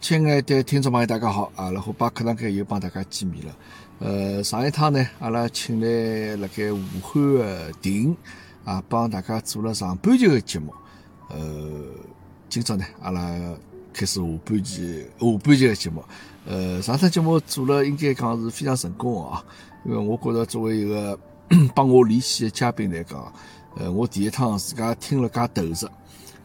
[0.00, 1.50] 亲爱的听众朋友，大家好！
[1.56, 3.56] 阿拉虎巴课堂间又帮大家见面了。
[3.98, 8.16] 呃，上一趟呢，阿拉请来辣盖武汉的婷
[8.64, 10.72] 啊，帮大家做了上半集的节目。
[11.30, 11.82] 呃，
[12.48, 13.20] 今朝呢，阿拉
[13.92, 16.04] 开始下半集下半集的节目。
[16.46, 19.44] 呃，上趟节目做了，应该讲是非常成功的啊。
[19.84, 21.18] 因为我觉着作为一个
[21.74, 23.30] 帮我联系的嘉宾来讲，
[23.76, 25.74] 呃，我第一趟自家听了介投入。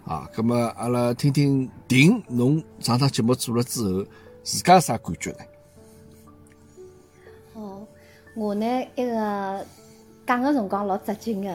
[0.05, 4.05] 啊，咁么阿拉听听婷，侬上趟节目做了之后，
[4.43, 5.37] 自家啥感觉呢？
[7.53, 7.87] 哦，
[8.35, 9.65] 我呢，一个
[10.27, 11.53] 讲个辰光老扎劲个，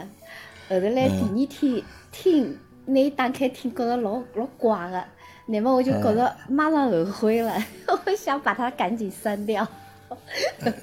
[0.69, 5.05] 后头来第二天听，拿打开听，觉着老老怪个，
[5.47, 7.53] 那么我就觉着马上后悔了，
[8.07, 9.67] 我想把它赶紧删掉。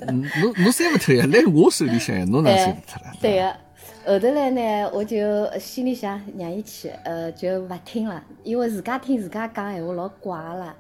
[0.07, 1.26] 侬侬删勿脱呀？
[1.32, 3.12] 来我手里向呀，侬哪 删勿脱了？
[3.20, 3.65] 对个。
[4.08, 5.18] 后头来呢，我就
[5.58, 10.76] 心里想让伊去，呃，就勿听了，因为自家听自家讲闲话老怪了。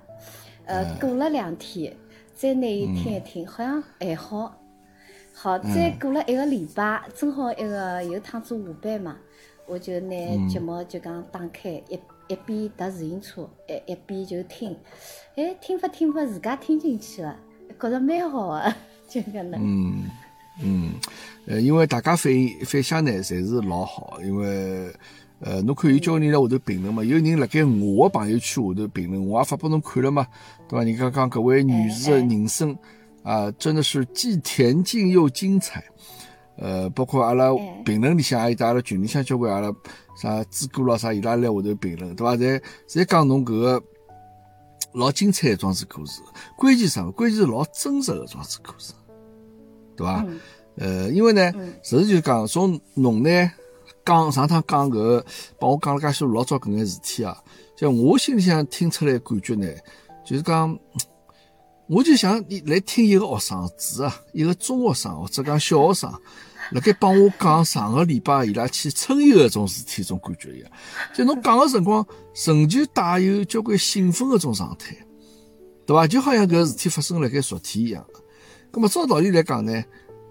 [0.65, 1.91] 呃，过了两天，
[2.35, 4.55] 再拿伊听一听，好像还好。
[5.33, 9.17] 好，再过了一个礼拜，正好一个有趟做下班嘛，
[9.65, 10.15] 我就拿
[10.47, 14.77] 节目就讲打开，一一边踏自行车，一一边就听。
[15.35, 17.35] 哎，听法听法，自家听进去了，
[17.79, 18.73] 觉着蛮好个，
[19.09, 19.59] 就搿能。
[19.59, 20.03] 嗯
[20.61, 20.93] 嗯。
[21.47, 22.31] 呃，因为大家反
[22.65, 24.19] 反响呢，侪是老好。
[24.23, 24.91] 因为，
[25.39, 30.25] 呃，侬看有交关人辣下头评论嘛，有人辣盖我个朋友圈下头评论，我也发拨侬看了嘛，
[30.67, 30.83] 对伐？
[30.83, 32.75] 人家讲搿位女士的人生
[33.21, 35.83] 啊，真的是既恬静又精彩。
[36.57, 37.49] 呃，包括阿拉
[37.83, 39.71] 评论里向，还有阿拉群里向交关阿拉
[40.19, 42.35] 啥知哥咯啥，伊拉来下头评论，对伐？
[42.35, 43.83] 侪侪讲侬搿个
[44.93, 46.21] 老精彩的装置故事。
[46.57, 47.03] 关键啥？
[47.11, 48.93] 关键是老真实的装置故事，
[49.95, 50.25] 对伐？
[50.77, 51.51] 呃，因为呢，
[51.83, 53.51] 实事求是讲，从侬呢
[54.03, 55.23] 讲上趟讲搿，
[55.57, 57.37] 帮我讲了介许多老早搿眼事体啊，
[57.77, 59.67] 就我心里向听出来感觉呢，
[60.25, 60.77] 就是讲，
[61.87, 66.11] 我就想你来听一个学生子啊，一个中学生或者讲小学生，
[66.71, 70.69] 辣盖帮我讲上个礼拜伊拉去春游搿种事体，种感觉一样。
[71.15, 72.05] 就侬讲个辰光，
[72.45, 74.93] 仍旧带有交关兴奋搿种状态，
[75.85, 76.05] 对伐？
[76.05, 78.05] 就好像搿事体发生辣盖昨天一样。
[78.75, 79.71] 咁么照道理来讲呢？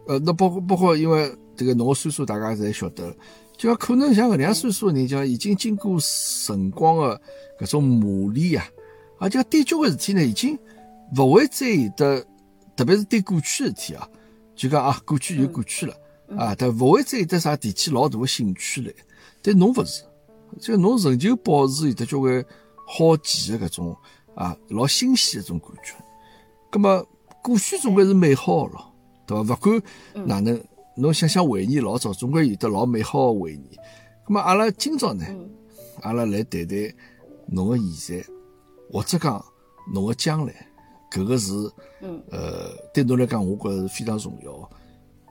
[0.06, 3.10] 呃，那包括包括，因为这个侬个岁数，大家侪晓得，
[3.56, 7.18] 就讲可能像搿样岁数的人，讲已经经过辰光的
[7.58, 8.68] 搿种磨练啊，
[9.18, 10.58] 而且对交关事体呢，已经
[11.16, 12.22] 勿会再有的，
[12.76, 14.06] 特别是对过去事体啊，
[14.54, 15.94] 就讲啊，过去就过去了
[16.36, 18.92] 啊，但勿会再有得啥提起老大的兴趣来。
[19.40, 20.02] 但侬勿是，
[20.60, 22.44] 就侬仍旧保持有得交关
[22.86, 23.96] 好奇的搿种
[24.34, 25.94] 啊，老新鲜的种感觉。
[26.70, 27.06] 葛么
[27.44, 28.90] 过去总归是美好咯。
[29.26, 29.54] 对伐？
[29.54, 29.82] 勿管
[30.26, 30.58] 哪能，
[30.96, 33.78] 侬想想回忆老早，总归有得老美好的回忆。
[34.26, 35.24] 咁么阿拉今朝呢，
[36.00, 36.78] 阿拉来谈谈
[37.46, 38.26] 侬个现在，
[38.90, 39.44] 或者讲
[39.92, 40.54] 侬个将来，
[41.10, 41.52] 搿个是，
[42.30, 44.70] 呃，对侬来讲，我觉着是非常重要，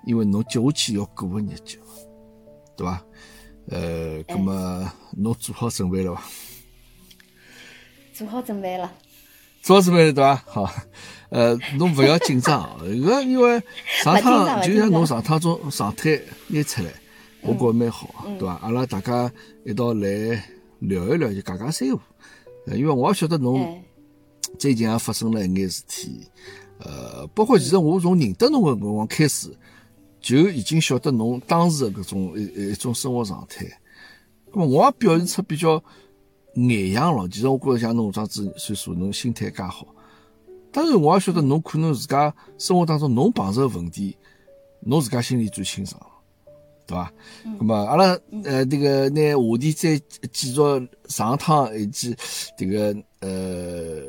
[0.06, 1.79] 因为侬接下去要过个日脚，
[2.78, 3.06] 对伐？
[3.69, 6.23] 呃，咁么侬做好准备了伐？
[8.13, 8.91] 做好准备了。
[9.63, 10.35] 做好准备了，对伐？
[10.46, 10.74] 好。
[11.29, 13.59] 呃， 侬勿要紧张，搿因为
[14.03, 16.19] 上趟就像侬上趟种状态
[16.50, 16.91] 拿出来，
[17.41, 18.59] 我觉着蛮好，对伐？
[18.62, 19.31] 阿拉大家
[19.66, 20.07] 一道来
[20.79, 22.00] 聊一聊，就讲讲三胡。
[22.75, 23.81] 因为我也晓得侬
[24.59, 26.28] 最近也发生了一眼事体，
[26.79, 29.50] 呃，包括其实我从认得侬个辰光开始，
[30.19, 33.66] 就已经晓得侬当时个搿种一一种生活状态。
[34.52, 35.84] 咁么我也表现出比较
[36.56, 39.88] 外向咯，其实我觉着像侬这样子岁数，侬心态介好。
[40.72, 44.16] 当然，我也晓得侬可能自家生活当中侬碰着个问题，
[44.81, 46.00] 侬自家心里最清爽，
[46.86, 47.12] 对伐？
[47.59, 50.00] 那么阿拉呃，这个拿话题再
[50.31, 52.16] 继续上趟以及
[52.58, 54.03] 这个呃，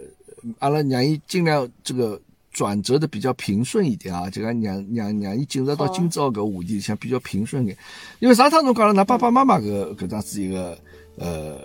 [0.58, 7.76] 阿拉让伊尽量这个转折的比较平顺一点啊，就讲让让让伊进入到今朝搿话题里向比较平顺点。
[8.20, 10.78] 因为上趟侬讲了，㑚爸爸妈妈搿搿桩子一个
[11.16, 11.58] 呃。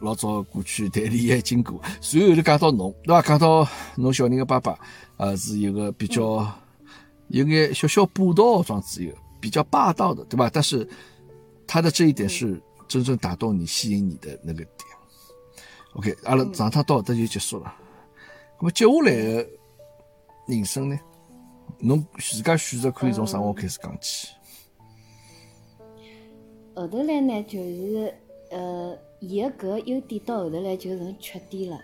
[0.00, 3.20] 老早过去谈恋爱经过，随后头讲到侬，对伐？
[3.20, 4.78] 讲到侬小人的爸爸，
[5.18, 6.50] 呃，是一个比较
[7.28, 10.50] 有眼小小霸道状子，一个比较霸道的，对吧？
[10.50, 10.88] 但是
[11.66, 12.58] 他的这一点是
[12.88, 14.88] 真正打动你、吸引你的那个点。
[15.92, 17.74] OK，阿拉上趟到这就结束了。
[18.58, 19.46] 那么接下来的
[20.46, 20.98] 人生呢？
[21.78, 24.28] 侬自家选择可以从啥活开始讲起？
[26.74, 28.14] 后头来呢，就是
[28.50, 28.96] 呃。
[29.20, 31.78] 伊个搿优点到后头来就成缺点了，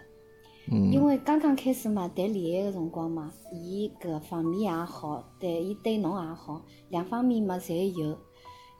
[0.68, 8.18] 因为刚刚开始嘛，谈恋爱个辰光嘛，伊搿方面也好，对伊对侬也好，两方面嘛侪有。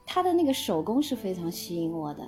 [0.05, 2.23] 他的那个手工是非常吸引我的，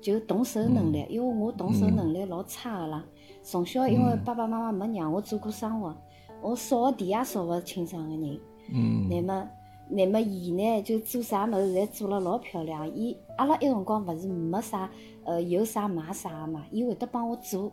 [0.00, 3.04] 就动手能力，因为我动手能力老差个啦，
[3.42, 5.94] 从小因为爸爸妈妈没让我做过生活，
[6.42, 8.40] 我扫个地也扫勿清爽个人。
[8.72, 9.08] 嗯。
[9.08, 9.48] 乃末
[9.90, 12.88] 乃末伊呢，就做啥物事侪做了老漂亮。
[12.94, 14.90] 伊阿拉埃辰光勿是没啥
[15.24, 17.70] 呃有啥买啥个嘛，伊会得帮我做。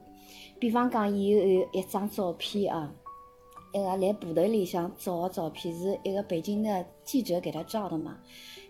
[0.60, 2.92] 比方讲，伊有有一张照片啊，
[3.74, 8.18] 一个来部队里向照个照片，是一个北京的记者给他照的嘛。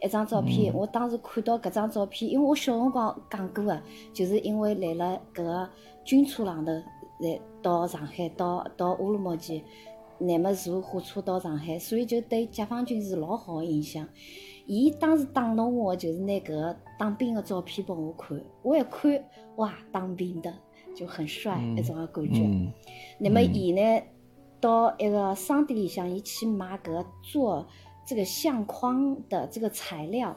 [0.03, 3.81] 一张照片，我当时看到搿张照片，因为我小辰光讲过个，
[4.13, 5.69] 就是因为来了搿个
[6.03, 6.71] 军车浪头，
[7.19, 9.63] 来到上海，到到乌鲁木齐，
[10.19, 14.07] 乃末坐火车到上海，所以就对解放军是老好个印象。
[14.65, 19.23] 伊当时打动我，就是拿搿个当兵个照片拨我看，我一看，
[19.55, 20.53] 哇，当兵的
[20.95, 22.41] 就很帅一种个感觉。
[22.41, 22.71] 嗯
[23.19, 24.01] 那么伊呢，
[24.59, 27.65] 到一个商店里向，伊去买搿个做
[28.05, 30.35] 这个相框的这个材料，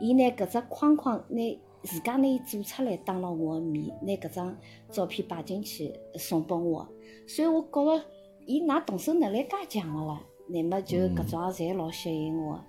[0.00, 4.56] 伊拿搿只框框拿自家拿伊做出来，当了我的面，拿搿张
[4.90, 6.88] 照片摆进去送拨我，
[7.28, 8.04] 所以我觉着
[8.50, 12.60] 伊㑚动手能力介强个啦，乃末就搿种也侪老吸引我，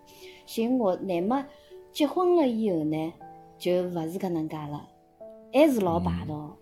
[0.45, 0.95] 吸引我。
[0.98, 1.44] 乃末
[1.92, 3.13] 结婚了以后呢，
[3.57, 4.88] 就勿是搿能介了，
[5.51, 6.56] 还是老霸道，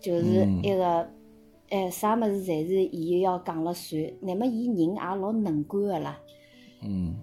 [0.00, 1.08] 就是一个。
[1.70, 6.20] 哎，啥物事侪是伊要讲了算，乃末伊人也老能干个啦，
[6.82, 7.16] 嗯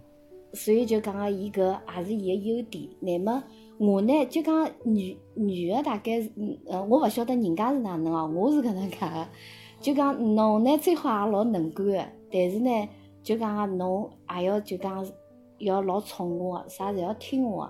[0.51, 2.89] 所以就讲个伊搿也是伊个优点。
[2.99, 3.41] 乃末
[3.77, 9.27] 我呢，就讲女女个大概是，嗯呃，我勿晓得人家是哪能哦，我是搿能介个。
[9.81, 12.89] 就讲侬呢最好也老能干个，但是呢，
[13.23, 15.05] 就讲个侬也要就讲
[15.57, 17.69] 要老宠我个，啥侪要听我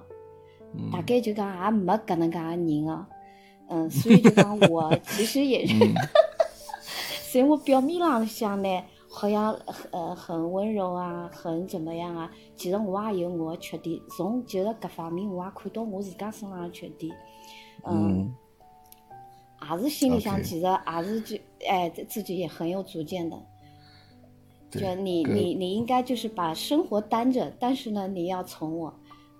[0.91, 3.05] 大概就讲也没搿能介个人哦，
[3.69, 5.73] 嗯，所以就讲 我其实也是。
[7.31, 9.57] 所以我表面浪向呢，好像
[9.91, 12.29] 呃很温柔啊，很怎么样啊？
[12.57, 17.15] 其实我也有我的缺点，从就是搿方面我也看到我自家身上的缺点，
[17.85, 18.33] 嗯，
[19.61, 21.37] 也是心里向其实也是就
[21.67, 23.37] 哎自己也很有主见的。
[24.71, 28.93] 就你你你应该就是把生活担着，但是呢，你要宠我，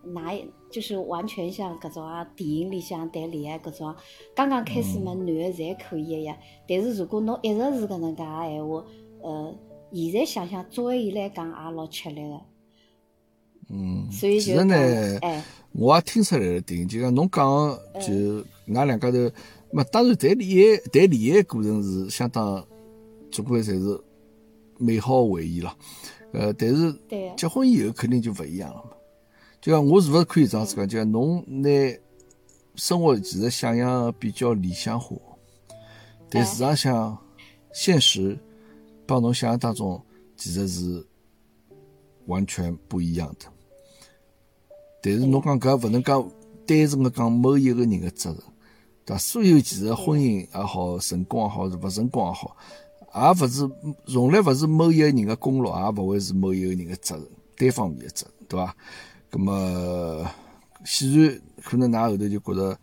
[0.04, 0.38] 哪
[0.70, 3.96] 就是完全像搿种啊电影里向谈恋爱搿种啊，
[4.36, 6.38] 刚刚开始嘛，男的侪可以个呀。
[6.68, 8.84] 但是如果侬一直是搿能介个闲话，
[9.22, 9.56] 呃，
[9.94, 12.42] 现在想想作为伊来讲也老吃力个，
[13.70, 14.76] 嗯，所以就其实呢
[15.22, 17.46] 讲，哎，我也听出来了点，就讲侬讲
[18.02, 19.18] 就㑚两家头，
[19.72, 22.66] 嘛当然谈恋爱谈恋爱过程是相当，
[23.32, 24.00] 总归侪是
[24.78, 25.76] 美好回忆了。
[26.34, 26.96] 呃，但是，
[27.38, 28.92] 结婚以后肯定就勿一样了嘛。
[29.60, 30.88] 就讲我是勿是可以这样子讲？
[30.88, 31.70] 就讲侬拿
[32.76, 35.16] 生活其实想象得比较理想化，
[36.30, 37.18] 但实上
[37.74, 38.40] 现实
[39.06, 40.02] 帮侬想象当中
[40.38, 41.06] 其实是
[42.28, 43.46] 完全不一样的。
[45.02, 46.32] 但是侬讲搿勿能讲
[46.66, 48.40] 单纯个讲某一个人的责任，
[49.06, 49.18] 对伐？
[49.18, 52.56] 所有其实婚姻也好，成功也好，是勿成功也好，
[53.14, 53.70] 也勿是
[54.06, 57.28] 从来勿是某一个人个功劳，也勿会是某一个人个责任，
[57.58, 58.76] 单方面个责任，对伐？
[59.30, 60.26] 葛么，
[60.84, 62.78] 显然可能㑚后头就觉着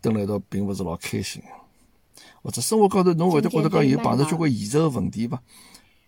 [0.00, 1.42] 蹲辣一道并勿是老开心，
[2.42, 5.40] 或者生活高头侬会得觉得讲有碰着交关现实个问题伐？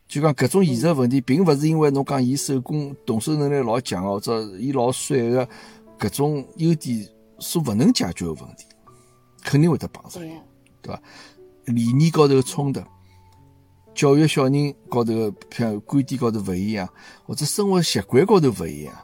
[0.08, 5.48] 就讲搿种现实问题，并勿是因为侬讲伊手工动手能力老强，或者伊老帅个
[5.98, 7.06] 搿种优点
[7.38, 8.64] 所勿能解决个问题，
[9.42, 10.22] 肯定会得碰上，
[10.80, 11.02] 对伐？
[11.66, 12.80] 理念高头个冲突，
[13.94, 16.88] 教育小人高头个像观点高头勿一样，
[17.26, 18.94] 或者生活习惯高头勿一样，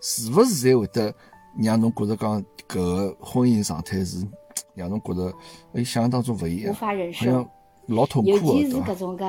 [0.00, 1.14] 是勿是侪会得
[1.60, 4.26] 让侬觉着讲搿个婚姻状态是
[4.74, 5.32] 让侬觉着
[5.72, 7.50] 哎想象当中勿一样无，法忍受好像。
[7.88, 8.94] 老痛苦尤其是搿？
[8.98, 9.24] 种介，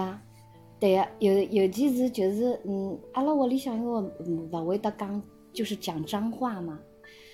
[0.82, 5.22] 对个，尤尤其是就是嗯，阿拉屋里向因为嗯勿会得讲，
[5.54, 6.78] 就是讲脏话嘛，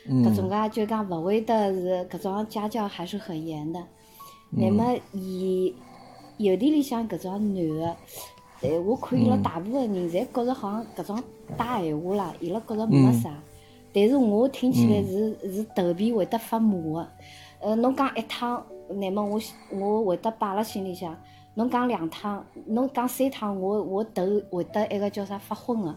[0.07, 3.81] 搿种介就讲勿会得是搿种家教还是很严的。
[4.51, 5.73] 那么伊
[6.37, 7.95] 邮递里向搿种男个，
[8.61, 11.23] 哎，我看伊拉大部分人侪觉着好像搿种
[11.57, 13.31] 打闲话啦，伊拉觉着没啥，
[13.93, 17.07] 但是我听起来是是头皮会得发麻个。
[17.61, 19.39] 呃，侬讲一趟，乃末我
[19.71, 21.17] 我会得摆辣心里向。
[21.55, 25.95] 侬讲两趟，侬讲三趟，我我头会得一个叫啥发昏个。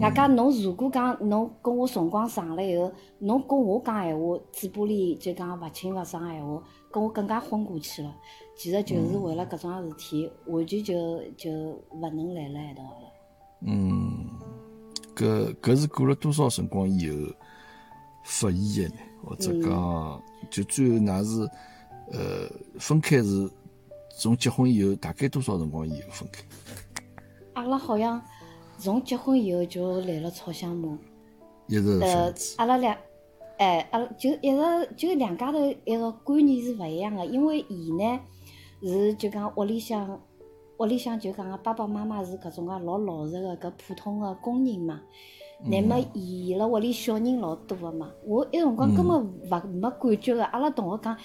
[0.00, 8.14] 外加侬如果讲侬跟我辰光长了以后，侬跟我讲闲话，嘴巴里就讲勿清勿爽闲话，跟我更加昏过去了。
[8.56, 13.12] 其实就是为了搿桩事体，完全就就勿能来辣一道了。
[13.62, 14.26] 嗯，
[15.14, 17.16] 搿搿是过了多少辰光以后
[18.24, 19.02] 发现的呢？
[19.24, 21.50] 或者讲，就最后㑚是
[22.12, 23.50] 呃分开是
[24.18, 26.42] 从结婚以后大概多少辰光以后分开？
[27.54, 28.22] 阿拉好像
[28.78, 30.98] 从结婚以后就来了吵相骂。
[31.66, 32.96] 一直呃，阿拉两，
[33.58, 38.20] 哎，阿拉就一直就两家头一个观念是勿一样的，因为伊呢
[38.82, 40.20] 是就讲屋里向，
[40.78, 45.00] 屋里向就讲个爸爸妈妈是搿种个老老实个搿普通个工人嘛。
[45.64, 50.44] 乃末伊辣屋里小人老多个嘛，我埃辰光根本勿没感觉个。
[50.44, 51.16] 阿拉同学讲，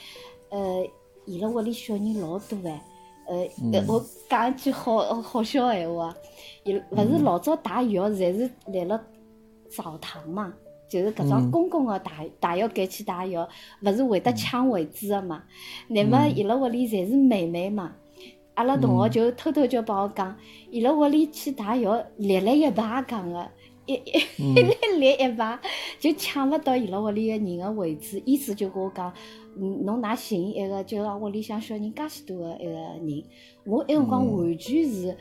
[0.49, 0.87] 呃，
[1.25, 2.81] 伊辣屋里小人老多哎，
[3.31, 6.13] 呃，我讲一句好好笑个闲话，
[6.65, 9.01] 伊勿是老早洗浴侪是来了
[9.69, 10.53] 澡堂嘛，
[10.89, 13.37] 就是搿种公共个洗洗浴间去洗浴，
[13.83, 15.43] 勿是会得抢位置个嘛。
[15.87, 17.93] 乃末伊拉屋里侪是妹妹嘛，
[18.55, 20.35] 阿拉同学就偷偷叫帮我讲，
[20.69, 23.47] 伊拉屋里去洗浴立了一排讲个。
[23.87, 24.19] 一一
[24.53, 25.59] 一列一排，
[25.99, 28.21] 就抢勿到伊拉屋里个人个位置。
[28.25, 33.23] 意思就跟我讲，嗯，侬㑚寻一个，就讲屋里向小人介许多个一个人。
[33.65, 35.17] 我埃辰光完全是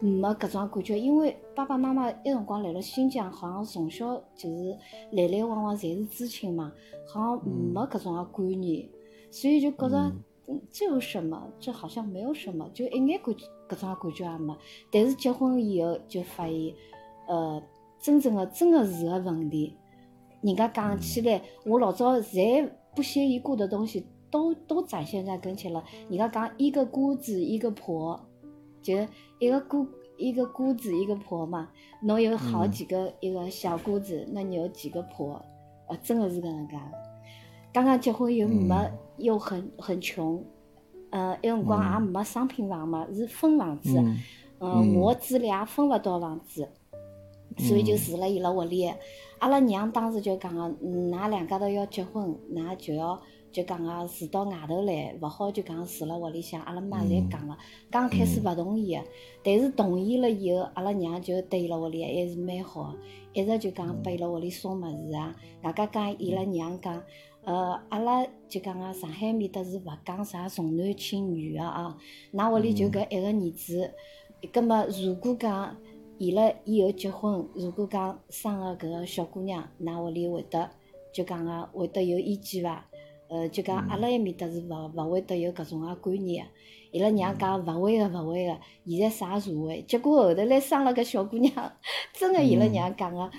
[0.00, 4.76] 没搿种感觉，因为爸爸妈妈埃辰光来了新疆，好像从小就是
[5.12, 6.72] 来来往往侪是知青嘛，
[7.06, 8.88] 好像没搿种个观念，
[9.30, 10.12] 所以就觉着
[10.70, 11.50] 这有什么？
[11.58, 13.34] 这好像没有什么，就一眼感
[13.68, 14.56] 搿种感觉也没。
[14.90, 16.74] 但是结婚以后就发现，
[17.26, 17.62] 呃。
[18.00, 19.74] 真正的、真的是个问题。
[20.40, 25.84] 人家讲起来，我老早侪不屑一顾的东西，都都展现在跟前了。
[26.08, 28.20] 人家讲一个姑子一个婆，
[28.82, 28.92] 就
[29.38, 29.86] 一个姑
[30.16, 31.68] 一个姑子一个婆嘛。
[32.02, 35.40] 侬有好几个一个小姑子，那你有几个婆？
[35.86, 36.74] 呃，真的是搿能介。
[37.72, 38.74] 刚刚结婚又没
[39.18, 40.44] 又很很穷，
[41.10, 43.96] 呃，埃辰光也没商品房嘛，是分房子。
[44.58, 46.68] 嗯，我子俩分勿到房子。
[47.58, 48.92] 所以就住了伊拉屋里，
[49.38, 53.20] 阿拉娘当时就讲个，㑚两家头要结婚，㑚就要
[53.52, 56.60] 就讲个住到外头来，勿好就讲住辣屋里向。
[56.62, 57.56] 阿拉妈侪讲了，
[57.90, 59.02] 刚开始勿同意个，
[59.44, 62.94] 但是同意了以后，阿拉娘就对伊拉屋里还是蛮好，
[63.32, 65.34] 一直就讲拨伊拉屋里送物事啊。
[65.62, 67.00] 外加讲伊拉娘讲，
[67.44, 71.96] 呃，阿拉就讲个上海面搭是勿讲啥重男轻女个啊，
[72.32, 73.94] 㑚屋里就搿一个儿子，
[74.52, 75.76] 葛末如果讲。
[76.18, 80.68] 伊拉以后结婚，如果讲生个搿个小姑娘，㑚屋里会得
[81.12, 82.84] 就讲个会得有意见伐？
[83.28, 86.50] 呃，就讲阿拉埃面搭是勿勿会得有搿种个观念个。
[86.90, 88.58] 伊拉娘讲勿会个，勿会个。
[88.84, 89.80] 现在啥社会？
[89.86, 91.52] 结果后头来生了个小姑娘，
[92.12, 93.30] 真个伊拉娘讲个，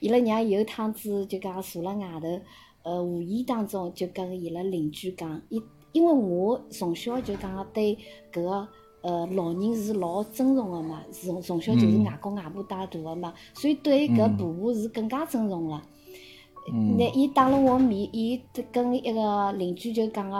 [0.00, 2.40] 伊拉娘有趟子就讲坐辣外头，
[2.82, 7.96] 呃，无意当中就跟伊拉邻居讲，因因为我从小就讲个对
[8.32, 8.68] 搿个。
[9.06, 15.80] 呃，老人是老尊重个嘛，从从小就是外公外婆带大个嘛，所以对搿婆婆是更加尊重了。
[16.98, 20.38] 那伊当了我面，伊跟一个邻居就讲个，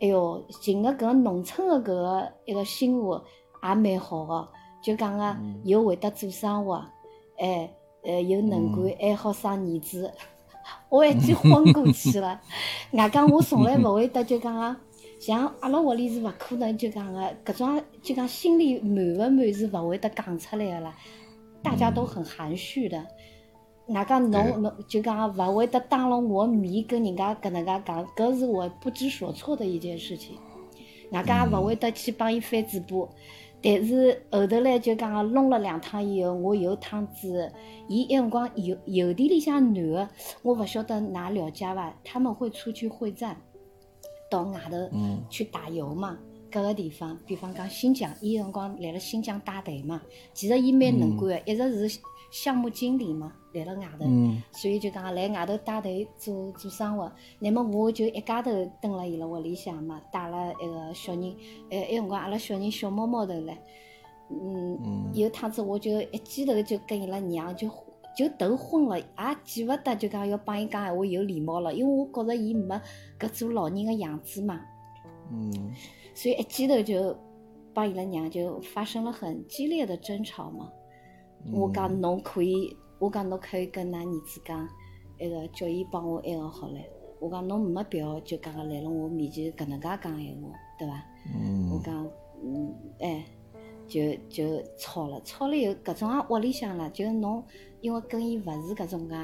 [0.00, 3.18] 哎哟，寻个搿农村个搿个一个媳妇
[3.62, 4.46] 也蛮好个，
[4.82, 6.84] 就讲个又会得做生活，
[7.38, 10.12] 哎，呃，又能干，还好生儿子，
[10.90, 12.38] 我一记昏过去了。
[12.92, 14.76] 外加我从来勿会得就讲个。
[15.24, 20.94] 像阿拉屋里是勿可能就讲个，搿种就讲心里满勿满是勿会得讲出来个啦，
[21.62, 23.02] 大家都很含蓄的。
[23.86, 30.36] 外加侬侬就讲勿会得当了我面跟人家搿能介讲，搿是我不知所措的一件事情。
[31.10, 33.08] 外加勿会得去帮伊翻嘴巴，
[33.62, 37.50] 但是后头来就讲弄了两趟以后，我有趟子，
[37.88, 40.08] 伊一辰光邮邮递里向男个，
[40.42, 41.94] 我勿晓得㑚了解伐？
[42.04, 43.34] 他们会出去会战。
[44.30, 44.76] 到外头
[45.28, 46.18] 去打油嘛，
[46.50, 50.00] 各个地方，比方讲新疆，伊辰光来了新疆带队嘛。
[50.32, 52.00] 其实伊蛮能干个，一直是
[52.30, 54.06] 项目经理嘛，来了外头，
[54.52, 57.10] 所以就讲来外头带队做做生活。
[57.38, 58.50] 那么我就一家头
[58.80, 61.34] 蹲辣伊拉屋里向嘛，带了一个小人，
[61.70, 63.56] 呃，埃辰光阿拉小人小毛毛头唻，
[64.30, 67.70] 嗯，有趟子我就一记头就跟伊拉娘就。
[68.16, 69.06] 就头昏了，也
[69.42, 72.80] 记勿得，就讲要帮伊讲闲话有礼貌了，因为我觉着伊没
[73.18, 74.60] 搿做老人个样子嘛。
[75.30, 75.72] 嗯。
[76.14, 77.16] 所以一记头就
[77.72, 80.70] 帮伊拉娘就发生了很激烈的争吵嘛。
[81.52, 84.68] 我讲侬可以，我讲侬可以跟㑚儿子讲，
[85.18, 86.80] 那个叫伊帮我埃个好唻。
[87.20, 91.04] 我讲侬没必要就讲个来了我面前搿能介讲闲话，对伐？
[91.34, 91.70] 嗯。
[91.70, 92.08] 我讲，
[92.44, 93.24] 嗯，哎。
[93.86, 97.44] 就就吵了，吵了以后，搿种也屋里向了，就侬
[97.84, 99.14] 因为跟伊勿是搿种介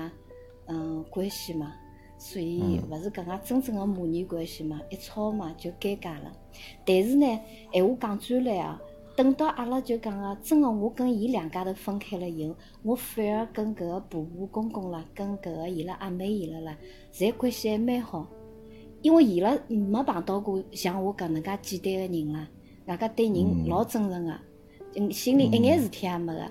[0.67, 1.73] 嗯关系嘛，
[2.19, 6.31] 所以勿是搿介真正个母女关系嘛，一吵嘛就尴尬了。
[6.85, 7.27] 但是呢，
[7.73, 8.79] 闲话讲转来啊，
[9.17, 16.77] 等到阿拉就讲个真个我跟伊两家头分开了以后，我反而跟搿个婆婆公公啦，跟搿个伊拉阿妹伊拉啦，
[17.15, 18.27] 侪关系还蛮好，
[19.01, 22.47] 因为伊拉没碰到过像我搿能介简单个人啦，
[22.85, 24.39] 外加对人老真诚个。
[24.97, 26.51] 嗯，心里一眼事体也没个，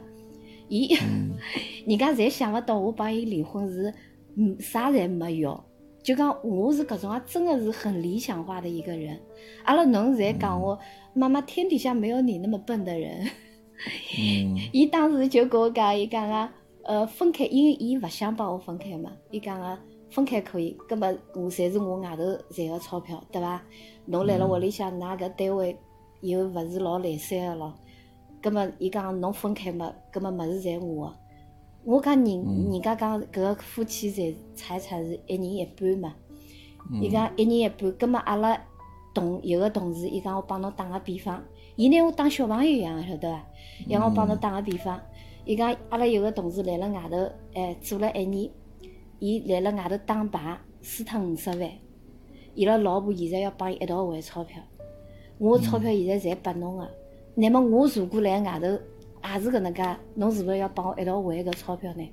[0.70, 0.96] 伊，
[1.86, 3.94] 人家侪想勿到我帮伊离婚是，
[4.38, 5.62] 嗯，啥侪没要，
[6.04, 9.20] 就讲我是搿种啊，真个是很理想化的一个人。
[9.66, 10.78] 阿拉侬侪讲我，
[11.14, 13.26] 妈妈天底下没有你那么笨的人。
[14.18, 16.50] 嗯 伊当时就跟我讲，伊讲个，
[16.84, 19.78] 呃，分开，因为伊勿想帮我分开嘛，伊讲个
[20.10, 22.24] 分开可以，葛末我侪是我外头
[22.54, 23.62] 赚个钞票，对伐？
[24.06, 25.78] 侬来了屋里向，㑚搿单位
[26.22, 27.74] 又勿是老来三个咯，
[28.42, 31.08] 葛末伊讲侬分开嘛，葛末物事侪我。
[31.08, 31.16] 个。
[31.86, 32.26] 我讲人，
[32.72, 36.16] 人家讲搿个夫妻财财产是一人一半嘛，
[37.02, 38.62] 伊讲一人一半，葛末阿拉
[39.14, 41.42] 同有个同事，伊讲我帮侬打个比方，
[41.78, 43.46] 伊拿我当小朋友一样，晓得伐？
[43.88, 45.00] 让我帮侬打个比方，
[45.46, 48.52] 伊讲阿拉有个同事来了外头，哎，做了一年，
[49.20, 51.72] 伊来了外头打牌，输脱五十万，
[52.56, 54.62] 伊拉老婆现在要帮伊一道还钞票，
[55.38, 56.90] 我钞票现在侪拨侬个，
[57.40, 62.12] 那么我如果来外头也是搿能介，侬是勿是要帮我一道还搿钞票呢？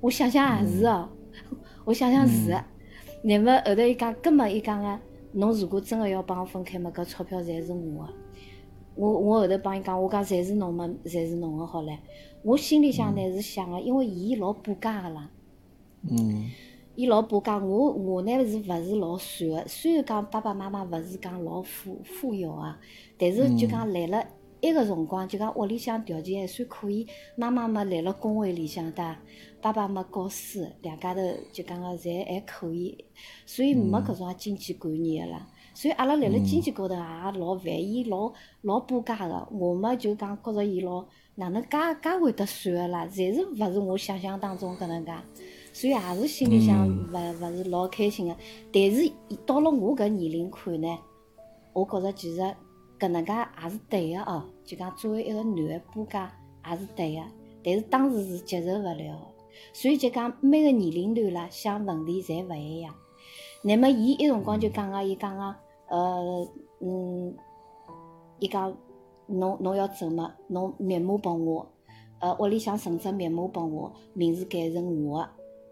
[0.00, 1.08] 我想想也是哦，
[1.86, 2.64] 我想想是个。
[3.22, 4.98] 那么后头伊讲，搿么伊讲个，
[5.32, 8.12] 侬如果真个要帮我分开嘛，搿钞票侪是我个。
[8.94, 11.96] 我我后头帮伊讲，我讲侪是侬嘛，侪是侬个好唻。
[12.42, 15.30] 我心里向呢是想个，因为伊老把家个啦，
[16.10, 16.50] 嗯
[16.94, 19.64] 伊老把家，我我呢是勿是老算个？
[19.66, 22.78] 虽然讲爸爸妈妈勿是讲老富富有啊，
[23.16, 24.24] 但是就讲来了
[24.62, 27.06] 埃个辰光，就讲屋里向条件还算可以。
[27.36, 29.16] 妈妈嘛来了工会里向的，
[29.60, 31.20] 爸爸嘛教书，两家头
[31.52, 33.04] 就讲个侪还可以，
[33.46, 35.46] 所以没搿种经济观念个啦。
[35.74, 37.00] 所以阿拉辣辣经济高头也
[37.38, 45.12] 老烦，伊老老把家个，我嘛就讲觉着伊老哪能介介会得算个啦，侪是勿是我想象当中搿能介。
[45.72, 48.36] 所以也是心里向勿勿是老开心个，
[48.72, 49.08] 但是
[49.46, 50.98] 到了我搿年龄看呢，
[51.72, 52.42] 我觉着其实
[52.98, 56.32] 搿能介也是对个哦，就讲作为一个男个把家
[56.70, 57.22] 也是对个，
[57.62, 59.32] 但是当时是接受勿了，
[59.72, 62.94] 所以就讲每个年龄段啦想问题侪勿一样。
[63.62, 65.54] 那么伊一辰光就讲个，伊讲个，
[65.88, 66.48] 呃，
[66.80, 67.34] 嗯，
[68.38, 68.76] 伊讲
[69.26, 71.66] 侬侬要走嘛，侬密码拨我，
[72.20, 75.18] 呃，屋里向存只密码拨我，名字改成我。
[75.20, 75.28] 个。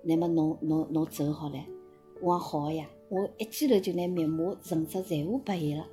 [0.08, 1.60] 那么侬侬侬走好唻，
[2.22, 5.84] 我讲好个呀，我一记头就拿密码存折全部拨伊了，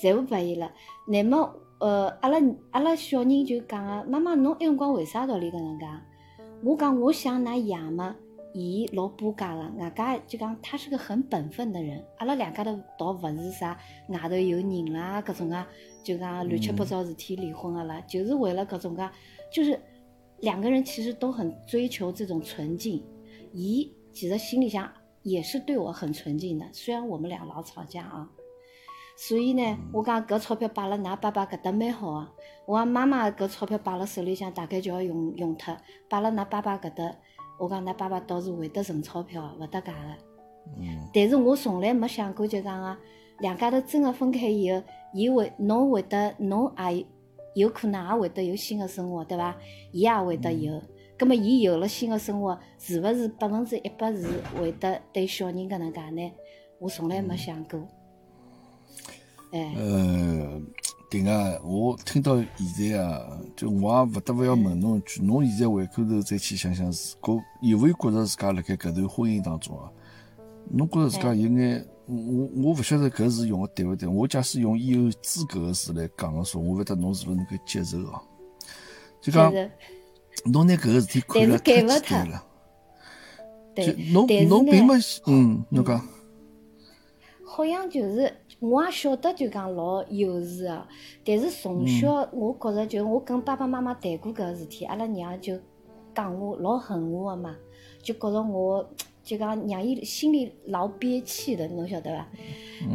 [0.00, 0.72] 全部拨伊了。
[1.06, 2.38] 那么呃，阿拉
[2.70, 5.86] 阿拉小人就讲个，妈妈侬埃辰光为啥道理搿能介？
[6.64, 8.16] 我讲我想㑚爷嘛，
[8.52, 12.04] 伊老把家个，外加就讲他是个很本分的人。
[12.16, 15.64] 阿拉两家头倒勿是啥外头有人啦，搿种啊，
[16.02, 19.08] 就讲乱七八糟事体离婚个啦，就是为了搿种介，
[19.52, 19.80] 就是
[20.40, 23.00] 两个人其实都很追求这种纯净。
[23.52, 24.90] 伊其实心里向
[25.22, 28.28] 也是对我很纯净的，虽然我们俩老吵架啊。
[29.20, 32.28] 所以呢，我讲搿钞票摆辣㑚爸爸搿搭蛮好个。
[32.66, 35.74] 我讲妈妈搿钞票摆辣手里向，大概就要用用脱；
[36.08, 37.12] 摆辣㑚爸爸搿搭，
[37.58, 39.98] 我讲㑚爸爸倒是会得存钞票，勿搭界个。
[40.78, 42.96] 嗯但是我从来没想过，就讲个
[43.40, 44.80] 两家头真个分开以后，
[45.12, 47.04] 伊会侬会得侬也
[47.56, 49.52] 有可能也会得有新个生活，对伐？
[49.90, 50.80] 伊也会得有。
[51.18, 56.32] 葛末伊有了新个生活，是勿是百分之一百是会得对小人搿能介呢？
[56.78, 57.84] 我从来没想过。
[59.50, 60.60] 哎，呃，
[61.08, 69.90] 对个，我听到现在啊，就我也勿得勿要问侬一句，侬现在回过头再去想想，如果有没有觉着自家辣盖搿段婚姻当中啊，
[70.70, 78.20] 侬觉着自家有眼，我我我勿晓得搿字用个对勿对，我假使用有资格个词来讲个说，我勿晓得侬是勿是能够接受哦。
[79.20, 79.52] 就讲
[80.44, 82.44] 侬拿搿个事体看了太勿脱简单了，
[83.74, 83.92] 就
[84.26, 84.94] 对，侬侬并没
[85.26, 86.06] 嗯，侬讲。
[87.44, 90.86] 好像就是我也晓得，就讲老幼稚个。
[91.24, 95.58] 但是从小我觉着，就我跟爸爸妈妈谈过搿个事体，阿拉娘就
[96.14, 97.56] 讲我老恨我个嘛，
[98.02, 98.84] 就觉着我
[99.22, 102.26] 就讲让伊心里老憋气的，侬晓得伐？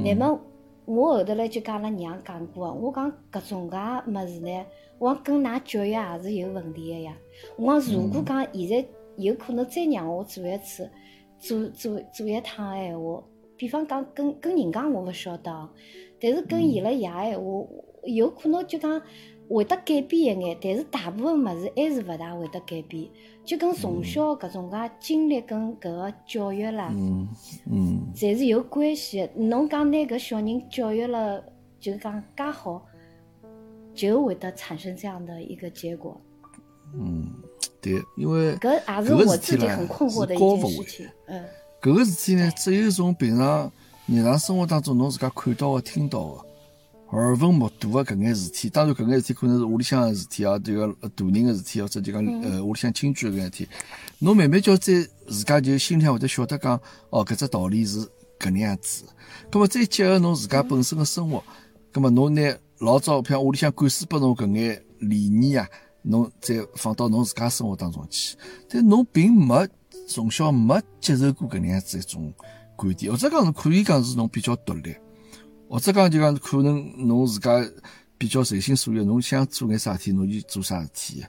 [0.03, 0.39] 那么
[0.85, 4.65] 我后头来就跟阿拉娘讲过啊，我讲搿种介物事呢，
[4.99, 7.15] 我讲跟㑚教育也是有问题个呀。
[7.55, 10.89] 我讲如果讲现在有可能再让我做一次，
[11.39, 13.23] 做做做一趟个闲话，
[13.57, 15.69] 比方讲跟跟人家我勿晓得哦，
[16.19, 17.67] 但是跟伊拉爷闲话，
[18.05, 19.01] 有可能就讲
[19.49, 23.09] 会得改变一眼，但是大部分物事还是勿大会得改变。
[23.45, 27.27] 就跟从小搿种介经历跟搿个教育啦，嗯
[27.69, 29.29] 嗯侪是有关系的。
[29.35, 31.43] 侬讲拿搿小人教育了，
[31.77, 32.85] 就是讲介好，
[33.93, 36.19] 就会得产生这样的一个结果。
[36.95, 37.33] 嗯，
[37.81, 41.09] 对，因为搿也是我自己很困惑的一件事情。
[41.27, 41.43] 嗯，
[41.83, 43.69] 搿个事体呢，只有从平常
[44.05, 46.45] 日常生活当中侬自家看到个、听到个、
[47.11, 53.67] 耳闻目睹个搿眼事体，当然搿眼事体可能是屋里向个事体啊，这个呃大人个事体，或者就讲呃屋里向亲眷搿眼事体，
[54.19, 54.93] 侬慢慢叫再
[55.27, 57.99] 自家就心里向会得晓得讲，哦，搿只道理是
[58.39, 59.03] 搿能样子。
[59.51, 61.43] 葛末再结合侬自家本身个生活，
[61.91, 65.67] 葛末侬拿老早，譬如屋里向灌输拨侬搿眼理念啊，
[66.03, 68.37] 侬再放到侬自家生活当中去，
[68.69, 69.67] 但侬并没
[70.13, 72.31] 从小没接受过搿能样子一种
[72.75, 74.95] 观点，或者讲是可以讲是侬比较独立，
[75.67, 77.65] 或者讲就讲可能侬自家
[78.17, 81.23] 比较随心所欲，侬想做眼啥事体，侬就做啥事体，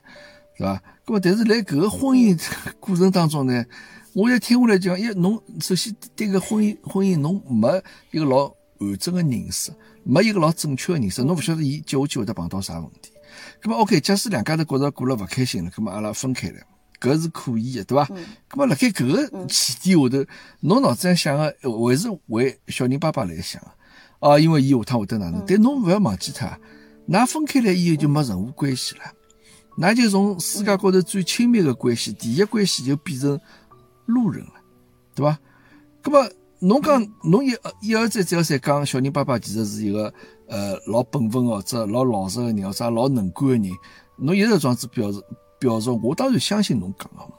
[0.55, 0.81] 是吧？
[1.05, 2.39] 咁么，但是辣搿个婚姻
[2.79, 3.65] 过程当中呢？
[4.13, 7.67] 我一听下来讲，因为侬首先对个婚姻婚姻侬没
[8.11, 13.11] 一个老完整的认识，没一个老正确的认识，侬勿晓得伊接下去会得碰到啥问题。
[13.61, 16.59] 咁么 OK，假使两家头觉着过了勿开心了，咁么阿拉分开了，
[16.99, 18.05] 搿是可以的，对伐？
[18.49, 20.25] 咁么辣盖搿个前提下头，
[20.61, 23.61] 侬脑子里想个还是为小人爸爸来想
[24.19, 25.43] 哦，因为伊下趟会得哪能？
[25.47, 26.47] 但侬勿要忘记脱，
[27.09, 29.03] 㑚分开来以后就没任何关系了，
[29.77, 33.39] 㑚就从世界高头最亲密的关系，第一关系就变成。
[34.07, 34.51] 路人了，
[35.15, 35.39] 对吧？
[36.03, 36.29] 那么
[36.59, 37.49] 侬讲侬一
[37.81, 40.13] 一而再再而三讲小人爸爸其实是一个
[40.47, 43.71] 呃老本分或者老老实的人或者老能干的人，
[44.17, 45.19] 侬一直这样子表示
[45.65, 47.33] 表示，我当然相信侬讲的。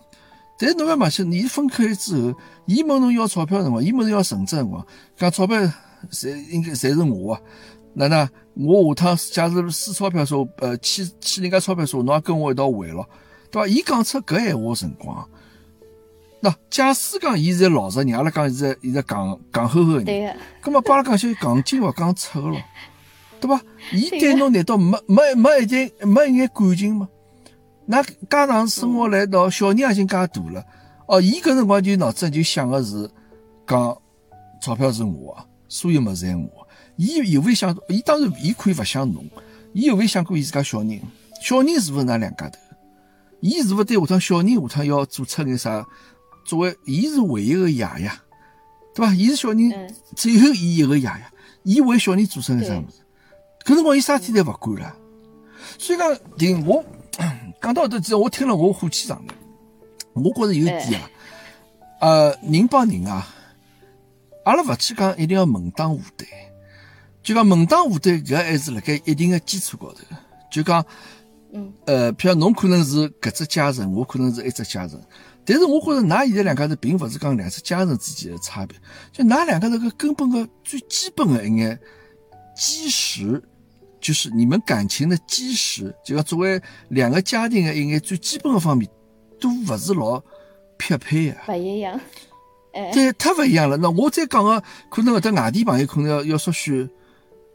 [0.59, 2.35] 但是侬要忘记，你分开之后，
[2.67, 4.87] 伊问侬要钞票辰光，伊问侬要存折辰光，
[5.17, 5.59] 讲钞票
[6.11, 7.41] 侪应该侪是我啊。
[7.95, 8.29] 哪能？
[8.55, 13.07] 我下趟假如输钞票说呃欠欠人家钞票说，侬也跟我一道还咯，
[13.51, 13.69] 对伐？
[13.69, 15.29] 伊讲出搿闲话辰光。
[16.41, 22.59] 那假使讲伊是老实人，阿拉讲伊是伊是戆戆呵呵的人，咁么帮阿拉讲些戆精勿讲出个咯，
[23.41, 23.61] 对伐？
[23.93, 27.09] 伊对侬难道没没没一点没一眼感情吗？
[27.87, 30.65] 那家长生活来到，小人已经介大了，
[31.07, 33.09] 哦，伊搿辰光就脑子就想个是
[33.67, 33.97] 讲
[34.61, 35.37] 钞票是我，
[35.69, 36.67] 所有物事侪我。
[36.97, 37.77] 伊有没想？
[37.89, 39.25] 伊当然伊可以勿想侬，
[39.73, 41.01] 伊有没想过伊自家小人？
[41.41, 42.59] 小人是勿是㑚两家头？
[43.41, 45.87] 伊是勿是对下趟小人下趟要做出眼啥？
[46.45, 48.11] 作为，伊是唯一个爷爷，
[48.95, 49.15] 对吧？
[49.15, 51.25] 伊是小人只有伊一个爷爷，
[51.65, 53.03] 伊为小人做成个啥物事？
[53.65, 54.97] 搿辰光伊啥体侪勿管了。
[55.79, 56.83] 所以讲，听我
[57.61, 59.35] 讲到头，其实我听了我火气上来。
[60.13, 61.11] 我觉着有一点啊，
[62.01, 63.27] 呃，人帮人啊，
[64.45, 66.27] 阿拉勿去讲一定要门当户对，
[67.23, 69.99] 就讲门当户对，搿还是辣盖一定的基础高头。
[70.51, 70.85] 就讲，
[71.53, 74.99] 嗯，呃，譬如侬可能是搿只家人，我可能是一只家人。
[75.45, 78.79] 但是我觉着，㑚现在两家头并勿是讲两只家人之间的差别，
[79.13, 81.79] 就㑚两家头个根本个最基本的一眼
[82.57, 83.43] 基石，
[84.07, 88.89] 就是你们感情的基石，就要作为两个家庭的一眼最基本的方面，
[89.41, 90.23] 都勿是老
[90.79, 91.43] 匹配啊。
[91.47, 92.01] 不一样，
[92.73, 93.77] 哎，对，太勿一样了。
[93.77, 96.89] 那我再讲个，可能搿搭外地朋友可能要要说许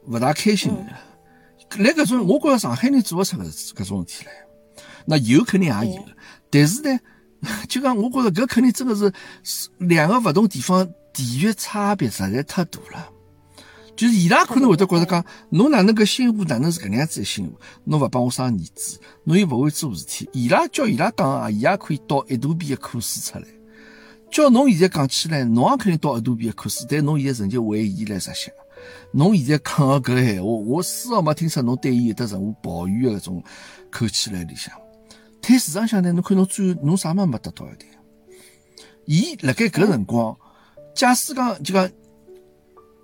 [0.08, 1.82] 勿大开心的。
[1.82, 4.34] 来搿种，我觉着上海人做勿出搿搿种事体来。
[5.06, 6.04] 那有肯定也有，
[6.50, 7.00] 但是呢。
[7.68, 9.12] 就讲，我觉着搿肯定真的是
[9.80, 13.11] 两个勿同地方地域差别实在太大了。
[13.95, 17.60] 就是伊拉可能会得觉着讲，侬哪能个媳妇哪能是搿能样子的媳妇？
[17.84, 20.30] 侬勿帮我生儿子，侬又勿会做事体。
[20.34, 23.45] 伊拉叫伊拉讲啊，伊也可以倒一大笔的课书出来。
[24.32, 28.54] 叫侬现在讲起来，侬也肯定倒一大笔的课书，但侬现在仍旧为伊来着想。
[29.12, 33.43] 侬现在讲个搿闲话，我丝毫没听出侬对伊有得任何抱怨的搿种
[33.91, 34.73] 口气来里向。
[35.41, 37.91] 但事实上呢，侬看侬最后侬啥么没得到一点？
[39.06, 40.36] 伊辣盖搿辰光，
[40.95, 41.89] 假使讲就讲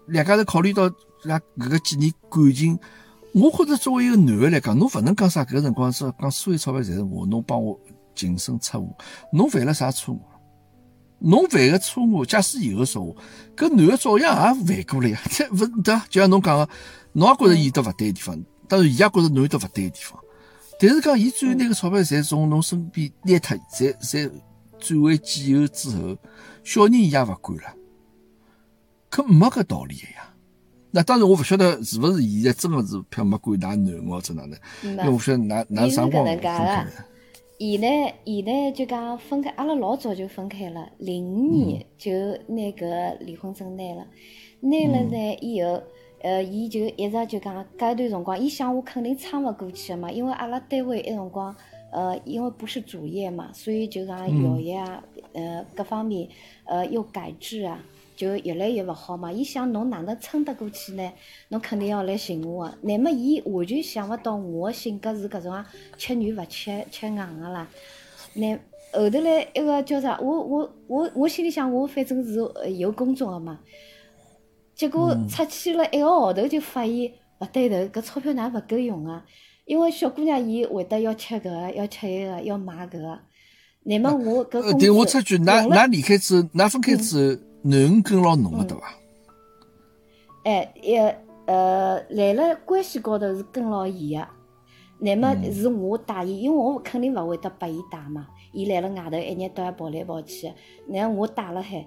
[0.08, 0.90] 两家头考虑到
[1.24, 2.78] 拉搿个几年感情，
[3.34, 7.80] 我觉着作为一个男的来讲，侬勿能讲啥搿辰光是讲所有钞票侪是我，侬帮我
[8.16, 8.96] 净身出户，
[9.34, 10.22] 侬犯了啥错误？
[11.20, 13.16] 侬犯个错误，假使有个错误，
[13.56, 16.00] 搿男的照样也犯过了呀， 这勿对？
[16.10, 16.70] 就像侬讲个，
[17.14, 20.20] 侬也觉着伊得勿对的地方，当然伊也觉着侬有得勿对的地方。
[20.80, 24.32] 但是讲，伊最后拿个钞票侪从侬身边拿脱，侪侪
[24.80, 26.16] 转为己有之后，
[26.64, 27.64] 小人伊也勿管了，
[29.10, 30.34] 可没搿道理个呀。
[30.92, 36.88] 那当然，我勿晓得是勿是现在真个是票没管㑚囡或者哪能，因为我晓得㑚㑚啥光分开了。
[37.60, 42.12] 现在现在就讲分开，阿拉老早就分开了，零五年就
[42.48, 44.08] 拿搿离婚证拿了，
[44.62, 45.82] 拿了呢以后。
[46.20, 51.56] 呃，伊就一直就讲，搿段辰光，伊想我肯定撑勿过去个嘛，因为阿拉单位一辰光，
[51.92, 56.28] 呃，因为不是主业嘛，所以就讲效益啊，呃，各方面，
[56.66, 57.80] 呃，又改制啊，
[58.18, 59.32] 就越来越勿好嘛。
[59.32, 61.12] 伊想侬哪能撑得过去呢？
[61.48, 62.78] 侬肯定要来寻我个。
[62.82, 65.66] 乃末伊完全想勿到我个性格是搿种啊，
[65.98, 67.66] 吃软勿吃吃硬个啦。
[68.34, 68.60] 乃
[68.92, 70.20] 后头来一个叫啥？
[70.20, 73.60] 我我我我心里想，我反正是有工作个嘛。
[74.76, 79.24] 结果出去了一个号头，就发现勿对头，搿钞票哪勿够用啊？
[79.66, 83.20] 因为小姑娘伊会得要吃搿个，要吃一个，要买搿个。
[83.84, 88.94] 乃末我搿工对我出句，㑚㑚离开之后，㑚分开之后，囡恩跟牢侬个对伐？
[90.44, 94.28] 哎，也呃，来了关系高头是跟牢伊个，
[95.00, 98.28] 乃末是我带伊，因为我肯定勿会得拨伊带嘛。
[98.54, 100.52] 伊来了外头一日到夜跑来跑去，
[100.88, 101.86] 那我带了海。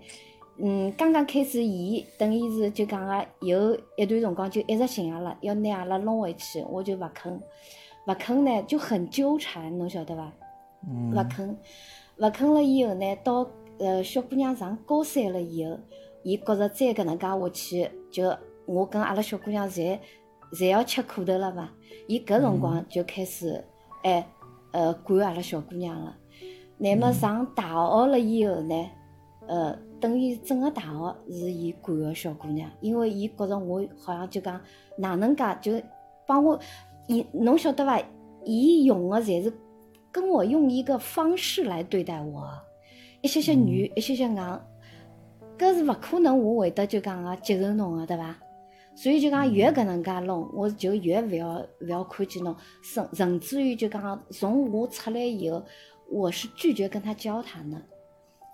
[0.63, 7.33] 嗯，刚刚开始，伊等于是就讲个有一段辰光就一直寻阿拉，要拿阿拉弄回去，我就勿肯，
[8.07, 10.31] 勿肯呢就很纠缠，侬晓得伐？
[10.87, 11.57] 勿肯，
[12.19, 13.47] 勿肯了以后呢，到
[13.81, 15.77] 呃小姑娘上高三了以后，
[16.23, 19.99] 伊觉着再搿能介下去，就我跟阿拉小姑娘侪
[20.53, 21.71] 侪要吃苦头了嘛。
[22.07, 23.65] 伊搿辰光就开始
[24.05, 24.25] 哎
[24.73, 26.17] 呃管阿拉小姑娘了。
[26.79, 28.91] 乃末上大学了以后呢，
[29.49, 29.77] 呃。
[30.01, 34.59] 等于整个大学是伊管个小姑娘，因为伊觉着我好像就讲
[34.97, 35.73] 哪能介就
[36.27, 36.59] 帮我，
[37.07, 38.03] 伊侬晓得伐？
[38.47, 39.53] 伊用个侪是
[40.11, 42.51] 跟我用一个方式来对待我，
[43.23, 44.61] 一些些软，一些些硬，
[45.59, 48.37] 搿是勿可能我会得就讲个接受侬个，对伐？
[48.95, 55.63] 所以就讲越搿能介弄，我就越勿要勿要看见侬，甚甚至于就讲从我出来以后，
[56.11, 57.81] 我是拒绝跟他交谈的。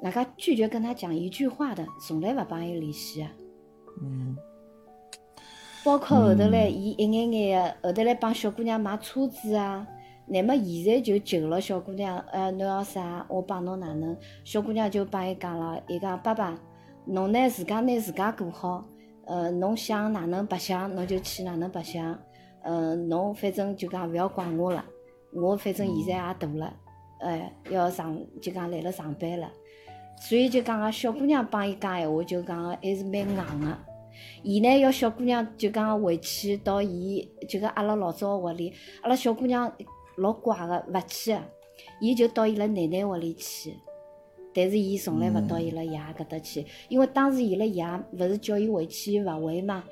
[0.03, 3.31] 那个拒绝跟他讲一句话的，从来勿帮伊联系啊。
[4.03, 4.37] 嗯。
[5.85, 9.87] 包括后头来，伊一眼眼个后头来帮小姑娘买车子啊。
[10.29, 14.17] 乃末现在就求了小姑娘，呃，侬要啥，我帮侬哪能？
[14.43, 16.59] 小姑娘就帮伊讲了，伊讲爸爸，
[17.07, 18.85] 侬呢自家拿自家过好，
[19.27, 22.19] 呃，侬想哪能白相，侬就去哪能白相，
[22.63, 24.85] 呃，侬反正就讲勿要管我了，
[25.33, 26.75] 我反正现在也大了，
[27.21, 29.49] 哎，要上就讲来了上班了。
[30.19, 33.79] 所以就讲个小姑娘帮伊讲闲话，就讲还是蛮硬个。
[34.43, 39.71] 伊呢要小姑娘就讲回去到伊就讲阿拉老早屋里，阿拉小姑娘
[40.17, 41.43] 老怪个，勿去个，
[42.01, 43.75] 伊就到伊拉奶奶屋里去。
[44.55, 49.85] 但是伊从来勿到伊拉爷搿搭去，因为当时伊拉爷勿是叫伊回去，伊勿回嘛。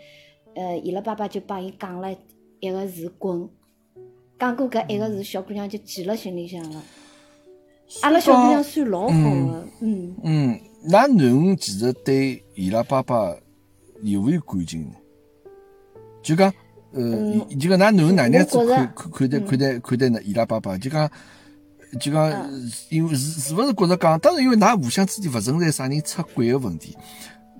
[0.54, 2.16] 呃，伊拉爸爸就帮伊讲了
[2.60, 3.46] 一个字“滚”，
[4.38, 6.82] 讲过搿一个字，小姑娘就记辣心里向了。
[8.00, 13.36] 阿拉小姑娘算老好个，嗯嗯，那囡恩其实对伊拉爸爸
[14.00, 14.94] 有勿有感情呢？
[16.22, 16.50] 就讲，
[16.94, 20.22] 呃，就讲，㑚囡恩哪能子看看看待看待看待呢？
[20.22, 21.10] 伊拉爸爸就讲，
[22.00, 22.50] 就讲，
[22.88, 26.96] 因为是是勿是觉着讲，当然因为㑚互相之间勿存在啥人出轨个问题，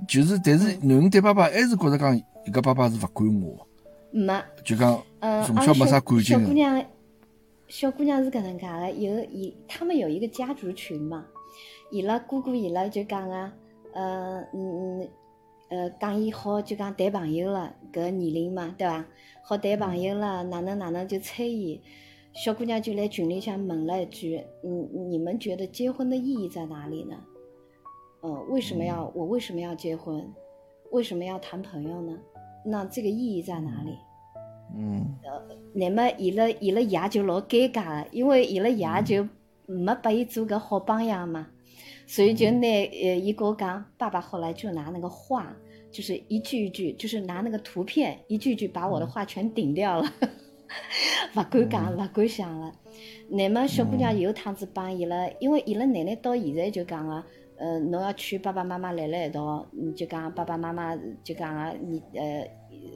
[0.09, 2.16] 就是，但是囡恩对爸爸还是觉着讲，
[2.47, 3.66] 伊个爸爸是勿管我，
[4.12, 5.03] 没，就讲，
[5.44, 6.87] 从小没啥感情个。
[7.66, 11.25] 小姑娘是搿能介个，有伊他们有一个家族群嘛，
[11.90, 13.35] 伊拉姑姑伊拉就讲个，
[13.94, 15.09] 呃嗯嗯，
[15.75, 19.05] 呃讲伊好就讲谈朋友了，搿年龄嘛，对伐？
[19.43, 21.81] 好谈朋友了，哪能哪能就催伊。
[22.33, 27.17] 小姑娘就来群里向问了一句，嗯，你们觉得结婚的意义在哪里呢？
[28.21, 30.25] 呃，为什么要我为什么要结婚？
[30.93, 32.17] 为什么要谈朋友呢？
[32.65, 33.99] 那这个意义在哪里？
[34.77, 39.29] 嗯，呃，那么伊拉伊拉爷就老尴尬个，因为伊拉爷就
[39.67, 41.49] 没拨伊做个好榜样嘛，
[42.07, 45.55] 所以就拿呃伊跟我讲，爸爸后来就拿那个画，
[45.90, 50.12] 就是一句一句，就是拿那个图片一句句把我的话全顶掉了，
[51.37, 52.73] 勿敢讲，勿敢想了。
[53.29, 57.25] 那么小姑娘有趟子帮伊拉，因为伊拉奶奶到现在就讲个。
[57.57, 62.40] 呃，侬要劝爸爸妈妈来了一道，你就讲爸爸妈妈就讲啊，你呃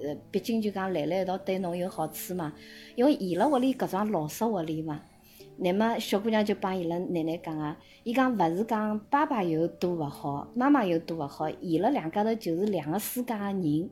[0.03, 2.53] 呃，毕竟就讲来了一道对侬有好处嘛。
[2.97, 5.01] 因为伊拉屋里搿桩老式屋里嘛，
[5.61, 13.91] 乃末小姑娘就帮伊拉奶奶讲啊，伊讲勿是讲爸爸有多勿好，妈妈有多勿好，伊拉两家头就是两个世界个人，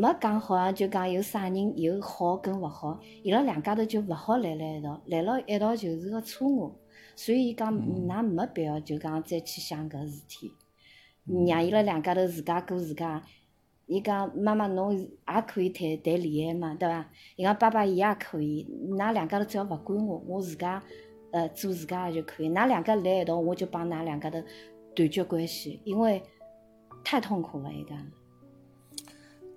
[0.00, 6.72] 没讲好像就讲有啥人有好跟勿好，伊拉两家头就勿好来了一道，来了一道就是个错误。
[7.16, 10.52] 所以伊讲，㑚没必要就讲再去想搿事体，
[11.48, 13.22] 让伊拉两家头自家过自家。
[13.86, 17.06] 伊讲妈妈侬也可以谈谈恋爱嘛，对伐？
[17.36, 20.82] 伊讲爸爸伊也可以，㑚两家头只要勿管我，我自家
[21.32, 22.48] 呃做自家就可以。
[22.50, 24.42] 㑚两个来一道，我就帮㑚两家头
[24.94, 26.22] 断绝关系，因为
[27.04, 27.72] 太痛苦了。
[27.72, 27.98] 伊讲，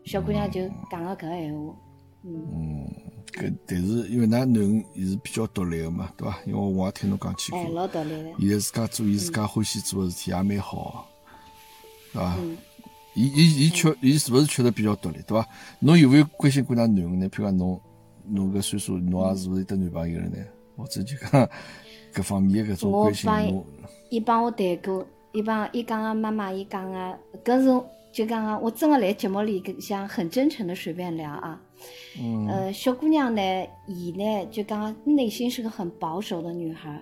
[0.03, 0.61] 小姑娘就
[0.91, 1.75] 讲了搿闲话，
[2.23, 2.87] 嗯。
[3.27, 6.39] 搿但是因为㑚囡恩伊是比较独立个嘛，对伐？
[6.45, 8.39] 因为我也听侬讲起过，老独立个。
[8.39, 11.07] 现在自家做伊自家欢喜做个事体也蛮好，
[12.13, 12.35] 对伐？
[13.17, 15.43] 伊伊伊缺伊是勿是确实比较独立，对伐？
[15.79, 17.27] 侬有没有关心过㑚囡恩呢？
[17.29, 17.81] 譬如讲侬
[18.27, 20.37] 侬搿岁数，侬也是勿是有得男朋友了呢？
[20.77, 21.49] 或者就讲
[22.13, 23.65] 搿方面搿种关心侬？
[24.11, 31.59] 伊帮我谈过，伊帮伊讲个妈妈，伊讲个搿是就讲个，我真个来节目里想很真诚的随便聊啊。
[32.21, 33.41] 嗯，呃，小姑娘呢，
[33.87, 37.01] 伊呢就讲内心是个很保守的女孩，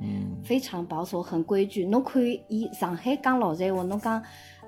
[0.00, 1.84] 嗯，非常保守，很规矩。
[1.86, 4.22] 侬看伊上海讲老实话，侬讲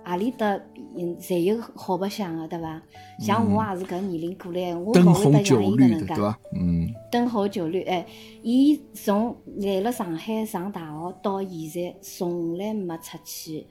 [0.08, 0.58] 何里搭
[0.96, 2.80] 嗯侪有好白相个，对伐？
[3.20, 6.94] 像我也是搿年龄过来，我灯勿会得像伊搿，能介。
[7.10, 8.06] 灯红酒绿，哎，
[8.42, 13.66] 伊从来了上海上大学到现在，从来没出去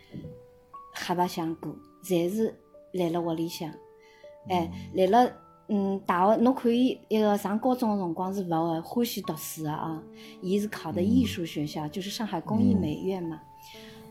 [0.93, 2.53] 瞎白相过，侪是
[2.91, 3.71] 辣辣屋里向。
[4.47, 5.31] 哎，来了
[5.69, 10.03] 嗯大学，侬看伊一个上高中个辰光是勿会欢喜读书个啊，
[10.43, 13.41] 伊是考的艺术学校，就是上海工艺美院嘛。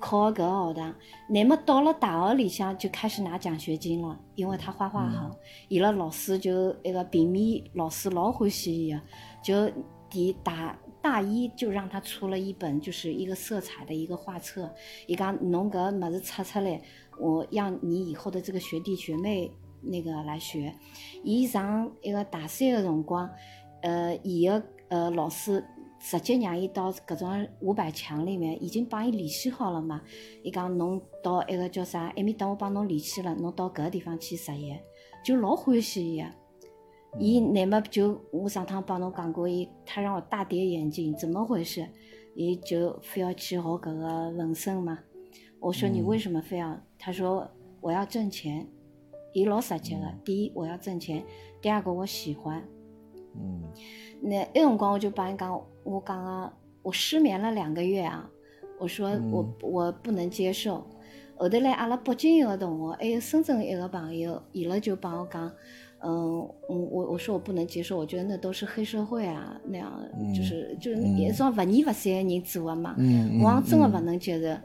[0.01, 0.95] 考个搿个学堂，
[1.29, 5.31] 乃末到了大学里向就开始拿奖学金了，因为他画画好，
[5.69, 9.01] 伊拉老师就一个平面老师老欢喜伊个，
[9.43, 9.71] 就
[10.09, 14.73] 第大大一就让他出了一本就是一个色彩的一个画册，
[15.07, 16.81] 伊讲侬搿物事出出来，
[17.19, 20.75] 我让你以后的这个学弟学妹那个来学。
[21.23, 23.29] 伊上一个大三个辰光，
[23.83, 25.65] 呃，伊个呃老师
[26.09, 30.01] 直接让伊到搿种五百强里面，已经帮伊联系好了嘛。
[30.45, 34.79] 伊讲侬到一个叫啥，埃面搭我帮侬联系了，侬到搿个地方去实习，
[35.25, 36.29] 就老欢喜伊个。
[37.19, 41.85] 伊乃末就我上趟帮侬讲过，伊他让我大跌眼镜，怎么回事？
[42.37, 45.01] 伊就非要去学搿个纹身嘛。
[45.59, 46.81] 我说你为什么非要？
[47.01, 48.64] 他说我要挣钱。
[49.33, 51.25] 伊老直接个，第一我要挣钱，
[51.61, 52.62] 第二个我喜欢。
[53.35, 53.61] 嗯
[54.23, 58.29] 那那辰光我就帮伊讲，我讲啊，我失眠了两个月啊，
[58.79, 60.85] 我说我、我不能接受。
[61.38, 65.46] 后头来阿拉北京一个同学，还有深圳一个朋友，伊拉就帮我讲，
[66.01, 69.92] 嗯嗯，我我说我不能接受，我觉得那都是黑社会啊，那样
[70.35, 74.61] 就是就是一种勿二勿三的人做的嘛，嗯我讲真的勿能接受。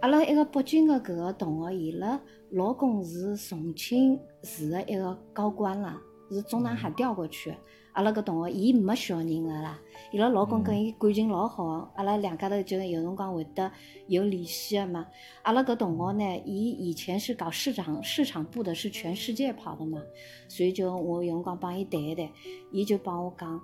[0.00, 6.00] 阿拉一个北京的搿个同学，伊拉老公是重庆市的一个高官啦，
[6.30, 7.56] 是中南海调过去的。
[7.98, 9.76] 阿拉搿同学，伊没小人个啦，
[10.12, 13.68] 伊拉老公跟伊感情老好，阿拉两家头就有辰光会得
[14.06, 15.04] 有联系个嘛。
[15.42, 20.00] 阿拉搿同学呢，伊以前是搞市场市场部的，是全世界跑的嘛，
[20.46, 22.30] 所以就我有辰光帮伊谈一谈，
[22.70, 23.60] 伊就帮我讲，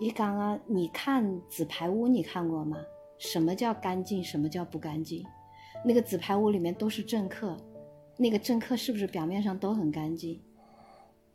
[0.00, 2.78] 伊讲啊，你看纸牌屋你看过吗？
[3.16, 5.24] 什么叫干净，什么叫不干净？
[5.84, 7.56] 那个纸牌屋里面都是政客，
[8.16, 10.42] 那个政客是不是表面上都很干净？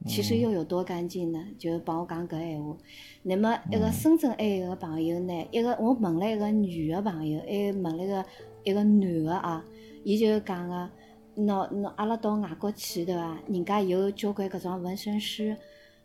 [0.05, 1.39] 其实又有多干净呢？
[1.57, 2.77] 就帮我讲搿闲话。
[3.23, 8.25] 那么一个深圳还有一个朋友呢，一个我问了一个女的朋友，还问了一个
[8.63, 9.65] 一个男的啊，
[10.03, 10.89] 伊就讲个，
[11.37, 13.39] 喏喏，阿拉到外国去对伐？
[13.47, 15.55] 人家有交关搿种纹身师，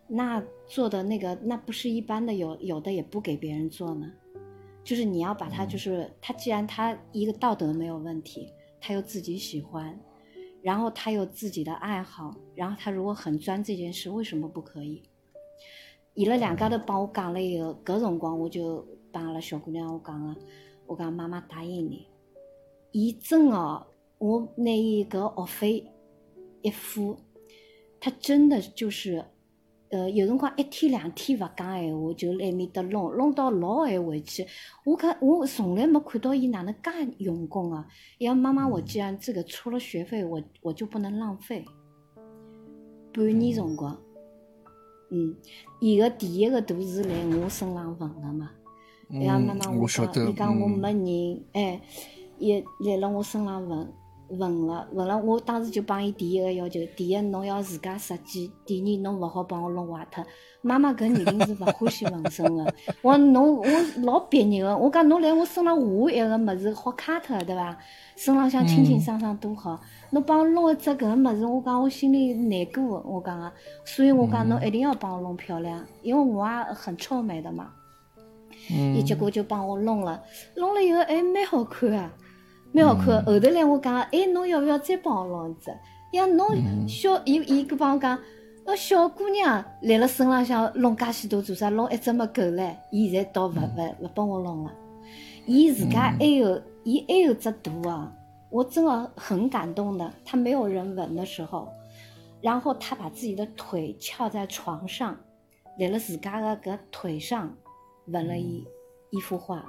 [0.07, 4.13] 那做的那个那不是一般的，有有的也不给别人做呢。
[4.85, 8.49] 就是你要把他，就是他既然他一个道德没有问题，
[8.81, 9.99] 他又自己喜欢，
[10.63, 15.03] 然后他有自己的爱好，然后他如果很钻这件事，为什么不可以？
[16.15, 20.41] 伊拉两家头帮我讲了以后，搿辰光我就帮阿拉小姑娘我讲个，
[20.87, 22.07] 我讲妈妈答应你，
[22.93, 23.87] 伊真哦，
[24.19, 25.87] 我拿伊搿学费
[26.63, 27.19] 一付，
[28.01, 29.25] 他真的就是。
[29.91, 34.47] 呃，有辰光一天两天勿讲闲话，就辣埃面搭弄弄到老晚回去。
[34.85, 37.87] 我看我从来没看到伊哪能介用功啊！
[38.19, 41.65] 伊讲妈妈，我既然这个出了学费，我我就不能浪费。
[43.15, 43.99] 半年辰光，
[45.11, 45.35] 嗯，
[45.81, 48.51] 伊个第一个图是辣我身上纹的嘛。
[49.09, 51.81] 伊讲妈妈，嗯我晓讲，得伊讲我嗯没人，哎，
[52.39, 53.91] 伊辣辣我身上纹。
[54.31, 60.25] 纹了，纹了，我当时就帮伊第一个要求：第一，侬要自家设计；第二，侬勿好帮我弄坏脱。
[60.61, 62.75] 妈妈搿年龄是勿欢喜纹身个。
[63.03, 63.67] 我讲侬，我
[64.03, 64.77] 老别扭个。
[64.77, 67.77] 我讲侬来我身浪画一个物事，好卡脱对伐？
[68.17, 69.81] 身浪向清清爽爽多好。
[70.11, 73.01] 侬帮我弄一只搿个物事，我讲我心里难过。
[73.07, 73.53] 我讲个，
[73.85, 77.71] 所以我讲侬一定要帮我弄漂亮，因为我也很臭美的嘛。
[78.69, 80.23] 伊结果就帮我弄了，
[80.57, 82.13] 弄了以后还蛮好看啊。
[82.73, 85.71] 蛮好看，后头来我讲，哎，侬要不要再帮我弄一只？
[86.13, 86.49] 呀，侬
[86.89, 88.19] 小伊伊搿帮我讲，
[88.65, 91.69] 那，小姑娘来了身浪向弄介许多做啥？
[91.71, 92.77] 弄一只么够唻？
[92.91, 94.73] 伊现在倒勿勿勿帮我弄了。
[95.47, 98.13] 伊自家还有，伊还有只图啊！
[98.51, 100.13] 我真的很感动的。
[100.25, 101.69] 他没有人纹的时候，
[102.43, 105.19] 然后他把自己的腿翘在床上，
[105.79, 107.51] 辣了自家的搿腿上
[108.07, 108.63] 纹了一
[109.11, 109.65] 一幅画。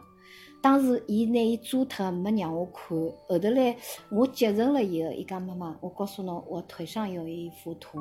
[0.62, 2.98] 当时伊拿伊做脱，没让我看。
[3.28, 3.76] 后头来
[4.12, 8.00] 我接受了以后，伊讲妈妈，我告诉侬，我腿上有一幅图。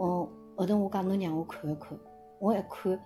[0.00, 1.98] 嗯，后头我讲侬让我看一看，
[2.38, 2.98] 我一看，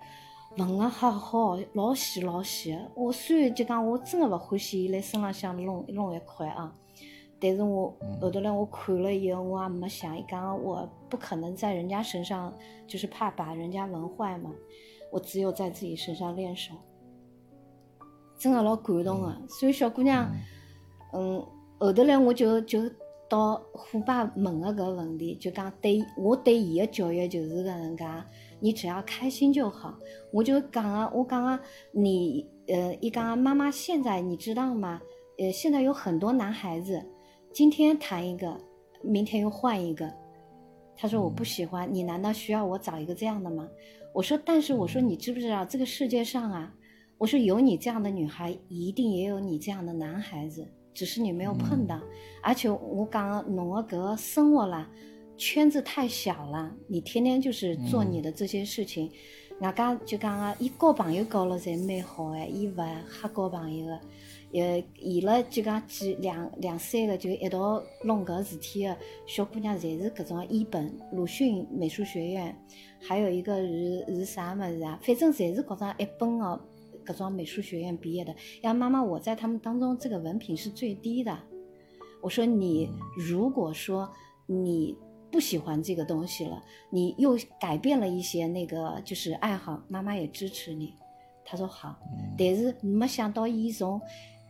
[0.57, 2.77] 纹个好好，老细老细。
[2.95, 6.73] 我虽然就讲我真的勿欢喜伊来身浪向弄弄一块啊，
[7.41, 12.53] 但是我后头来我看了以后，我也没想，伊讲我不可能在人家身上，
[12.87, 14.53] 就是怕把人家纹坏嘛。
[15.11, 16.73] 我只有在自己身上练手。
[18.43, 20.29] 真的老感动的，所以小姑娘，
[21.13, 21.41] 嗯，
[21.79, 22.81] 后头来我就就
[23.29, 28.05] 到虎爸问个搿问题，就讲对我对伊个教育就是搿能介，
[28.59, 29.97] 你只要开心就好。
[30.33, 31.57] 我就讲啊，我讲啊，
[31.93, 34.99] 你呃，伊讲妈妈现在你知道吗？
[35.39, 37.01] 呃，现在有很多男孩子，
[37.53, 38.59] 今天谈一个，
[39.01, 40.11] 明天又换一个。
[40.97, 43.65] 他说我不喜欢，你难道需要我找一个这样的吗？
[44.13, 46.73] 我说，但是我说你知不知道这个世界上啊，
[47.23, 51.97] 我说有你这样的女孩，一定也有你这样的男孩子，只是你没有碰到。
[52.41, 54.89] 而且我讲侬个搿个生活啦，
[55.37, 59.09] 圈子太小了，你天天就是做你的这些事情。
[59.61, 63.99] 外加就讲啊，伊交朋友交了侪蛮好哎，伊勿瞎交朋友个。
[64.59, 72.53] 呃，伊拉就讲几两两三个就一道弄搿事体个小姑娘，侪是搿种一本鲁迅美术学院，
[72.99, 74.99] 还有一个是是啥物事啊？
[75.01, 76.59] 反正侪是搿种一本哦，
[77.03, 78.35] 搿种美术学院毕业的。
[78.61, 81.37] 呀，妈妈，我在他们当中这个文凭是最低的。
[82.21, 84.09] 我说你如果说
[84.45, 84.97] 你
[85.31, 90.93] 不喜欢这个东西了，你又改变了一些那个就是爱好，妈妈也支持你。
[91.45, 91.99] 他说好，
[92.37, 93.99] 但是没想到伊从。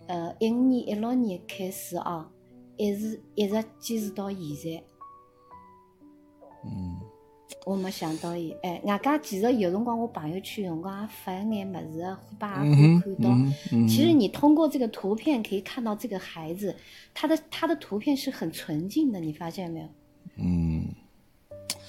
[0.05, 2.29] 呃，一五年、一六年开始啊，
[2.75, 4.83] 一直一直坚持到现在。
[7.65, 13.35] 嗯，我没想到伊，哎，外加其实有辰光我朋友圈辰光也发一眼物事，虎爸也可以看到。
[13.87, 16.75] 其实你通过这个图片可以看到这个孩子，
[17.13, 19.87] 他的他的图片是很纯净的，你发现没有？
[20.37, 20.85] 嗯。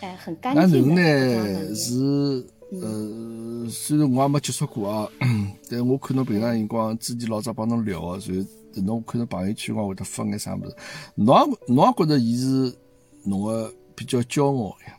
[0.01, 1.03] 哎，很干净的。
[1.03, 2.47] 呢是。
[2.81, 5.09] 呃，虽然我也没接触过啊，
[5.71, 8.45] 但我看侬平常辰光，之前老早帮侬聊啊，所以
[8.81, 10.75] 侬看侬朋友圈光会得发眼啥物事，
[11.15, 12.75] 侬也侬也觉得伊是
[13.23, 14.99] 侬个比较骄傲呀，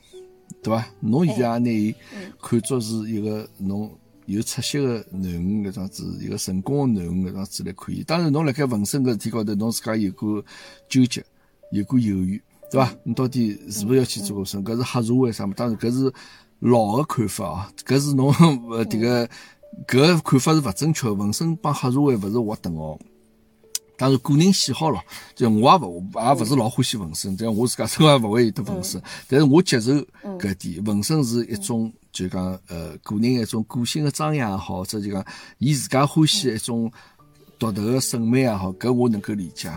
[0.66, 0.86] 对伐？
[1.00, 1.96] 侬现在也拿伊
[2.42, 3.92] 看作是一个侬
[4.26, 8.04] 有出息个囡恩搿桩子，一个成功个囡恩搿桩子来看伊。
[8.04, 10.44] 当然，侬辣盖纹身搿事体高头，侬自家有过
[10.90, 11.24] 纠结，
[11.72, 12.42] 有过犹豫，
[12.72, 12.92] 对伐？
[13.04, 14.64] 侬到底是勿是要去做纹身？
[14.66, 15.54] 搿是黑社会啥物？
[15.54, 16.12] 当然，搿是。
[16.60, 18.30] 老个看法啊，搿是侬
[18.72, 19.28] 呃迭个
[19.86, 21.10] 搿个看法是勿正确。
[21.10, 22.98] 纹身帮黑社会勿是划等号。
[23.98, 25.02] 当然个人喜好咯，
[25.36, 29.02] 就我也勿也勿是老欢喜纹身，但我自家从来勿会有得纹身。
[29.28, 29.92] 但是我接受
[30.38, 35.26] 搿点，纹身是一种就讲呃个人一种个性的张扬也好，或者就讲
[35.60, 36.92] 伊自家欢喜一种
[37.58, 39.70] 独特的审美也好，搿我能够理解。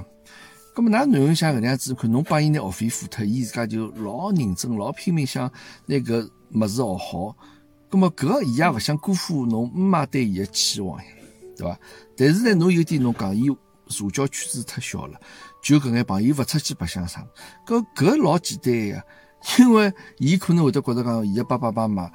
[0.74, 5.50] 咁么，㑚囡恩像搿能样子，看侬帮伊拿学费付脱，伊自家就老认真、老拼命想
[5.86, 7.36] 拿搿物事学好，
[7.88, 11.04] 葛么搿伊也勿想辜负侬妈对伊个期望呀，
[11.56, 11.78] 对伐？
[12.16, 13.48] 但是呢，侬有点侬讲伊
[13.88, 15.20] 社交圈子太小了，
[15.62, 17.26] 就搿眼朋友勿出去白相啥，
[17.66, 19.04] 搿搿老简单呀，
[19.58, 22.10] 因为伊可能会得觉着讲，伊个爸爸妈妈，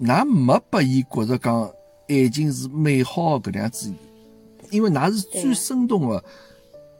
[0.00, 1.70] 㑚没拨伊觉着讲
[2.08, 3.92] 爱情是美好搿样子，
[4.70, 6.24] 因为㑚是最生动的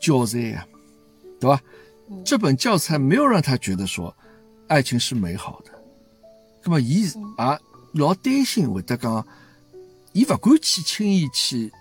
[0.00, 0.66] 教材呀，
[1.40, 1.62] 对伐？
[2.24, 4.12] 这本教材没有让他觉得说
[4.66, 5.70] 爱情是美好的。
[6.64, 7.10] 那么，伊也
[7.94, 9.24] 老担心会得讲，
[10.12, 11.72] 伊勿敢去轻易去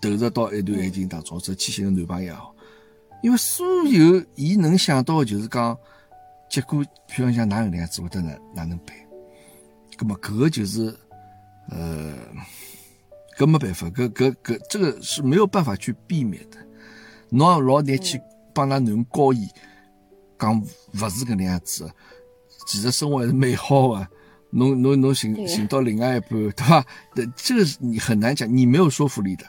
[0.00, 2.34] 投入到一段爱情当中，者去寻个男朋友，
[3.22, 5.76] 因为所有伊能想到的就是讲，
[6.48, 8.96] 结果，譬如像哪能样子会得哪哪能办？
[9.96, 10.96] 咁么，搿个就是，
[11.70, 12.14] 呃，
[13.36, 16.56] 搿没办法，搿搿搿这个是没有办法去避免的。
[17.30, 18.20] 侬老难去
[18.54, 19.48] 帮㑚囡教伊，
[20.38, 21.90] 讲勿是搿能样子。
[22.68, 24.08] 其实生活还是美好的，
[24.50, 26.86] 侬侬侬寻寻到另外一半，对吧？
[27.14, 29.44] 对，这个你很难讲，你没有说服力的。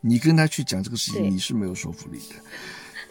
[0.00, 2.34] 你跟他去讲这个事情，你是没有说服力的。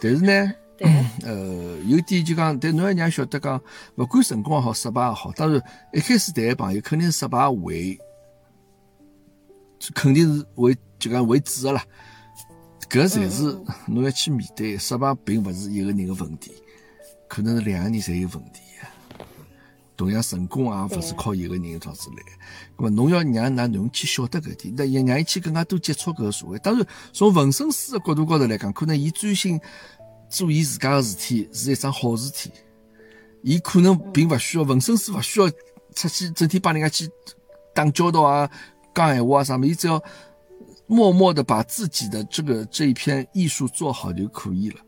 [0.00, 0.52] 但是呢，
[1.24, 3.60] 呃，有点就讲，但侬要让晓得讲，
[3.96, 5.62] 勿管成功也好，失败也好，当然
[5.92, 7.98] 一开始谈朋友肯定是失败为，
[9.94, 11.84] 肯定是为就讲为主的啦。
[12.88, 13.42] 搿才是
[13.88, 16.52] 侬要去面对，失败并勿是一个人的问题，
[17.28, 18.60] 可能是两个人侪有问题。
[19.96, 22.22] 同样成功也勿是靠一个人造子来，
[22.76, 26.58] 那么侬要让㑚囡恩去晓得搿点，那也让伊去更加多接触搿个社会。
[26.58, 29.58] 当然，从纹身师的角度高头来讲，可能伊专心
[30.28, 32.50] 做伊自家个事体是一桩好事体。
[33.42, 35.48] 伊可能并勿需要纹身师，勿需要
[35.94, 37.08] 出去整天帮人家去
[37.72, 38.50] 打交道啊、
[38.94, 40.02] 讲闲话啊啥么，伊只要
[40.86, 44.80] 默默的把自己的这个这一篇艺术做好就可以了。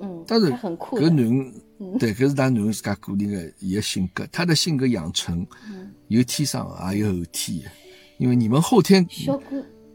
[0.00, 1.98] 嗯，但是搿囡恩。
[1.98, 5.46] 对，搿是他囡恩自家个人的伊个性格，他的性格养成
[6.08, 7.70] 有天生也有后天的，
[8.18, 9.06] 因为你们后天，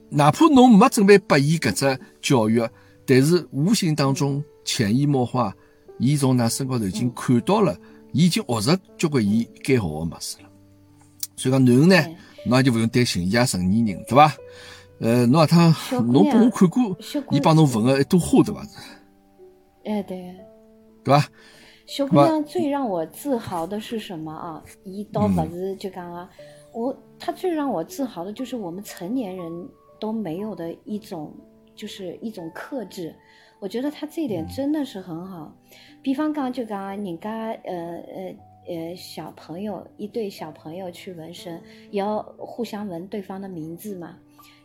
[0.10, 2.68] 哪怕侬没准备拨伊搿只教育，
[3.06, 5.56] 但是无形当中潜移默化，
[6.00, 7.78] 伊从㑚身高头已经看到了，
[8.14, 10.50] 伊已经学着交关伊该学的物事了。
[11.36, 12.04] 所以讲囡恩呢，
[12.48, 14.36] 侬也就勿用担心，伊也成年人对伐？
[15.00, 16.98] 呃，侬他侬拨我看过，
[17.30, 18.66] 伊帮侬纹个一朵花对伐？
[19.86, 20.36] 哎，对。
[21.04, 21.24] 对吧？
[21.86, 24.64] 小姑娘最让我自豪的是什么啊？
[24.84, 26.28] 伊倒不是就讲啊，
[26.74, 29.70] 我她最让我自豪的就是我们成年人
[30.00, 31.32] 都没有的一种，
[31.76, 33.14] 就是一种克制。
[33.60, 35.56] 我觉得她这一点真的是很好。
[36.02, 38.36] 比方讲就讲人家呃呃
[38.68, 41.62] 呃小朋友一对小朋友去纹身，
[41.92, 44.18] 要互相纹对方的名字嘛，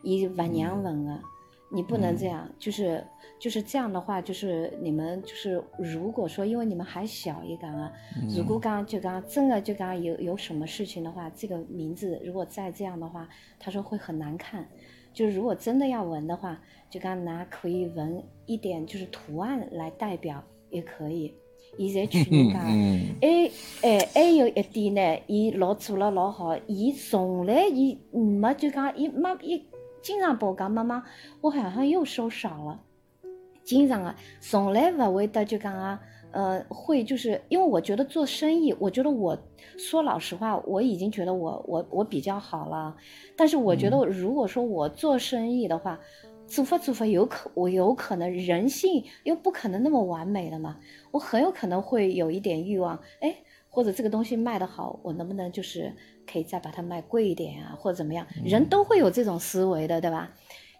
[0.03, 1.23] 伊勿让纹啊。
[1.73, 3.05] 你不能这样，就是
[3.41, 7.91] 就是这样的话，就是你们就是如果说因为你们还小一点啊，
[8.36, 13.26] 如果刚就刚真的就刚有有什么事情的话，这个名字如果再这样的话，
[13.59, 14.68] 他说会很难看。
[15.12, 16.61] 就是如果真的要纹的话，
[16.91, 21.34] 就刚拿可以纹一点就是图案来代表也可以。
[21.78, 22.61] 现在去人家，
[23.22, 23.51] 哎
[23.82, 29.64] 哎还有一点呢，伊老做了老好，伊从来伊没就讲伊妈伊。
[30.03, 31.05] 经常我讲妈妈，
[31.41, 32.80] 我好像又收少了。
[33.71, 36.01] 经常啊，从来不会的就讲啊，
[36.33, 39.39] 呃，会就是因为我觉得做生意，我觉得我
[39.79, 42.97] 说老实话，我已经觉得我我我比较好了。
[43.37, 46.01] 但是我觉得如果说我做生意的话，
[46.49, 50.77] 做法做法有可我有可能人性又不可能那么完美的嘛，
[51.12, 53.37] 我很有可能会有一点欲望，哎。
[53.73, 55.95] 或者这个东西卖得好，我能不能就是
[56.27, 58.27] 可以再把它卖贵一点啊，或者怎么样？
[58.45, 60.29] 人都会有这种思维的，对吧？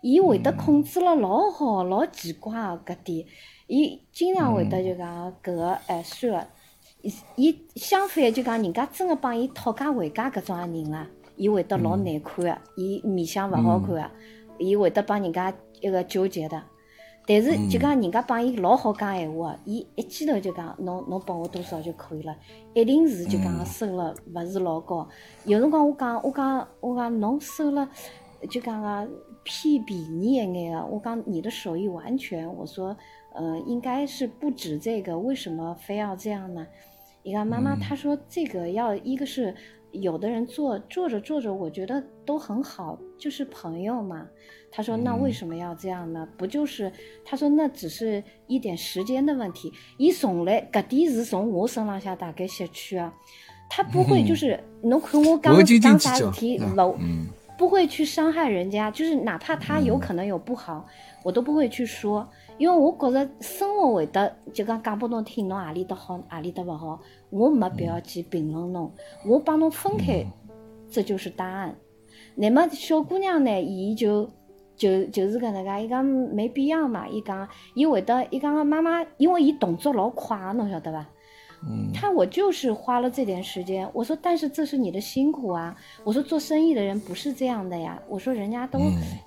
[0.01, 3.27] 伊会得控制了老好，老奇怪个，搿点，
[3.67, 6.49] 伊经常会得就讲搿个哎算了，
[7.03, 14.11] 伊伊相反就讲人家真个帮伊讨价还价搿种人啦，伊会得老难看个，伊面相勿好看个，
[14.59, 16.63] 伊会得帮人家一个纠结的。
[17.27, 22.35] 但是就讲人家帮伊老好讲闲话，伊一记头就讲侬侬拨我多少就可以了，
[22.75, 25.07] 一定是就讲收了勿是老高。
[25.45, 27.89] 有辰光我讲我讲我讲侬收了
[28.49, 29.09] 就讲个
[29.43, 32.97] 偏便宜一眼个，我刚你的手艺完全，我说
[33.35, 36.67] 呃应该是不止这个，为什么非要这样呢？
[37.23, 39.55] 你看妈妈她说这个要一个是。
[39.93, 44.25] 有的人做做着做着，我觉得都很好，就是朋友嘛。
[44.71, 46.29] 她说：“那为什么要这样呢？
[46.39, 46.93] 不就是
[47.25, 49.73] 她说那只是一点时间的问题。
[49.97, 53.13] 一从来搿点是从我身浪下大概吸取啊，
[53.69, 56.67] 他不会 就是侬看我刚讲啥事体，不
[57.61, 60.87] 不会去伤害人家，就是哪怕他有可能有不好，
[61.23, 66.99] 我都不会去说。”因为我觉着生活会得就讲讲拨侬听，侬何里搭好，何里搭勿好，
[67.29, 68.91] 我没必要去评论侬，
[69.27, 70.25] 我帮侬分开，
[70.91, 71.77] 这就是答案。
[72.35, 74.31] 那么小姑娘呢，伊就
[74.75, 81.07] 就就是搿能介，伊讲没必要嘛，伊讲伊会得，伊讲妈妈，因为伊动作老快，侬晓得伐？
[81.93, 85.77] 他我就是花了这点时间，我说，但是这是你的辛苦啊。
[86.05, 88.03] 我说做生意的人不是这样的呀。
[88.09, 88.79] 我说人家都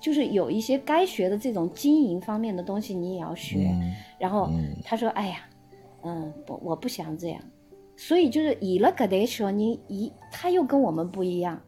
[0.02, 3.70] 就是有一些该学的这种经营方面的东西，你也要学。
[4.18, 4.50] 然后
[4.84, 5.48] 他说，哎呀，
[6.02, 7.40] 嗯，不，我不想这样。
[7.96, 11.62] 所以就是以了个代说，你一他又跟我们不一样，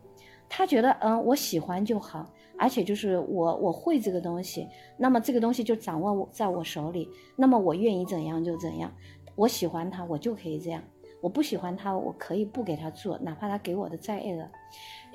[0.49, 8.91] 他觉得嗯，我喜欢就好，而且就是我我会这个东西，那么这个东西就掌握在我手里，那么我愿意怎样就怎样。
[9.35, 10.81] 我喜欢他，我就可以这样；
[11.21, 14.49] 我不喜欢他，我可以不给他做，哪怕他给我的再爱的。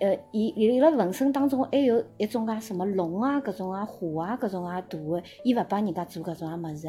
[0.00, 6.88] 呃，伊伊辣纹身当中还有一种啊，什么龙啊，各种啊，虎啊，各种啊，图的，伊勿帮人家做各种啊么子，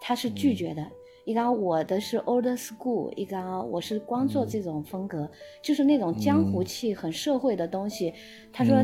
[0.00, 0.86] 他是拒绝的。
[1.24, 5.30] 伊讲我的是 old school，伊讲我是光做这种风格，
[5.62, 8.12] 就是那种江湖气、很社会的东西。
[8.52, 8.82] 他说，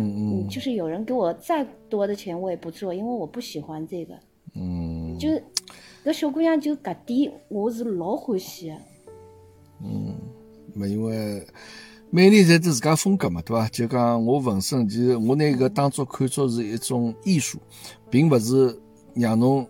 [0.49, 4.15] 就是有人给我再多的钱，我也不做，因为我不喜欢这个。
[4.55, 5.43] 嗯，就是。
[6.09, 8.75] 搿小姑娘就搿点，我是老欢喜的。
[9.85, 10.17] 嗯，
[10.73, 11.47] 没因为
[12.09, 13.69] 每人侪都自家风格嘛，对伐？
[13.69, 17.59] 就讲我纹身，其实我拿搿当作看作是一种艺术，
[18.09, 18.75] 并勿是
[19.17, 19.69] 让侬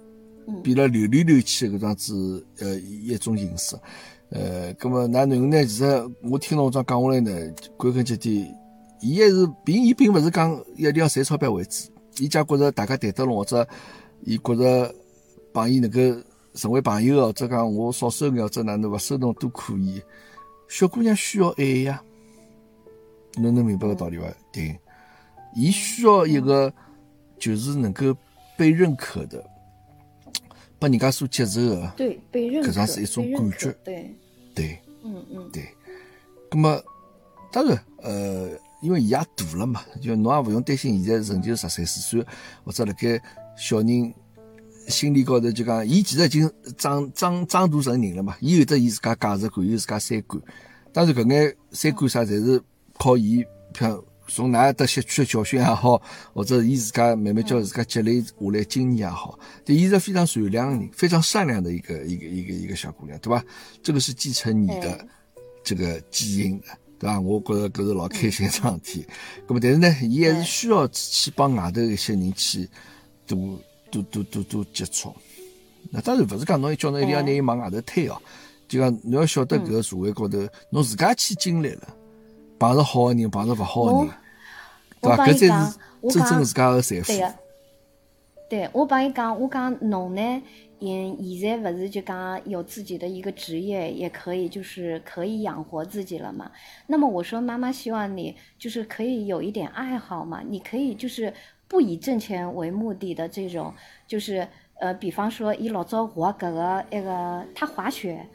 [0.62, 3.76] 变了流里流气搿样子呃一种形式。
[4.30, 5.64] 呃，葛末㑚囡恩呢？
[5.64, 5.84] 其实
[6.22, 8.46] 我听侬这样讲下来呢，归根结底，
[9.00, 13.66] 伊还是并伊并勿是讲一定要赚钞票为主，伊家觉着大家谈得拢，或者
[14.22, 14.94] 伊觉着。
[15.50, 15.98] 帮伊能够
[16.58, 20.02] 成为朋友哦，者讲我少收眼，或者哪能勿收侬都可以。
[20.66, 22.02] 小姑娘需要爱呀，
[23.36, 24.26] 侬能明白个道理伐？
[24.52, 24.76] 对，
[25.54, 26.72] 伊需要一个
[27.38, 28.12] 就是能够
[28.56, 29.40] 被认可的，
[30.80, 31.92] 被人家所接受的。
[31.96, 32.70] 对，被认可。
[32.70, 33.70] 搿种是一种感觉。
[33.84, 34.12] 对。
[34.52, 34.78] 对。
[35.04, 35.48] 嗯嗯。
[35.52, 35.68] 对。
[36.50, 36.82] 咁么，
[37.52, 38.50] 当然，呃，
[38.82, 42.26] 因为伊也大了嘛，就侬也勿用担心，现在成就十三四岁，
[42.64, 43.22] 或者辣盖
[43.56, 44.12] 小人。
[44.88, 50.42] 心理高头就讲，伊其实已经长长长大成人了嘛，伊有得伊自家价值观，有自家三观。
[50.92, 52.60] 当然，搿眼三观啥，侪是
[52.98, 53.44] 靠伊，
[53.78, 56.00] 像从哪得吸取教训也好，
[56.32, 63.44] 或者伊自家慢慢叫自家积累下来经验也好，对，伊是非常善良的人，非常善良的一个一个一个一个小姑娘，对吧？
[63.82, 65.06] 这个是继承你的
[65.62, 66.66] 这个基因的，
[66.98, 67.20] 对吧？
[67.20, 69.06] 我觉着搿是老开心一桩事体。
[69.46, 72.68] 咁么，但是呢，伊还是需要去帮外头一些人去
[73.26, 73.58] 多
[73.90, 75.14] 多多多多接触。
[75.90, 78.20] 那当然勿是讲侬叫侬一定要拿伊往外头推哦，
[78.66, 80.38] 就讲侬要晓得搿个社会高头，
[80.70, 81.88] 侬自家去经历了。
[82.58, 84.10] 碰着好个人，碰着勿好个人，
[85.00, 85.26] 对伐？
[85.26, 85.78] 搿才是
[86.10, 87.12] 真正自家的财富。
[88.50, 90.42] 对我帮伊讲，我讲侬呢，
[90.80, 96.50] 嗯，现在勿是就讲有自己的一个职业，也可以就是可以养活自己了嘛。
[96.86, 101.32] 那么我说，妈妈希望你就是可以有一点爱好嘛，你可以就是
[101.68, 103.72] 不以挣钱为目的的这种，
[104.06, 104.48] 就是
[104.80, 108.26] 呃，比方说，伊老早我搿个一个，他滑雪。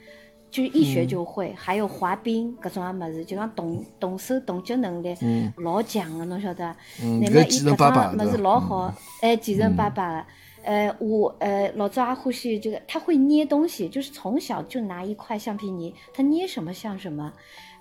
[0.52, 5.18] 就是一学就会，还有滑冰搿种啊物事，就讲动动手动脚能力
[5.58, 6.76] 老强个，侬晓得？
[7.02, 10.26] 那么伊搿种物事老好，哎，继承爸爸个。
[10.64, 17.34] 呃，我呃老早也欢喜这个，他会捏东西，就是从小就拿一块橡皮泥，他捏什么像什么。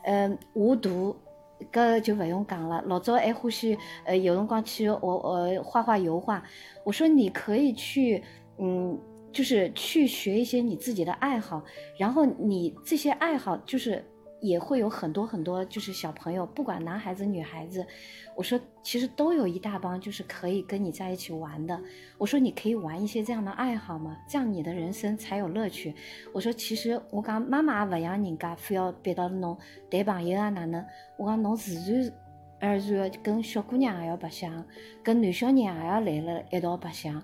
[0.04, 1.14] 嗯，画图
[1.70, 6.42] 搿就不用讲了，老早还欢喜呃有辰光去我我画画油画，
[6.84, 8.22] 我说你可以去
[8.58, 8.98] 嗯。
[9.32, 11.64] 就是去学一些你自己的爱好，
[11.96, 14.04] 然后你这些爱好就是
[14.42, 17.86] 也会有很多很多，就是小朋友，不管男孩子女孩子，
[18.36, 21.80] 我说其实都有一大帮，就是可以跟你在一起玩的。
[22.18, 25.94] 我说你可以玩一些这样的爱好嘛，这样你的人生才有乐趣。
[26.34, 29.56] 我说其实我讲妈妈不让人家非要逼到侬
[29.88, 30.84] 谈朋友啊哪能，
[31.16, 31.74] 我讲侬自
[32.58, 34.66] 然而然跟小姑娘也要白相，
[35.02, 37.22] 跟男小人也要来了一道白相。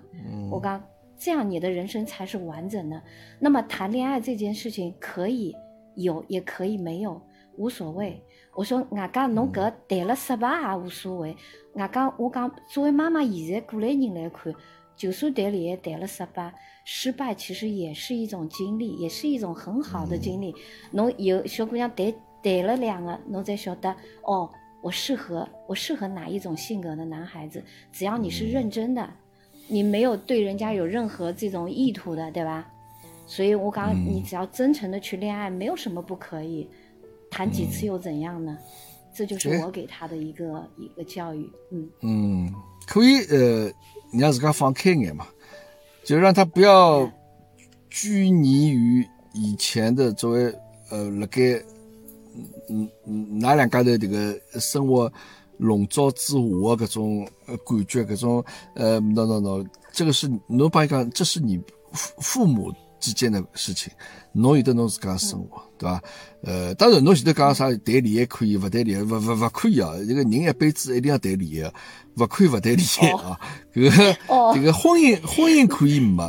[0.49, 0.81] 我讲。
[1.21, 3.03] 这样你的人生才是完整的。
[3.39, 5.53] 那么谈恋爱这件事情可以
[5.95, 7.21] 有，也可以没有，
[7.57, 8.23] 无所谓。
[8.55, 11.35] 我说，外加侬搿谈了失败也无所谓。
[11.73, 14.53] 外加我讲，作为妈妈，现在过来人来看，
[14.95, 16.53] 就算谈恋爱谈了失败，
[16.85, 20.53] 失败其实也是一种经历，也是一种很好的经历。
[20.91, 22.13] 侬有小姑娘谈
[22.43, 24.49] 谈了两个，侬才晓得哦，
[24.81, 27.63] 我适合我适合哪一种性格的男孩子。
[27.91, 29.09] 只要你是认真的。
[29.71, 32.67] 你没有对人家有任何这种意图的，对吧？
[33.29, 36.67] 所以我刚你只要真诚的去恋爱，没有什么不可以，
[37.29, 38.57] 谈几次又怎样呢？
[39.13, 42.53] 这就是我给他的一个一个教育，嗯嗯，
[42.87, 43.71] 可以呃，
[44.11, 45.27] 你让自家放开眼嘛，
[46.03, 47.07] 就让他不要
[47.87, 50.51] 拘泥于以前的作为
[50.89, 51.63] 呃，辣盖
[52.67, 55.11] 嗯嗯哪两家的这个生活。
[55.59, 61.61] 笼罩之下的搿种呃感觉，搿种呃，no no no，这个是侬帮伊讲，这是你
[61.91, 63.91] 父父母之间的事情，
[64.33, 66.01] 侬有得侬自家生活，对伐？
[66.43, 69.93] 呃，当然侬现在讲啥谈恋爱可以，勿谈恋爱勿勿勿可以啊！
[70.03, 71.73] 一个人一辈子一定要谈恋爱，
[72.17, 73.39] 勿可以勿谈恋爱啊！
[73.73, 76.23] 搿个这个婚姻婚姻可以没，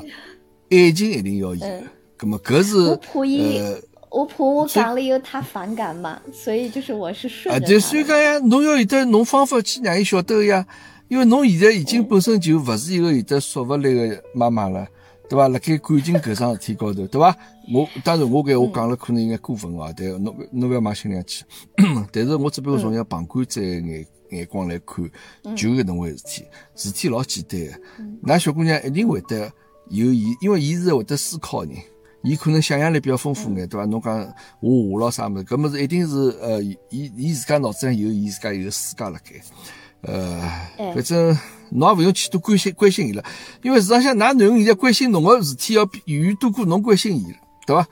[0.70, 1.82] 爱情一定要有。
[2.16, 3.80] 葛么搿是呃。
[4.10, 10.66] 我怕我讲了以后他反感嘛，所以就是我是顺着啊，就所以讲呀，侬要有得侬方法去让伊晓得呀，
[11.06, 14.84] 因为侬现在已经本身就勿是一个有得说服力个妈妈了，
[15.30, 15.46] 对伐？
[15.48, 17.36] 辣盖感情搿桩事体高头，对伐？
[17.72, 21.44] 我当然我搿我讲了可能有眼过分哦，对，侬侬勿要买心里去。
[22.12, 25.08] 但是我只不过从一个旁观者眼眼光来看，
[25.54, 28.06] 就搿能回事体，事体老简单个。
[28.22, 29.50] 那小姑娘一定会得
[29.88, 31.72] 有伊，因为伊是会得思考人。
[32.22, 33.86] 伊可能想象力比较丰富眼，对伐？
[33.86, 34.18] 侬讲
[34.60, 39.40] 我画咯啥物事，搿么是一定是呃，伊伊自家脑子上有伊自家有个世界辣盖，
[40.02, 40.40] 呃，
[40.94, 41.36] 反正
[41.70, 43.24] 侬也勿用去多关心关心伊了，
[43.62, 47.36] 因为实际上，㑚囡恩现在关心侬个事体要远远多过侬关心伊了，
[47.66, 47.86] 对伐？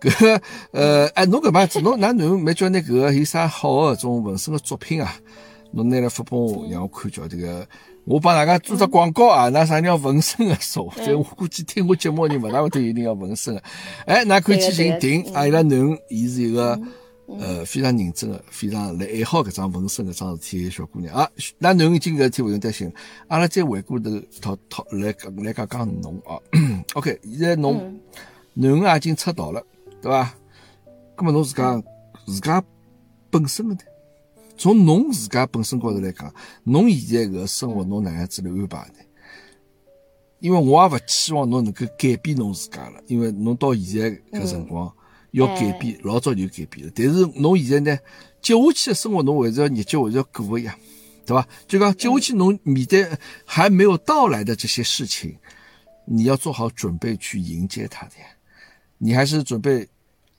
[0.00, 0.40] 搿
[0.72, 5.14] 呃，哎，侬搿嘛子， 侬㑚囡恩没叫拿搿个有啥好个种纹身个作品啊？
[5.72, 7.66] 侬拿来发拨我，让我看叫这个。
[8.04, 13.62] 我帮大家做只广告啊，那啥人要纹身的说，在 我估计听我节目的人勿大会得一定要纹身的。
[14.04, 16.76] 哎，那可以去寻婷，啊伊拉囡，伊是一个
[17.26, 21.30] 呃非常认真的，非常来爱好搿桩纹身搿桩事体小姑娘啊。
[21.58, 22.92] 那囡恩今搿事体勿用担心，
[23.28, 24.10] 阿拉再回过头
[24.40, 26.36] 讨讨来来讲讲侬啊。
[26.94, 27.98] OK，现在侬
[28.56, 29.64] 囡也已经出道了，
[30.00, 30.34] 对伐？
[31.14, 31.82] 葛末侬自家
[32.26, 32.62] 自家
[33.30, 33.76] 本身呢。
[34.56, 36.32] 从侬自家本身高头来讲，
[36.64, 38.94] 侬现在搿生活侬哪样子来安排呢？
[40.40, 44.92] 因为我也勿期望侬能够改变侬自家了，因为侬到现在搿辰光
[45.32, 46.92] 要改变，老早就改变了。
[46.94, 48.00] 但是侬现在呢，
[48.40, 50.74] 接下去的生活侬还是要日脚还是要过呀，
[51.26, 51.46] 对吧？
[51.66, 53.06] 就讲接下去侬面对
[53.44, 55.36] 还没有到来的这些事情，
[56.06, 58.26] 你要做好准备去迎接它的呀。
[58.98, 59.86] 你还是准备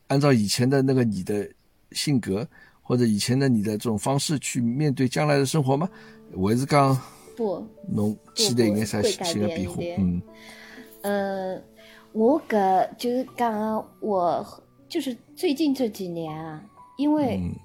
[0.08, 1.48] 按照以前的那个你的
[1.92, 2.48] 性格。
[2.86, 5.90] 或者以前的你的这种方式去面对将来的生活吗？
[6.34, 7.00] 我还是讲
[7.34, 9.78] 不，侬期待应该啥会新的变化？
[9.98, 10.22] 嗯，
[11.02, 11.62] 呃，
[12.12, 14.63] 我搿就是讲我
[14.94, 16.62] 就是最近这几年啊，
[16.98, 17.56] 因为、嗯。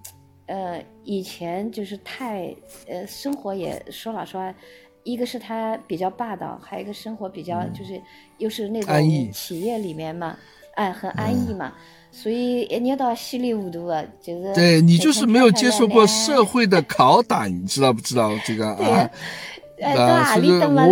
[0.51, 2.47] 呃以前就是太
[2.89, 4.55] 呃生活也说老实话，
[5.05, 8.01] 一个是他比较霸道，还有一个生活比较就是
[8.39, 10.35] 又是那种企业里面嘛，
[10.75, 11.75] 哎很安逸嘛，
[12.11, 19.11] 所以一年到稀里糊涂的，就是对你就是没有接受过社会的拷打，你知道不知道这个 啊
[19.83, 20.87] 啊所以何里的嘛，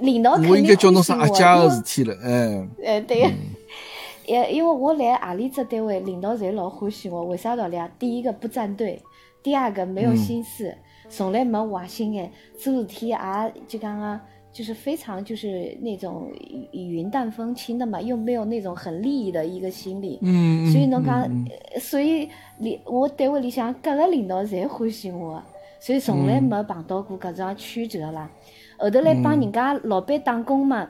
[0.00, 3.30] 领导肯定我应该叫侬啥阿家的事体了，哎，哎，对个，
[4.30, 7.24] 也因为我来阿里只单位，领导侪老欢喜我。
[7.24, 7.90] 为啥道理啊？
[7.98, 9.02] 第一个不站队，
[9.42, 10.72] 第二个没有心思，
[11.08, 13.18] 从来没坏心眼，做事体也
[13.66, 14.20] 就讲啊，
[14.52, 16.30] 就是非常就是那种
[16.72, 20.20] 云淡风轻的嘛，又没有那种很利益的一个心理。
[20.22, 21.28] 嗯，所以侬讲
[21.80, 22.28] 所以
[22.58, 25.42] 里我单位里向各个领导侪欢喜我，
[25.80, 28.30] 所以从来没碰到过搿种曲折啦。
[28.78, 30.88] 后头来帮人家老板打工嘛，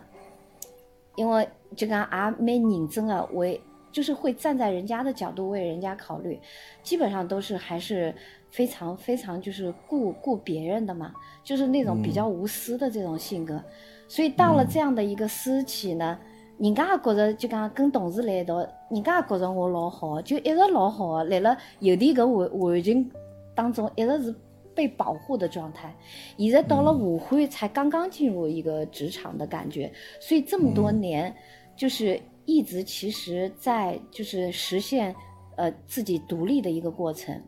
[1.16, 3.60] 因为就讲也蛮认真的，为
[3.92, 6.38] 就是会站在人家的角度为人家考虑，
[6.82, 8.14] 基本上都是还是
[8.50, 11.12] 非常非常就是顾顾别人的嘛，
[11.42, 13.62] 就是那种比较无私的这种性格。
[14.06, 16.18] 所以到了这样的一个私企呢，
[16.58, 18.58] 人家也觉着就讲跟同事来一道，
[18.90, 23.10] 人家也觉着我老好，就一直老好的，来了有的搿环环境
[23.54, 24.34] 当中一直是
[24.74, 25.94] 被保护的状态。
[26.36, 31.34] 现在到了武汉，才刚刚进入一个职场的感觉，所以这么多年，
[31.80, 35.16] 就是一直其实在就是实现
[35.56, 37.42] 呃自己独立的一个过程。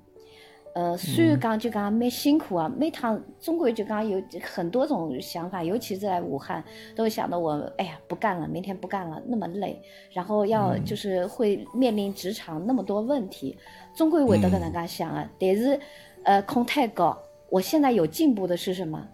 [0.75, 6.65] 呃，虽然讲就讲蛮辛苦啊，每趟中国就讲有很多种想法，尤其是在武汉，
[6.97, 9.79] 都会想到我，哎呀，不干了，明天不干了，那么累，
[10.13, 13.55] 然后要就是会面临职场那么多问题，
[13.95, 15.31] 中国会得搿能介想啊。
[15.39, 15.79] 但是，
[16.25, 17.15] 呃，空太高。
[17.51, 19.07] 我现在有进步的是什么？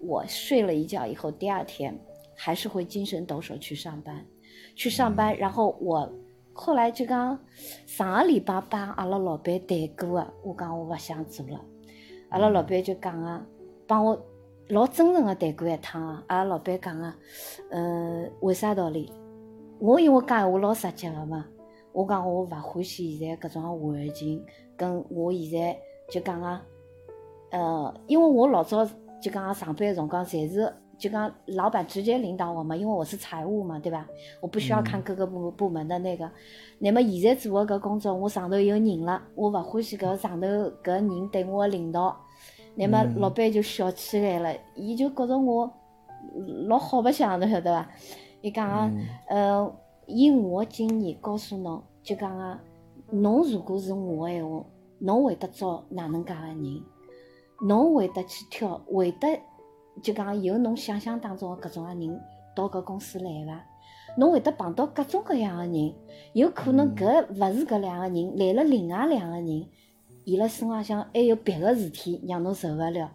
[0.00, 1.96] 我睡了一觉以后，第二天
[2.34, 4.26] 还是会精神抖擞去上班，
[4.74, 6.10] 去上班，然后我。
[6.56, 7.36] 后来就讲
[7.84, 11.60] 上个礼拜帮阿拉老板谈过个，我讲我勿想做了，
[12.28, 13.44] 阿拉老板就讲啊，
[13.88, 14.16] 帮我
[14.68, 16.22] 老真诚个谈过一趟啊。
[16.28, 17.16] 阿拉老板讲啊，
[17.72, 19.12] 呃，为啥道理？
[19.80, 21.44] 我因为讲闲话老直接个嘛，
[21.90, 24.40] 我讲我勿欢喜现在搿种环境，
[24.76, 25.76] 跟我现在
[26.08, 26.64] 就讲啊，
[27.50, 28.86] 呃，因为我老早
[29.20, 30.72] 就讲上班个辰光，侪是
[31.04, 34.08] 就讲老板直接领导我嘛，因为我是财务嘛，对吧？
[34.40, 36.30] 我不需要看各个部部门的那个。
[36.78, 40.46] 那么现在做的搿工作，我上头有人了，我勿欢喜搿上头
[40.82, 42.16] 搿人对我的领导。
[42.74, 45.70] 那么老板就笑起来了，伊就觉着我
[46.68, 47.86] 老好白相，侬晓得伐？
[48.40, 48.90] 伊讲啊，
[49.28, 49.76] 呃，
[50.06, 52.58] 以我的经验告诉侬，就讲啊，
[53.10, 54.64] 侬如果是我的闲话，
[55.00, 56.82] 侬会得招哪能介个人？
[57.60, 59.38] 侬会得去挑，会得
[60.02, 62.20] 就讲有侬想象当中的搿种个人
[62.54, 63.64] 到搿公司来伐？
[64.16, 65.92] 侬会得碰到各种各样的人，
[66.34, 69.66] 有可能搿勿是搿两个人，来了另外两个人，
[70.24, 73.10] 伊拉身浪向还有别个事体让侬受勿了，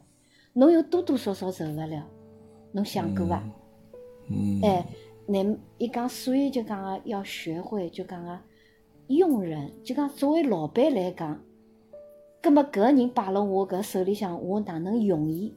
[0.53, 2.05] 侬又多多少少受勿了，
[2.73, 3.41] 侬想过伐？
[4.29, 4.85] 嗯，哎，
[5.25, 5.45] 那
[5.77, 8.43] 伊讲，所以就讲啊，要学会就讲啊，
[9.07, 11.39] 用人，就讲作为老板来讲，
[12.41, 15.55] 葛么搿个人摆辣我搿手里向，我哪能用伊？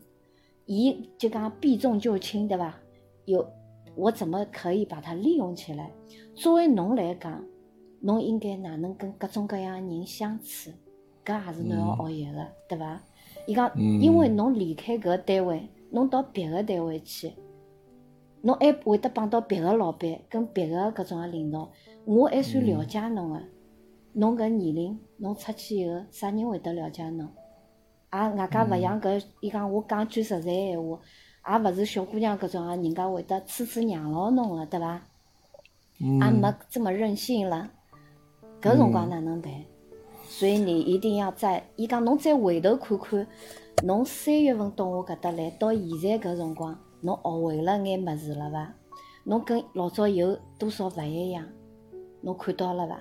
[0.72, 2.74] 伊就讲避重就轻，对伐？
[3.26, 3.46] 有
[3.94, 5.90] 我怎么可以把它利用起来？
[6.34, 7.44] 作为侬来讲，
[8.00, 10.70] 侬应该哪能跟各种各样的人相处？
[11.26, 13.02] 搿也是侬要学习个，对伐？
[13.46, 17.32] 伊讲，因为侬离开搿个单位，侬到别个单位去。
[18.40, 21.70] 侬还会得碰到别个老板跟别个搿种个领导，
[22.06, 23.42] 我还算了解侬个。
[24.14, 27.28] 侬搿年龄，侬出去以后，啥人会得了解侬？
[28.12, 30.98] 也外加勿像搿，伊讲我讲句实在闲话，
[31.48, 35.00] 也勿是小姑娘搿种啊，人家会得处处让牢侬个，对伐？
[35.98, 37.70] 也没这么任性了。
[38.60, 39.50] 搿辰光哪能办？
[40.24, 43.26] 所以你一定要再，伊讲侬再回头看看，
[43.84, 46.78] 侬三月份到我搿搭来，到现在搿辰光。
[47.00, 48.74] 侬学会了眼物事了伐？
[49.24, 51.46] 侬跟老早有多少勿一样？
[52.20, 53.00] 侬看到了伐？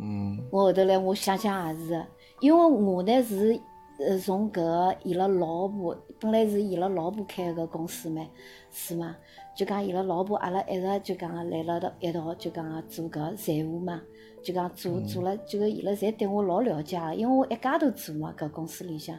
[0.00, 2.06] 嗯，我后头来我想想也是个，
[2.40, 3.60] 因为我呢是
[3.98, 8.24] 呃从搿个伊拉老婆，本来是伊拉老婆开个公司嘛，
[8.70, 9.16] 是嘛？
[9.56, 14.00] 就讲伊拉老婆阿拉一直就讲来了的一道就讲做搿财务嘛，
[14.42, 19.18] 就讲做做了，就伊拉侪对我老了解个，因为我一家头做嘛搿公司里向。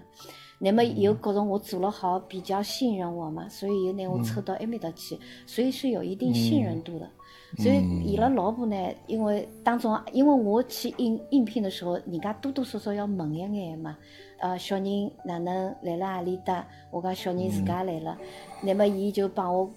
[0.61, 7.09] 那么又觉着我做了好，比较信任我嘛，所以又拿我抽到埃面搭去，所以是有一定信任度的。
[7.57, 8.75] 所以伊拉老婆呢，
[9.07, 13.97] 因为当中，因为我去应应聘的时候，人家多多少少要问一眼嘛，
[14.39, 16.65] 呃，小人哪能来了阿里搭？
[16.91, 18.17] 我讲小人自家来了，
[18.61, 19.69] 那么伊就帮我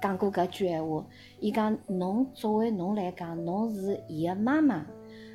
[0.00, 1.04] 讲过搿句闲话，
[1.40, 4.86] 伊讲侬作为侬来讲，侬是伊个妈妈，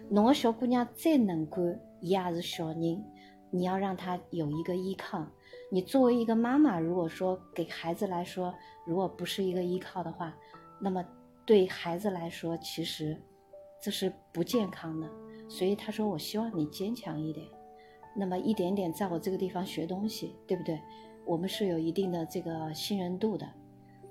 [0.09, 3.03] 侬个小姑娘再能干，伊也是小人。
[3.51, 5.23] 你要让她有一个依靠。
[5.69, 8.53] 你作为一个妈妈，如果说给孩子来说，
[8.85, 10.33] 如果不是一个依靠的话，
[10.79, 11.03] 那么
[11.45, 13.21] 对孩子来说，其实
[13.81, 15.09] 这是不健康的。
[15.49, 17.45] 所以他说：“我希望你坚强一点，
[18.15, 20.79] 那么一点点在我这个地方学东西，对不对？
[21.25, 23.47] 我们是有一定的这个信任度的，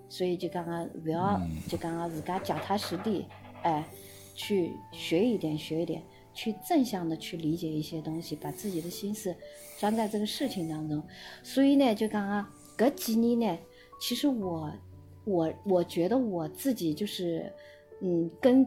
[0.08, 3.26] 所以就刚刚不要，就刚刚自家脚踏实地，
[3.62, 3.84] 哎，
[4.34, 6.02] 去学一点，学一点。”
[6.34, 9.36] 去正向的去理解一些东西，把自己的心思
[9.78, 11.02] 装在这个事情当中。
[11.42, 13.58] 所以呢，就刚刚隔几年呢，
[14.00, 14.72] 其实我
[15.24, 17.52] 我我觉得我自己就是，
[18.00, 18.66] 嗯，跟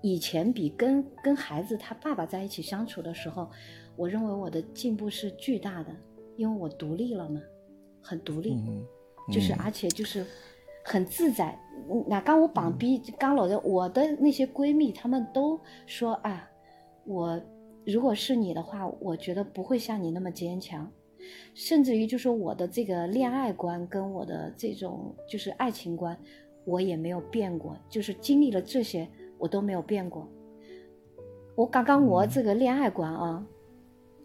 [0.00, 3.50] 以前比，跟跟孩子他爸爸在一起相处的时候，
[3.96, 5.94] 我认为我的进步是巨大的，
[6.36, 7.40] 因为我独立了嘛，
[8.00, 8.56] 很独立，
[9.32, 10.24] 就是而且就是
[10.84, 11.58] 很自在。
[12.06, 16.48] 那刚我绑逼刚老的我的那些闺蜜，她们都说啊。
[17.04, 17.40] 我
[17.86, 20.86] 如果是你的话，我觉得不会像你那么坚强，
[21.54, 26.16] 甚至于就是我的这个恋爱观跟我的这种就是爱情观，
[26.64, 29.06] 我也没有变过，就是经历了这些
[29.38, 30.28] 我都没有变过。
[31.54, 33.46] 我刚刚我这个恋爱观啊，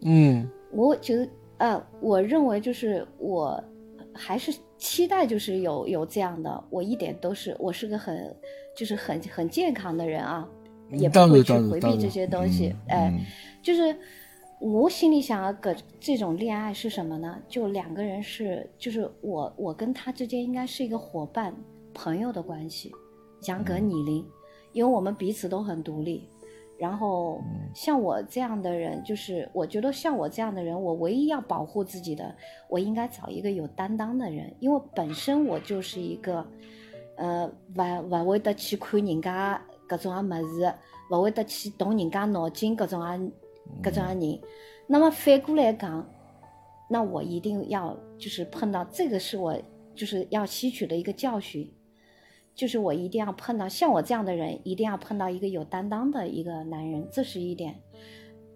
[0.02, 1.28] 嗯，我觉得
[1.58, 3.64] 呃，我认为就是我
[4.14, 8.36] 还是期待就是有有这样的，我一点都是我是个很
[8.76, 10.48] 就是很很健康的人啊。
[10.91, 13.12] 也不会去回避这些东西，哎，
[13.64, 13.98] 就是
[14.64, 17.38] 我心里想要个这种恋爱是什么呢？
[17.49, 21.53] 就两个人是，就是我我跟他之间应该是一个伙伴、
[21.93, 22.89] 朋友的关系，
[23.41, 24.26] 讲个拟邻，
[24.72, 26.30] 因为我们彼此都很独立。
[26.78, 27.41] 然后
[27.76, 32.34] 像我这样的人，就是我觉得像我这样的人，我唯一要保护自己的，
[32.70, 36.45] 我应该找一个有担当的人，因为本身我就是一个，
[37.18, 37.45] 呃，
[37.76, 39.61] 不不会得去看人家。
[39.86, 40.74] 各种啊么子，
[41.11, 43.20] 勿会得去动人家脑筋，各种啊，
[43.82, 44.39] 搿种人。
[44.88, 46.07] 那么反过来讲，
[46.89, 49.57] 那我一定要就是碰到这个是我
[49.95, 51.72] 就是要吸取的一个教训，
[52.53, 57.80] 就是我一定要碰到像我这样的人，一定要碰到一个有担当的一个男人，这是一点。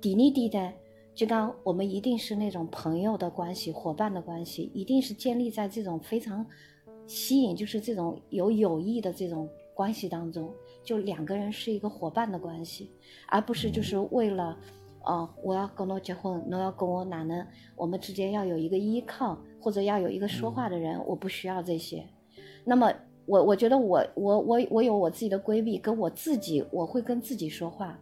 [0.02, 0.74] 第二点呢，
[1.16, 6.46] 就讲我们一定是那种朋友的关系、伙伴的关系，一定是建立在这种非常
[7.08, 10.54] 吸引，就是这种有友谊的这种关系当中。
[10.84, 12.92] 就两个人是一个伙伴的关系，
[13.28, 14.58] 而不是就是为了，
[15.08, 17.48] 哦，我要跟侬结婚，侬要跟我哪能，
[17.78, 22.06] 我们之间要有一个依靠，或者要有一个说话的人，我不需要这些。
[22.66, 22.94] 那么
[23.26, 27.98] 我我觉得我我我我有我自己的规避，跟我自己我会跟自己说话。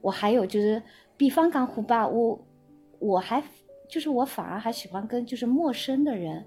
[0.00, 0.80] 我还有就是，
[1.16, 2.38] 比方讲虎爸，我
[3.00, 3.42] 我还
[3.88, 6.46] 就是我反而还喜欢跟就是陌生的人，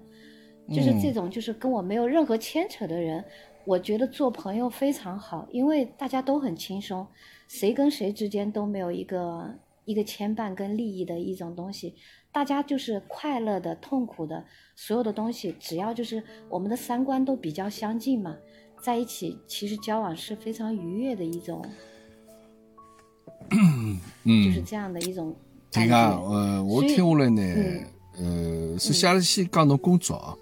[0.70, 3.22] 就是这种就是跟我没有任何牵扯的人。
[3.64, 7.06] 我觉得做朋友非常好，因为大家都很轻松，
[7.46, 9.54] 谁跟谁之间都没有一个
[9.84, 11.94] 一个牵绊跟利益的一种东西，
[12.30, 14.44] 大家就是快乐的、痛苦的，
[14.76, 18.36] 所有的东西，只要就是我们的三观都比较相近嘛，
[18.80, 21.64] 在一起其实交往是非常愉悦的一种，
[24.24, 25.34] 嗯，就是这样的一种
[25.70, 25.96] 感觉。
[25.96, 27.42] 呃，我听下来呢，
[28.18, 30.36] 呃，是下来先讲侬工作啊，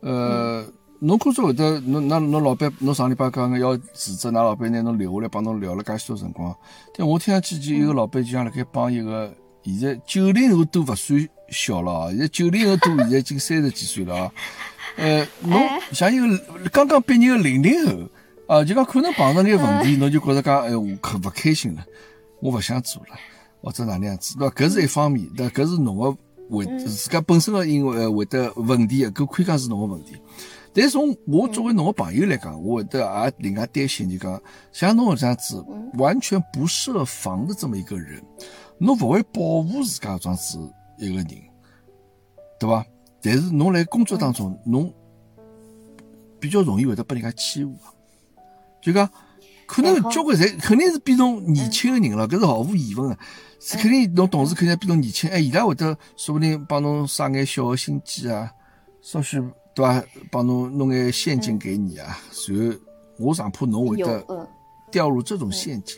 [0.00, 0.64] 呃。
[1.04, 6.54] 侬工作会得，侬那侬老板，侬上礼拜讲个要辞职，㑚老板拿侬留下来帮侬聊了介许多辰光。
[6.96, 9.34] 但我听上去就一个老板就像辣盖帮一个
[9.64, 14.32] 现在九零后都勿算小了啊，现在九零后都现在已经三十几岁了啊。
[14.96, 16.38] 呃，侬像一个
[16.70, 17.92] 刚刚毕业个零零后
[18.46, 21.84] 啊，就讲可能碰到眼问题，侬就觉着讲哎，我可勿开心了，
[22.40, 23.16] 我勿想做了，
[23.60, 24.54] 或者哪能样子，对伐？
[24.54, 26.16] 搿是一方面，对，搿是侬个
[26.48, 30.12] 会自家本身个因为会得问题，搿可以讲是侬个问题。
[30.74, 34.42] 但是从我作为侬个朋友来讲，我会得也另外担心，就讲
[34.72, 35.62] 像侬这样子
[35.98, 38.22] 完全不设防的这么一个人，
[38.78, 40.58] 侬勿会保护自家这样子
[40.96, 41.26] 一个人，
[42.58, 42.86] 对吧？
[43.20, 44.90] 但是侬来工作当中，侬
[46.40, 47.74] 比较容易会得被人家欺负，
[48.80, 49.06] 就讲
[49.66, 53.18] 可能交关侪肯定是比侬年轻个人了，搿是毫无疑问的，
[53.60, 58.50] 是肯定侬同事肯定比侬年轻，哎，伊拉会得说不定帮侬耍眼小的心机啊，
[59.02, 59.38] 稍许。
[59.74, 60.04] 对吧？
[60.30, 62.18] 帮侬弄眼陷阱给你啊，
[62.48, 62.78] 然后
[63.18, 64.48] 我上怕侬会得
[64.90, 65.96] 掉入这种陷阱，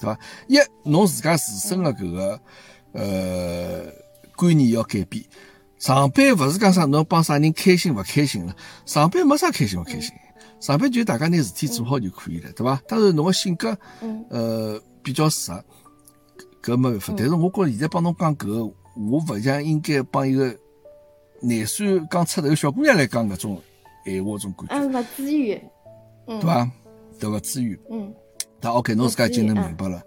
[0.00, 0.18] 对吧？
[0.48, 2.40] 一，侬自家自身的搿个
[2.92, 3.92] 呃
[4.36, 5.22] 观念要改变；
[5.78, 8.56] 上班勿是讲啥侬帮啥人开心勿开心了，
[8.86, 10.12] 上班没啥开心勿开心，
[10.58, 12.80] 上班就大家拿事体做好就可以了，对伐？
[12.88, 13.76] 当然侬个性格，
[14.30, 15.62] 呃，比较适合，
[16.62, 17.14] 搿没办法。
[17.16, 20.56] 但是我觉着现在帮侬讲搿个，我勿像应该帮一个
[21.40, 23.60] 廿岁刚出头小姑娘来讲搿种
[24.04, 24.74] 闲话，种感觉。
[24.74, 25.60] 嗯，勿至于，
[26.26, 26.70] 对伐？
[27.18, 27.78] 对勿至于。
[27.90, 28.14] 嗯。
[28.60, 30.02] 但 OK，侬自家已经能明白了。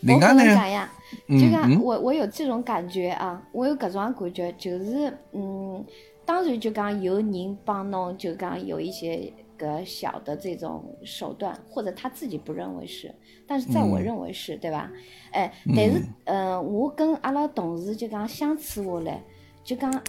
[0.00, 0.88] 另外呢？
[1.28, 5.84] 就讲我我有这种感觉啊，我有搿种感觉，就是嗯，
[6.24, 13.14] 当然就讲有人帮侬，就讲有一些个小的这种手段，或者他自己不认为是，
[13.46, 14.90] 但是在我认为是对吧？
[15.32, 19.22] 哎，但是嗯，我跟阿拉同事就讲相处下来，
[19.62, 20.02] 就讲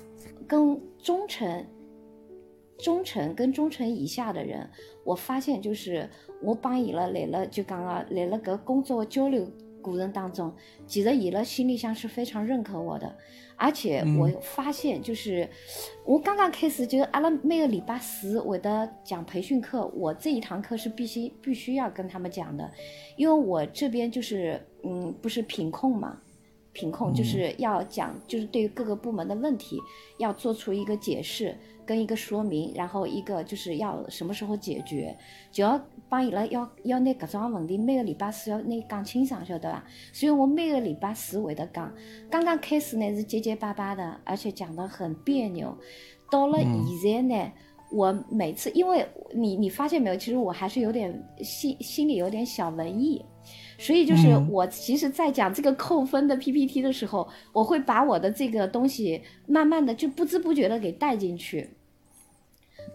[0.47, 1.65] 跟中层、
[2.77, 4.69] 中层跟中层以下的人，
[5.03, 6.09] 我发现就是
[6.41, 9.47] 我帮伊拉来了，就讲啊，来了搿工作交流。
[9.81, 10.49] 过程当中，
[10.87, 13.17] 其实伊拉心里向是非常认可我的，
[13.57, 15.45] 而且我发现就是
[16.05, 22.71] 我刚刚开始，就是阿拉每个礼拜四会得讲培训课，我这一堂课是必须必须要跟他们讲的，
[23.17, 26.17] 因为我这边就是嗯，不是品控嘛。
[26.73, 29.79] 品控就是要讲，就是对于各个部门的问题
[30.17, 31.55] 要做出一个解释
[31.85, 35.15] 跟一个说明，然后一个就是要什么时候解决，
[35.51, 39.85] 就要帮伊拉要要拿各种问题每个礼拜四要拿讲清爽，晓得吧？
[40.11, 41.93] 所以我每个礼拜四会得讲。
[42.29, 45.77] 刚刚开始呢是结结巴巴的，而且讲得很别扭。
[46.31, 46.57] 到了
[46.99, 47.51] 现在呢，
[47.91, 53.23] 我每次因为你你发现没有，其实我还是有点心心里有点小文艺。
[53.83, 61.69] 所以就是我其实，在讲这个扣分的 PPT 的时候，我会把我的这个东西慢慢的就不知不觉的给带进去，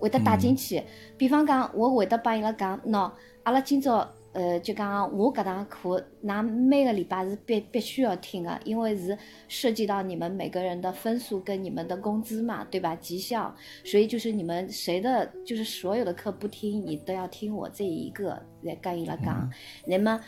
[0.00, 0.82] 会得带进去。
[1.18, 3.12] 比方讲，我会得帮伊拉讲，喏，
[3.42, 12.96] 阿拉今朝呃就讲我搿堂课，㑚每个礼拜是必必须要听的，因为是涉及到你们每个人的分数跟你们的工资嘛，对吧？
[12.96, 19.50] 绩效，所以就是你们谁的，就是所有的课不听，你都要听我这一个来跟伊拉讲，
[19.86, 20.18] 那么。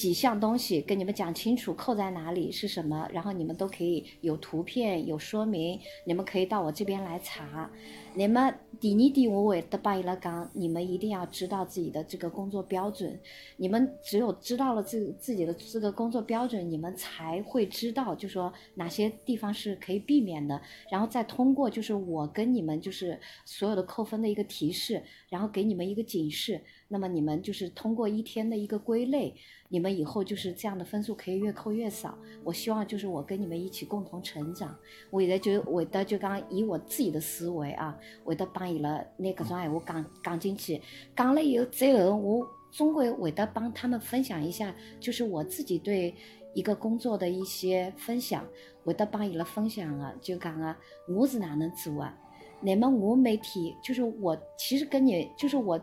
[0.00, 7.70] 几项东西跟你们讲清楚，扣在哪里是什么，然后你们都可以有图片有说明，你们可以到我这边来查。
[8.14, 13.20] 你们第二点，我会得帮伊拉讲，你们一定要知道自己的这个工作标准。
[13.58, 20.58] 你们只有知道了自自己的这个工作标准，你们才会知道，就说哪些地方是可以避免的。
[20.90, 26.58] 然后再通过就是我跟你们就是所有的扣分的一个提示，然后给你们一个警示。
[26.88, 29.34] 那么你们就是通过一天的一个归类。
[29.72, 32.18] 你们以后就是这样的分数可以越扣越少。
[32.42, 34.76] 我希望就是我跟你们一起共同成长。
[35.10, 40.82] 我现在就会得就讲以我自己的思维啊，会得帮伊拉拿搿种闲话讲讲进去。
[41.14, 46.12] 讲了以后，最后我终归会得帮他们分享一下，就是我自己对
[46.52, 48.44] 一个工作的一些分享，
[48.84, 50.76] 会得帮伊拉分享啊，就讲啊，
[51.08, 52.12] 我是哪能做啊？
[52.60, 55.80] 那么我每天就是我其实跟你就是我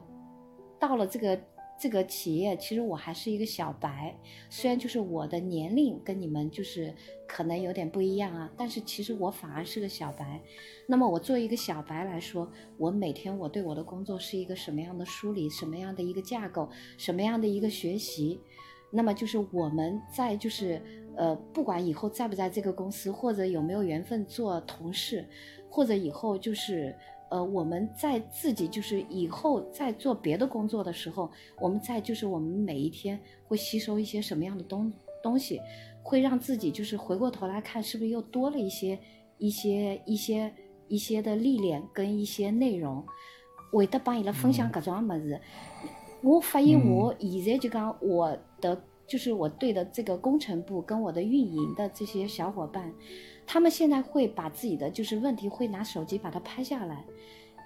[0.78, 1.40] 到了这个。
[1.80, 4.17] 这个企业其实我还是一个小白，
[4.49, 6.91] 虽然就是我的年龄跟你们就是
[7.28, 10.41] 可能有点不一样啊，但是其实我反而是个小白。
[10.88, 16.67] 那么我作为一个小白来说，我每天我对我的工作是一个什么样的梳理，什么样的一个架构，
[16.97, 18.41] 什么样的一个学习？
[18.89, 20.82] 那么就是我们在就是
[21.15, 25.28] 呃，不管以后在不在这个公司，或者有没有缘分做同事，
[25.69, 26.95] 或者以后就是。
[27.30, 35.59] 呃，我们在自己就是以后在做别的工作的时候，我们在就是我们每一天会吸收一些什么样的东东西，
[36.01, 38.97] 会让自己就是回过头来看，是不是又多了一些
[39.38, 40.53] 一些一些
[40.88, 43.05] 一些的历练跟一些内容，
[43.71, 45.39] 会得帮伊拉分享各种么子。
[46.23, 52.93] 我发现我现在就讲我的就是我对的这个工程部跟我的运营的这些小伙伴。
[53.48, 57.06] 他们现在会把自己的就是问题会拿手机把它拍下来，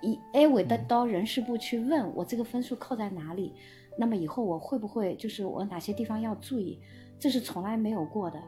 [0.02, 3.54] 以 A 为的到人事部去问我这个分数扣在哪里，
[3.98, 6.80] 那么以后我会不会就是我哪些地方要注意，
[7.20, 8.40] 这是从来没有过的。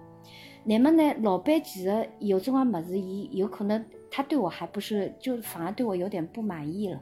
[0.63, 7.01] 那么呢，老板其实有这种么子，伊有可能他对我还不是，就反而对我有点不满意了。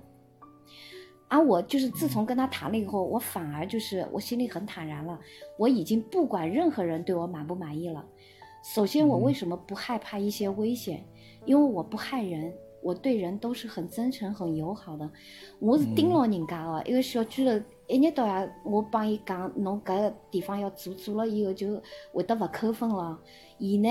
[1.28, 5.20] 而我就是自从跟他谈了以后，我反而就是我心里很坦然了，
[5.58, 8.06] 我已经不管任何人对我满不满意了。
[8.64, 11.04] 首先，我为什么不害怕一些危险？
[11.46, 12.54] 因为我不害人，
[12.84, 15.10] 我对人都是很真诚、很友好的。
[15.60, 17.52] 我是盯牢人家的，一个小区头
[17.88, 21.82] 一日到夜，我帮伊讲，侬搿个地方要做，做了以后就
[22.14, 23.20] 会得勿扣分了。
[23.58, 23.90] 伊呢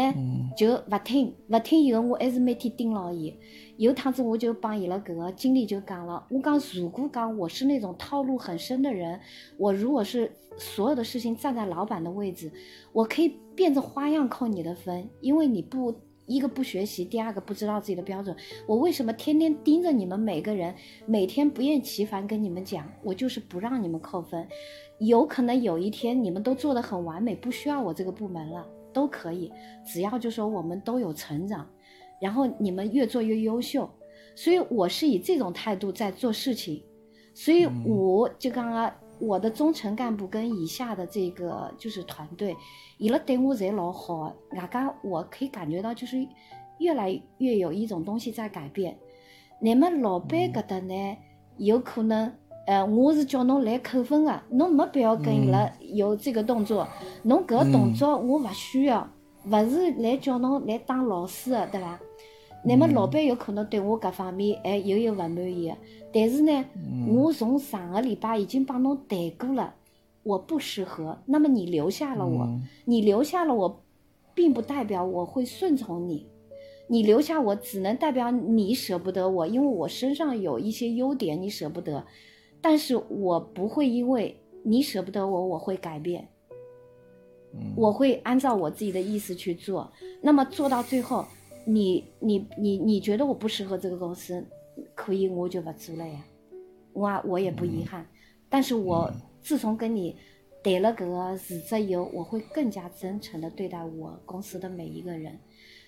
[0.56, 3.36] 就勿听，勿听以后，我还是每天盯牢伊。
[3.76, 9.18] 有趟子我就帮伊拉搿个经理就讲了，我讲如果讲我是那种套路很深的人，
[9.58, 12.50] 我如果是所有的事情站在老板的位置，
[12.92, 15.94] 我可以变着花样扣你的分，因为你不
[16.24, 18.34] 一个不学习，第二个不知道自己的标准。
[18.66, 24.48] 我为什么天天盯着你们每个人，每天不厌其烦跟你们讲，我就是不让你们扣分。
[24.98, 29.52] 有可能有一天你们都做得很完美，不需要我这个部门了，都可以，
[29.86, 31.68] 只要就说我们都有成长，
[32.18, 33.86] 然后你们越做越优秀。
[34.34, 36.82] 所以我是以这种态度在做事情，
[37.34, 38.90] 所以我就刚刚。
[39.20, 42.56] 我的中层干部跟以下的这个就是团队，
[42.98, 46.26] 伊拉对我侪老好，外加我可以感觉到就是
[46.78, 48.98] 越来越有一种东西在改变。
[49.60, 51.16] 那么老板搿搭呢，
[51.58, 52.32] 有可能，
[52.66, 56.88] 呃，我是叫侬来扣分的，侬没必要跟伊拉有这个动作，
[57.24, 59.06] 侬搿个动作我勿需要，
[59.44, 62.00] 勿是来叫侬来当老师的，对伐？
[62.62, 65.72] 那么老板有可能对我搿方面还又有勿满意，
[66.12, 66.64] 但是呢，
[67.08, 69.74] 我从上个礼拜已经帮侬谈过了，
[70.22, 71.18] 我不适合。
[71.24, 72.46] 那么你留下了我，
[72.84, 73.82] 你留下了我，
[74.34, 76.26] 并不代表我会顺从你，
[76.86, 82.04] 你留下我只能代表你舍不得我，因为我身上有一些优点你舍不得，
[82.60, 86.28] 但是我不会因为你舍不得我，我会改变，
[87.74, 89.90] 我会按照我自己的意思去做，
[90.20, 91.24] 那么做到最后。
[91.64, 94.44] 你你你你觉得我不适合这个公司，
[94.94, 96.24] 可以我就不做了呀，
[96.92, 98.06] 我我也不遗憾。
[98.48, 100.16] 但是我自从跟你
[100.62, 105.38] 谈了这个辞职以后，我会更加真诚的对待我公司的每一个人。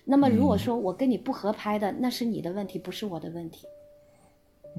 [0.05, 3.65] 那么如果说我跟你不合拍的，那是你的问题，不是我的问题。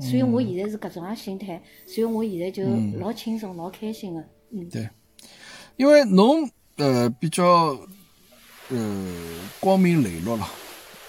[0.01, 2.65] 所以我现在是各种样心态，所以我现在就
[2.99, 4.29] 老轻松、老开心的。
[4.51, 4.89] 嗯，对，
[5.77, 7.79] 因为侬呃比较
[8.71, 10.47] 呃光明磊落了。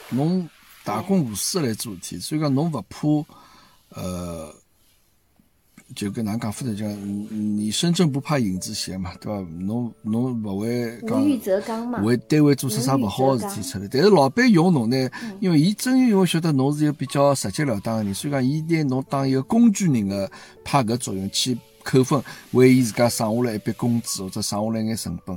[0.10, 0.47] 侬
[0.84, 3.26] 大公无私来做事体，所以讲侬勿怕，
[3.89, 4.53] 呃，
[5.95, 6.88] 就跟哪讲法子讲，
[7.58, 9.49] 你身正不怕影子斜嘛，对伐？
[9.60, 13.88] 侬侬勿会讲，为单位做出啥勿好个事体出来。
[13.88, 20.30] 但是老板用侬呢，因为伊真因为晓得侬是一个比较直截了当个人，所以讲伊拿侬当一个工具人个
[20.64, 22.21] 派搿作用去扣分，
[22.51, 25.33] 为伊自家省下来一笔工资或者省下来眼成本。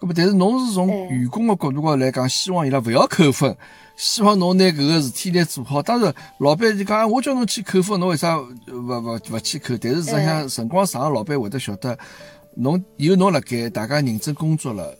[0.00, 3.54] 咾么，但是侬是从员工的角度高来讲，希望伊拉勿要扣分。
[3.96, 5.82] 希望侬拿搿个事体来做好。
[5.82, 9.76] 当然，老板就讲，我叫侬去扣分，侬为啥勿勿勿去扣？
[9.76, 11.98] 但是实际上，辰光长，老板会得晓得，
[12.54, 14.96] 侬有侬辣盖，大家认真工作了，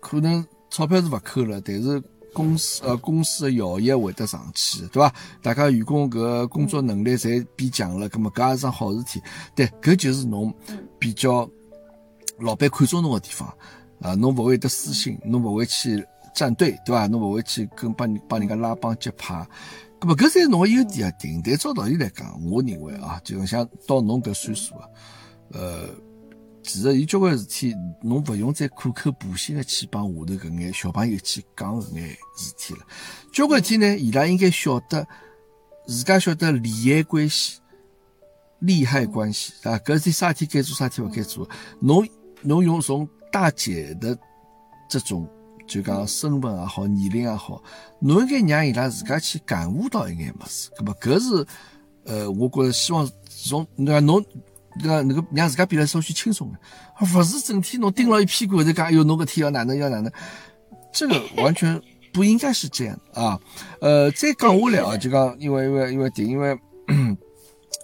[0.00, 2.02] 可能钞票是勿扣了，但是
[2.32, 5.14] 公司呃公司的效益会得上去，对伐？
[5.42, 9.20] 大家员工搿工作能力侪变强了，葛末搿也是桩好事体。
[9.54, 10.54] 对，搿就是侬
[10.98, 11.48] 比较
[12.38, 13.48] 老板看中侬个地方
[14.00, 16.04] 啊，侬勿会得私心，侬勿会去。
[16.32, 17.08] 站队对伐？
[17.08, 19.34] 侬勿会去跟帮帮人家拉帮结派，
[19.98, 21.12] 咁么搿才是侬个优点啊。
[21.44, 24.86] 但照道理来讲，我认为啊，就像到侬搿岁数啊，
[25.52, 25.88] 呃，
[26.72, 32.86] 其实有交关事体，侬勿用再苦口婆心的去帮下头搿眼小朋友去讲搿眼事体了。
[33.32, 35.04] 交关事体呢，伊拉应该晓得，
[35.88, 37.58] 自家晓得利害关系、
[38.60, 39.76] 利害关系啊。
[39.78, 41.48] 搿事体啥事体该做，啥事体勿该做，
[41.80, 42.06] 侬
[42.42, 44.16] 侬用从大姐的
[44.88, 45.28] 这种。
[45.66, 47.60] 就讲身份也好，年龄也好，
[48.00, 50.70] 侬应该让伊拉自家去感悟到一眼么事。
[50.76, 51.46] 搿么搿是，
[52.04, 54.24] 呃，我觉着希望从那个侬
[54.76, 56.58] 那个那个让自家变得稍许轻松的，
[57.00, 60.12] 勿是整天侬盯牢一屁股就讲，哎哟，侬搿天要哪能要哪能，
[60.92, 61.80] 这个完全
[62.12, 63.38] 不应该是这样啊。
[63.80, 66.58] 呃，再讲下来啊，就讲因为因为因为电，因为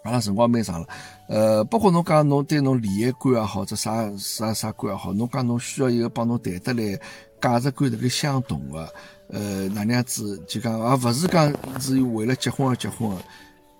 [0.04, 0.86] 阿拉辰光蛮长了。
[1.28, 6.98] 呃，包括侬讲侬对侬利益观也好，者啥啥啥观也好，侬讲侬需要一个帮侬谈得来。
[7.38, 8.94] 价值观这个相同的，
[9.28, 13.16] 呃，哪能样子就讲，而不是讲是为了结婚而结婚的。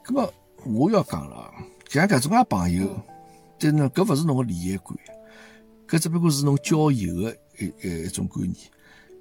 [0.06, 0.32] 那么
[0.66, 1.50] 我要讲了，
[1.96, 2.88] 像搿种介朋友，
[3.58, 4.96] 但是呢，搿勿是侬个利益观，
[5.88, 8.56] 搿只不过是侬交友的一一一种观念。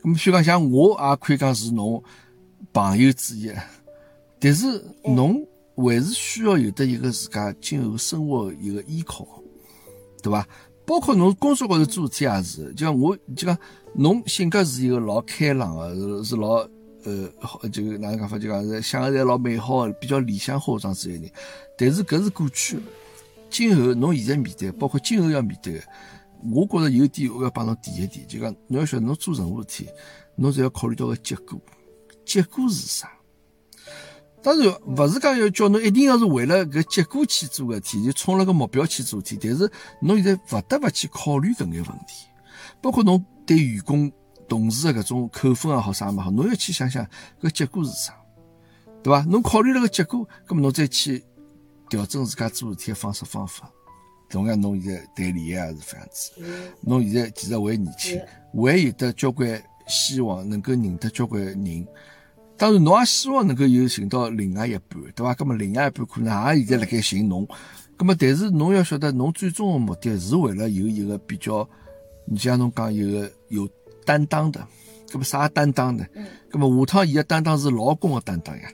[0.04, 2.04] 那么，譬如讲，像我也可以讲是侬
[2.74, 3.52] 朋友之一，
[4.40, 5.46] 但是侬
[5.76, 9.26] 还是需要有的一个自家今后生活一个依靠，
[10.22, 10.48] 对伐？
[10.86, 13.58] 包括侬工作高头做事体也是，就像我就讲。
[13.98, 16.68] 侬性格是一个老开朗的，是是老
[17.06, 18.38] 呃，好就哪能讲法？
[18.38, 21.32] 就讲是想的侪老美好的，比较理想化这样子的人。
[21.78, 22.80] 但是搿是过去，
[23.50, 25.84] 今后侬现在面对，包括今后要面对的，
[26.52, 29.90] 我觉着有点我要帮侬提一提，就讲侬要晓得，侬做任何事体，
[30.36, 31.60] 侬侪要考虑到个结果。
[32.26, 33.12] 结果是啥？
[34.42, 39.40] 当然勿是讲要叫侬一定要是为了搿结果去做个事体，就冲了个目标去做事体。
[39.42, 39.72] 但是
[40.02, 42.26] 侬现在勿得勿去考虑搿眼问题，
[42.82, 43.24] 包括侬。
[43.48, 44.12] 对员工、
[44.48, 47.06] 同事的搿种扣分也好啥么好，侬要去想想
[47.42, 48.14] 搿结果是啥，
[49.04, 49.22] 对伐？
[49.30, 51.24] 侬考虑了个结果，葛么侬再去
[51.90, 53.72] 调整自家做事体的方式方法。
[54.30, 56.32] 同样，侬现在谈恋爱也是这样子。
[56.82, 58.20] 侬现在其实还年轻，
[58.54, 61.88] 还有得交关希望能够认得交关人。
[62.58, 65.34] 当然，侬也希望能够有寻到另外一半，对伐？
[65.36, 67.48] 咁么另外一半可能也现在辣盖寻侬，
[67.98, 71.68] 咁么但是侬要晓得，侬最终的目的是为了有一个比较，
[72.26, 73.70] 你像侬讲有个有
[74.06, 74.66] 担当的，
[75.10, 76.06] 咁么啥担当呢？
[76.52, 78.72] 咁么下趟伊个担当是老公的担当呀，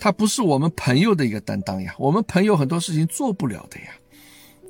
[0.00, 3.92] 他不是我们朋友的一个担当呀，我们朋友很多事情做不了的呀，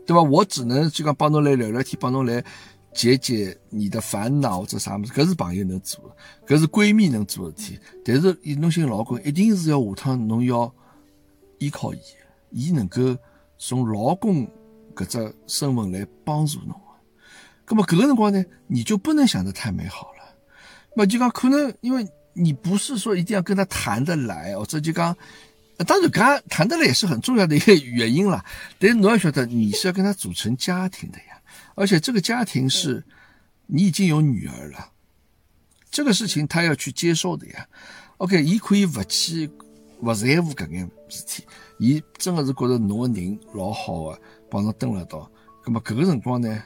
[0.05, 0.23] 对吧？
[0.23, 2.45] 我只能就讲帮侬来聊聊天，帮侬来。
[2.93, 7.78] 解解你的烦恼或者啥么子，搿是朋友能做的，搿是闺蜜能做的事体。
[8.05, 10.74] 但是，侬寻老公一定是要下趟侬要
[11.59, 12.01] 依靠伊，
[12.51, 13.16] 伊能够
[13.57, 14.45] 从老公
[14.93, 16.74] 搿只身份来帮助侬。
[17.71, 20.37] 那么搿个辰光呢，你就不能想得太美好了。
[20.97, 25.17] 那就讲可能，因为你不是说一定要跟他谈得来，或者就讲，
[25.87, 28.45] 当然刚谈得来也是很重要的一个原因了。
[28.81, 31.41] 但是侬要晓得，你是要跟他组成家庭的呀。
[31.77, 33.05] 而且这个家庭是，
[33.67, 34.91] 你已经有女儿了，
[35.93, 37.67] 这个事情他要去接受的呀。
[38.17, 39.49] OK，伊可以不去
[40.01, 41.45] 不在乎搿眼事体，
[41.79, 44.21] 伊真的是觉得侬个人老好的，
[44.51, 45.31] 帮侬登了到，
[45.65, 46.63] 那么搿个辰光呢，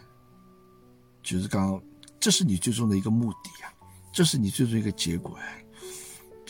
[1.25, 1.83] 就是讲，
[2.21, 3.73] 这是你最终的一个目的呀，
[4.13, 5.65] 这是你最终一个结果哎。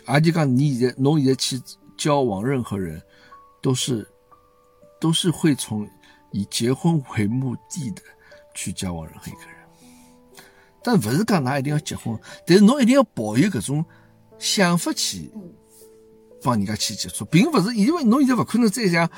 [0.04, 1.58] 而且讲你现在侬现在去
[1.96, 3.00] 交往任何人，
[3.62, 4.06] 都是
[5.00, 5.88] 都是会从
[6.32, 8.02] 以结婚为目的的。
[8.56, 9.56] 去交往任何一个人，
[10.80, 13.84] 但不是讲㑚一定要结婚，但是侬一定要抱有搿种
[14.38, 15.28] 想法去
[16.40, 19.10] 帮人家去接触，并不是因为侬现在勿可能再像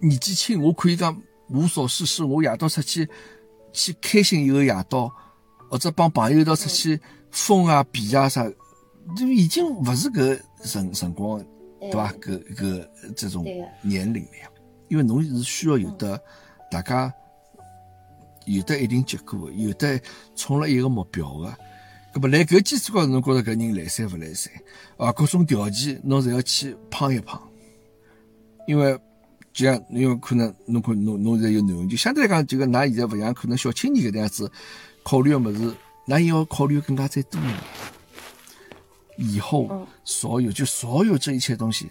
[0.00, 1.16] 年纪轻，我可以讲
[1.50, 3.08] 无所事事，我夜到出去
[3.72, 5.12] 去开心一个夜到，
[5.68, 7.00] 或者帮朋友一道出去
[7.30, 8.48] 疯啊、皮啊啥，
[9.16, 11.44] 就已经勿是搿辰辰光，
[11.80, 12.12] 对伐？
[12.20, 13.44] 搿搿这种
[13.82, 14.48] 年龄了呀，
[14.88, 16.20] 因为侬是需要有的
[16.70, 17.12] 大家。
[18.44, 20.00] 有的一定结果，有的
[20.34, 21.56] 冲了一个目标的，
[22.12, 24.52] 搿么来搿基础高头，侬觉着搿人来三勿来三
[24.96, 25.12] 啊？
[25.12, 27.40] 各种条件侬侪要去碰一碰，
[28.66, 28.98] 因为
[29.52, 34.50] 就像因为可能侬看侬侬现在有囡恩，就相对来讲，就讲㑚现在勿像可能小青年搿样子
[35.02, 35.74] 考虑个物事，
[36.06, 37.56] 㑚要考虑更加再多一点。
[39.18, 41.90] 以后所有就所有这一切东西，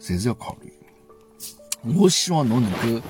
[0.00, 0.72] 侪是要考虑。
[1.96, 3.04] 我希望侬能够。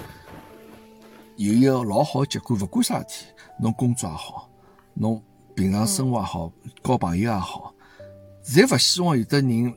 [1.37, 3.27] 有一个老好的结果，勿管啥事体，
[3.59, 4.49] 侬工作也好，
[4.93, 5.21] 侬
[5.55, 6.53] 平常生活也好，
[6.85, 7.75] 交朋友也好，
[8.45, 9.75] 侪勿希望有的人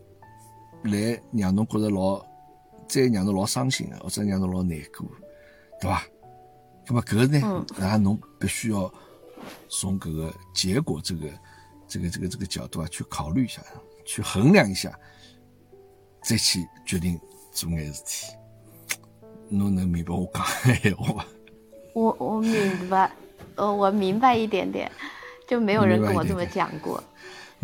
[0.83, 2.21] 来让侬觉着老，
[2.95, 5.05] 再让侬老伤心的，或者让侬老难过，
[5.81, 6.01] 对伐？
[6.87, 8.89] 那么搿个呢，那侬必须要
[9.67, 11.27] 从搿个结果这个
[11.89, 13.61] 这个这个这个角度啊去考虑一下，
[14.05, 14.97] 去衡量一下，
[16.23, 17.19] 再去决定
[17.51, 18.27] 做眼事体。
[19.49, 20.45] 侬能明白我讲
[20.75, 21.25] 闲话伐？
[21.93, 23.11] 我我明白，
[23.55, 24.89] 呃，我明白一点点，
[25.49, 27.03] 就没有人跟我这么讲过，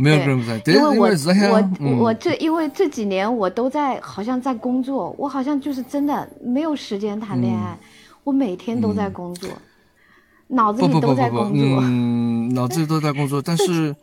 [0.01, 7.77] 没有因为我我我这因为这几年我都在好像在工作，我好像就是真的没有时间谈恋爱，
[8.23, 9.49] 我每天都在工作，
[10.47, 13.95] 脑子里都在工作，嗯，脑子里都在工作，但 是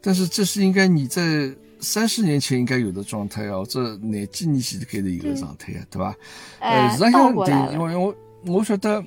[0.00, 1.50] 但是这是应该你在
[1.80, 6.14] 三十年前应该有的状态啊，这哪几年前开的一个状态啊，对吧？
[6.60, 8.14] 呃，实际上对，因为我
[8.46, 9.04] 我晓得。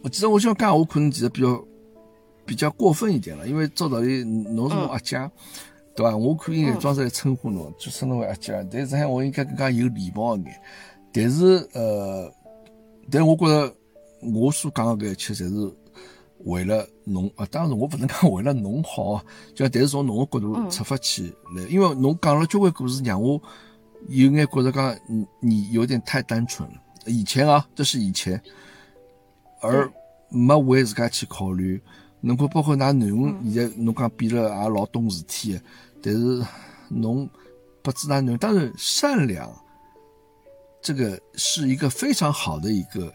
[0.00, 1.60] 我其实我想讲，我可能其实比较
[2.46, 5.18] 比较过分一点了，因为照道理侬是我阿姐，
[5.98, 6.16] 对吧？
[6.16, 8.64] 我可以装出来称呼侬，就称侬为阿姐。
[8.70, 10.54] 但是我应该更加有礼貌一点。
[11.12, 12.32] 但是呃，
[13.10, 13.74] 但我觉得
[14.32, 15.76] 我所讲的搿一切，侪是
[16.44, 17.44] 为了侬啊。
[17.50, 19.20] 当然，我不能讲为了侬好，
[19.56, 23.42] 就但是从侬的角度出发去来，因为侬讲了交关故事，让我
[24.06, 26.76] 有眼觉着讲你你有点太单纯了。
[27.06, 28.40] 以前啊，这是以前。
[29.60, 29.90] 而
[30.28, 31.82] 没为自家去考虑，
[32.20, 35.58] 侬看，包括㑚囡恩，现在侬讲变了也老懂事体，
[36.02, 36.44] 但是
[36.88, 37.28] 侬
[37.82, 39.50] 不知㑚囡恩，当然善良，
[40.82, 43.12] 这个是一个非常好的一个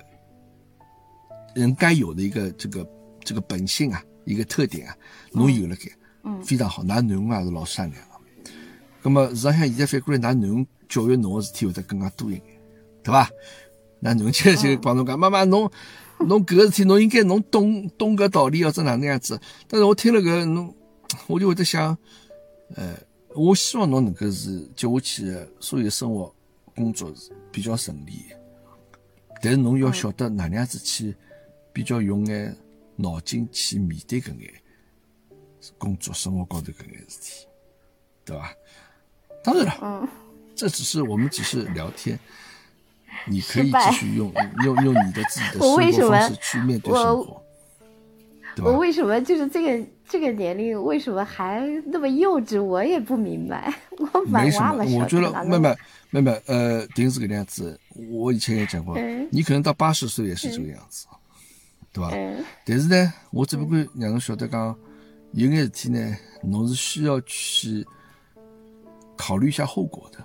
[1.55, 2.87] 人该有的一个这个
[3.23, 4.95] 这个本性啊，一个特点啊，
[5.31, 5.91] 侬有了该，
[6.23, 8.09] 嗯，非常好，㑚囡恩也是老善良的。
[9.01, 12.59] 那么实际上现在反过来，㑚囡恩教育侬的事体会得更加多一点，
[13.03, 13.29] 对吧？
[14.01, 15.69] 㑚囡恩就就帮侬讲，妈妈侬。
[16.19, 19.37] 侬搿个事体， 侬应该侬懂懂搿道理，或者哪能样子？
[19.67, 20.73] 但是我听了搿侬，
[21.27, 21.97] 我就会得想，
[22.75, 22.97] 呃，
[23.35, 26.33] 我希望侬能够是接下去的所有生活、
[26.75, 28.25] 工作是比较顺利。
[29.41, 31.15] 但是侬要晓得哪能样子去
[31.71, 32.55] 比较用眼
[32.95, 34.53] 脑筋去面对搿眼
[35.77, 37.47] 工作、生活高头搿眼事体，
[38.23, 38.55] 对伐？
[39.43, 40.09] 当然了，
[40.55, 42.17] 这只是我们只是聊天。
[43.27, 44.33] 你可以继续用
[44.63, 47.42] 用用你的自己的 生活方式去面对生活。
[48.61, 52.61] 我为什么就是这个这个年龄，为什么还那么幼稚？
[52.61, 53.73] 我也不明白。
[53.97, 55.75] 我蛮没什么，我觉得妹妹
[56.11, 57.79] 妹妹，呃，定是这个样子。
[58.11, 61.07] 我以前也讲过嗯，你可能到八十岁也是这个样子，
[61.91, 62.11] 对吧？
[62.13, 64.75] 嗯但是呢，我只不过让侬晓得讲，
[65.31, 67.85] 有眼事体呢，侬是需要去
[69.15, 70.23] 考虑一下后果的，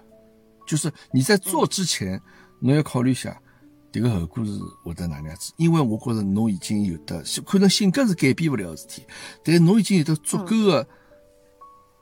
[0.67, 2.21] 就是你在做之前，
[2.61, 3.41] 侬要考虑一下
[3.91, 4.53] 这个后果是
[4.85, 5.53] 会得哪能样子。
[5.57, 9.03] 因为我觉着侬已经有的，可能性格是改变不了的事体，
[9.43, 10.87] 但是侬已经有得足够的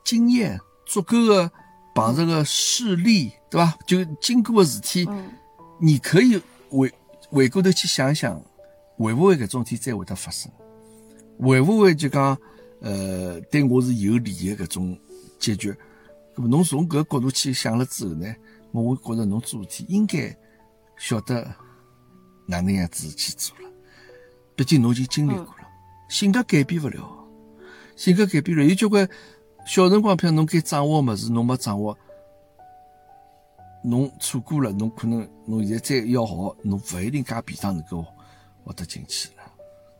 [0.04, 1.50] 经验，足够的
[1.94, 3.76] 碰着个事例，对吧？
[3.86, 5.30] 就经过的事体，嗯
[5.78, 6.40] 你可以
[6.70, 6.90] 回
[7.28, 8.40] 回过头去想想，
[8.96, 10.50] 会不会搿种事体再会得发生？
[11.38, 12.36] 会不会就讲
[12.80, 14.98] 呃对我是有利的搿种
[15.38, 15.74] 结局？
[16.34, 18.34] 那么侬从搿角度去想了之后呢，
[18.72, 20.34] 我会觉着侬做事体应该
[20.96, 21.46] 晓得
[22.46, 23.70] 哪能样子去做了。
[24.54, 25.68] 毕竟侬已经经历过了，
[26.08, 27.28] 性格改变不了，
[27.96, 29.08] 性格改变了，有交关
[29.66, 31.96] 小辰光，譬如侬该掌握的物事，侬没掌握。
[33.82, 38.04] 侬错过了，侬可能侬现在再要学，侬勿一定介便当能够
[38.64, 39.44] 学得进去了，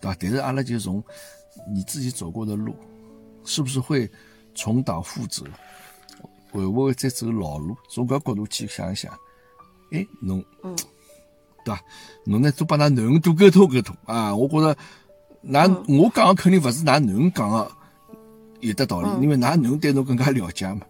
[0.00, 0.16] 对吧？
[0.18, 1.02] 但是阿拉就从
[1.72, 2.74] 你自己走过的路，
[3.44, 4.10] 是不是会
[4.54, 5.44] 重蹈覆辙？
[6.50, 7.76] 会不会再走老路？
[7.90, 9.12] 从搿角度去想一想，
[9.92, 10.74] 哎，侬，嗯
[11.66, 11.80] 对吧？
[12.24, 14.34] 侬呢多帮㑚囡恩多沟通沟通啊！
[14.34, 14.78] 我觉着，
[15.44, 17.68] 㑚我讲的肯定勿是㑚囡恩讲的
[18.60, 20.82] 有得道理，因为㑚囡恩对侬更加了解嘛，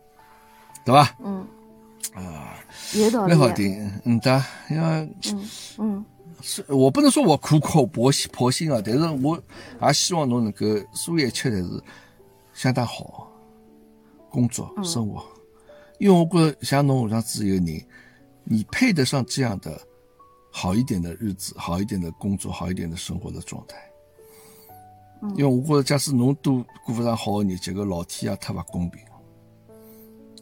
[0.85, 1.17] 对吧？
[1.25, 1.47] 嗯，
[2.15, 2.53] 啊。
[2.95, 3.39] 有道理蛮。
[3.39, 5.11] 好听，嗯对，因为
[5.79, 6.05] 嗯
[6.43, 9.43] 是我不能说我苦口婆心婆心啊，但是我
[9.83, 11.83] 也希望侬能够所有一切侪是
[12.53, 13.29] 相当好，
[14.31, 15.25] 工作生活，
[15.99, 17.83] 因为我觉着像侬这样子一个人，
[18.45, 19.81] 你配得上这样的
[20.59, 23.77] 好一点的日子，好一点的工作，好一点的生活的状态。
[25.37, 29.03] 因为我觉得，假使侬都过不上好的日节，搿老天爷太勿公平。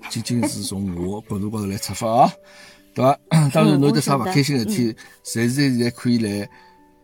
[0.09, 2.33] 仅仅是从我角度高头来出发啊，
[2.95, 3.19] 对伐？
[3.53, 6.49] 当然，侬有得啥勿开心的事体，随时随地可以来，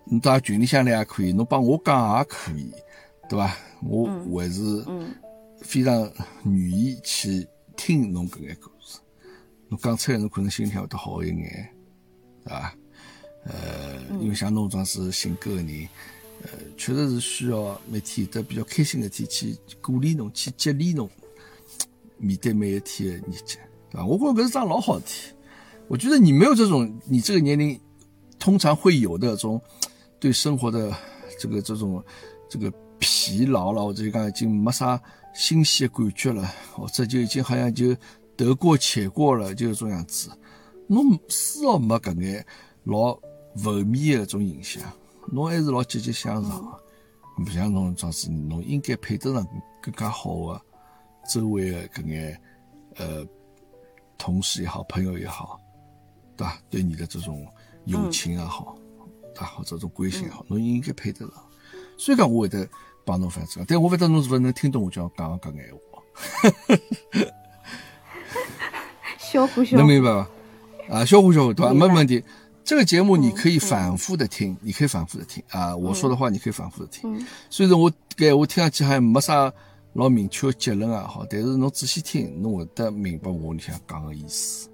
[0.05, 2.71] 侬到群里向来也可以，侬帮我讲也可以，
[3.29, 3.57] 对伐？
[3.83, 4.63] 我还是
[5.63, 6.01] 非常
[6.45, 7.45] 愿意去
[7.77, 9.01] 听侬搿眼故事。
[9.69, 11.69] 侬讲出来，侬可能心里向会得好一眼，
[12.45, 12.73] 对伐？
[13.45, 15.89] 呃，因为像侬这样子性格的人，
[16.43, 21.09] 呃，确实是需要每天有得比较开心的天去鼓励侬，去激励侬。
[22.23, 23.59] 面对每一天的日节，
[23.91, 24.05] 对吧？
[24.05, 25.33] 我觉得搿是桩老好的体。
[25.89, 27.81] 我觉得你没有这种，你这个年龄
[28.39, 29.59] 通常会有的这种
[30.19, 30.95] 对生活的
[31.39, 32.05] 这个这种
[32.47, 35.01] 这个疲劳了，或者讲已经没啥
[35.35, 37.97] 新鲜感觉了，或者就已经好像就
[38.37, 40.31] 得过且过了，就是这种样子。
[40.87, 42.45] 侬丝毫没搿眼
[42.85, 43.19] 老
[43.57, 44.83] 负面的搿种影响，
[45.31, 46.81] 侬还是老积极向上的。
[47.45, 49.47] 不像侬这样子，侬应该配得上
[49.81, 50.61] 更加好的。
[51.31, 52.41] 周围的搿眼
[52.97, 53.27] 呃
[54.19, 55.59] 同事也好，朋友也好，
[56.37, 56.59] 对吧？
[56.69, 57.47] 对你的这种
[57.85, 58.77] 友情也好，
[59.35, 59.47] 对吧？
[59.57, 61.35] 或者这种关心也好，侬应该配得上。
[61.97, 62.69] 虽然讲我会得
[63.05, 66.03] 帮侬反正，但我勿晓得侬是勿是能听懂我讲讲搿眼话。
[69.19, 70.29] 小虎小能明白伐？
[70.95, 71.73] 啊，小虎小虎，对伐？
[71.73, 72.23] 没问题。
[72.71, 75.75] 这个节目你可以反复的听，你可以反复的听啊。
[75.75, 77.27] 我说的话你可以反复的听。
[77.51, 79.53] 虽然我搿我听上去好像没啥。
[79.95, 84.69] 老明确的结论啊好，但是侬仔细听，侬会得明白我里向讲的意思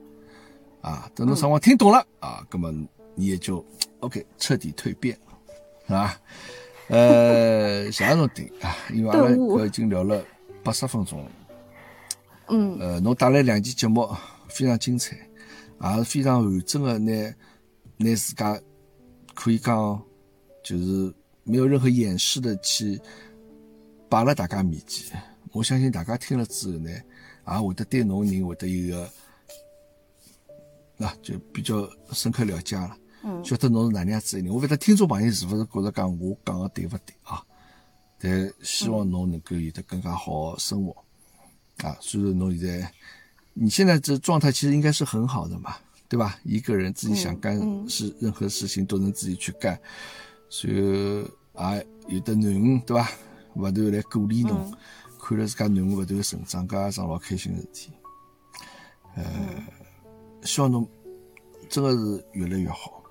[0.82, 1.10] 啊。
[1.14, 2.70] 等侬上网听懂了啊，那么
[3.14, 3.64] 你也就
[4.00, 5.18] OK 彻底蜕变，
[5.86, 6.20] 是吧？
[6.88, 10.22] 呃， 谢谢侬听啊，因为阿拉搿已经聊了
[10.62, 11.30] 八十分钟了。
[12.48, 12.78] 嗯。
[12.78, 14.06] 呃，侬带来两期节目
[14.48, 15.16] 非常精彩，
[15.80, 17.34] 也是非常完整的拿
[17.96, 18.60] 拿自家
[19.34, 20.02] 可以讲
[20.62, 21.14] 就是
[21.44, 23.00] 没有任何掩饰的去。
[24.08, 25.20] 摆辣大家面前，
[25.50, 29.10] 我相信大家听了之后呢，也会得对侬人会得一个，
[30.96, 32.96] 那就比较深刻了解了，
[33.42, 34.52] 晓得侬是哪能样子的人。
[34.52, 37.44] 我勿晓得听众朋友是勿是觉着讲我讲的对勿对啊？
[38.20, 40.96] 但希望侬能够有得更加好的生活
[41.78, 41.98] 啊。
[42.00, 42.92] 虽然侬现在，
[43.54, 45.74] 你现在这状态其实应该是很好的嘛，
[46.08, 46.38] 对吧？
[46.44, 47.58] 一个人自己想干
[47.88, 49.78] 事，任何事情都能自己去干，
[50.48, 51.24] 所以
[51.54, 51.74] 啊，
[52.08, 53.10] 有的囡恩，对吧？
[53.54, 54.72] 勿断来鼓励侬，
[55.18, 57.92] 看了自家囡恩勿断成长，搿也桩老开心个事体。
[59.16, 59.24] 呃，
[60.42, 60.86] 希望侬
[61.68, 63.02] 真的是越来越好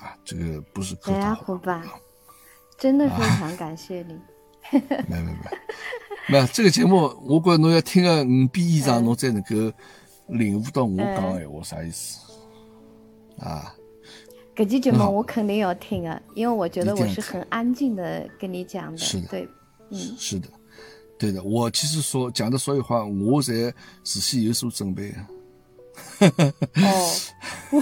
[0.00, 0.14] 啊！
[0.22, 1.82] 这个不是客哎呀，套虎爸，
[2.78, 4.20] 真的非常感谢你。
[5.08, 5.38] 没没没，
[6.28, 6.96] 没这个节目，
[7.26, 9.72] 我觉着侬要听个五遍以上，侬才能够
[10.30, 12.18] 领悟到我讲的闲话啥意思
[13.38, 13.74] 啊？
[14.56, 18.98] 搿期节目我肯定要听啊，因为我觉得我是很安静的跟你讲的。
[18.98, 19.48] 是的对，
[19.90, 20.48] 嗯，是的，
[21.18, 21.42] 对的。
[21.42, 23.72] 我其实说讲的所有话，我侪
[24.04, 25.28] 事先有所准备啊。
[26.76, 27.10] 哦，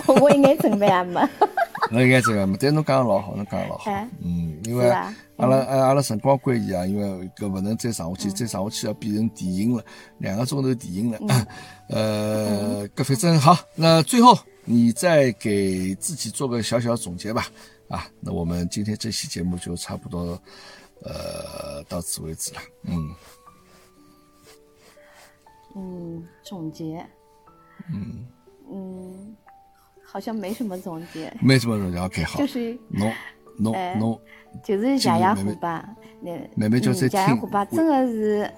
[0.07, 1.21] 我我应该准备啊没？
[1.91, 2.57] 那应该这样嘛？
[2.61, 4.09] 但侬讲的老好，侬讲的老好哎。
[4.21, 9.85] 嗯，因为阿拉阿阿拉辰光关系啊，因为搿勿能再上下去，再上下去要变成电影了，
[10.19, 11.19] 两个钟头电影了。
[11.89, 17.47] 呃，搿反正好，那最后你再给自己做个小小总结吧。
[17.89, 20.39] 啊，那我们今天这期节目就差不多，
[21.03, 22.61] 呃，到此为止了。
[22.85, 23.15] 嗯
[25.75, 27.07] 嗯，总结，
[27.91, 28.27] 嗯
[28.71, 29.37] 嗯，
[30.19, 32.41] 好像没什么总结，没什么总结，OK，好。
[32.41, 32.45] 就。
[32.45, 33.13] 是侬
[33.57, 34.21] 侬哎侬，
[34.65, 35.89] 就是谢谢虎爸，
[36.21, 38.51] 那慢慢叫嗯谢谢虎爸真的是，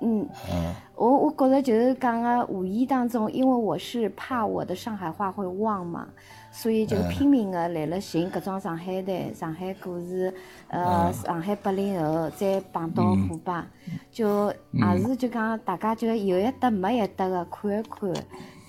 [0.00, 6.06] 嗯，嗯我我觉着就是讲个无意当中，因为我是怕我的上海话会忘嘛，
[6.52, 10.32] 所以就嗯拼命的来了寻各种上海台、上海故事，
[10.68, 13.66] 呃，嗯上海八零后，再碰到虎爸，
[14.12, 14.80] 就嗯。
[14.92, 18.14] 也是就讲大家就有一搭没一搭的看一看。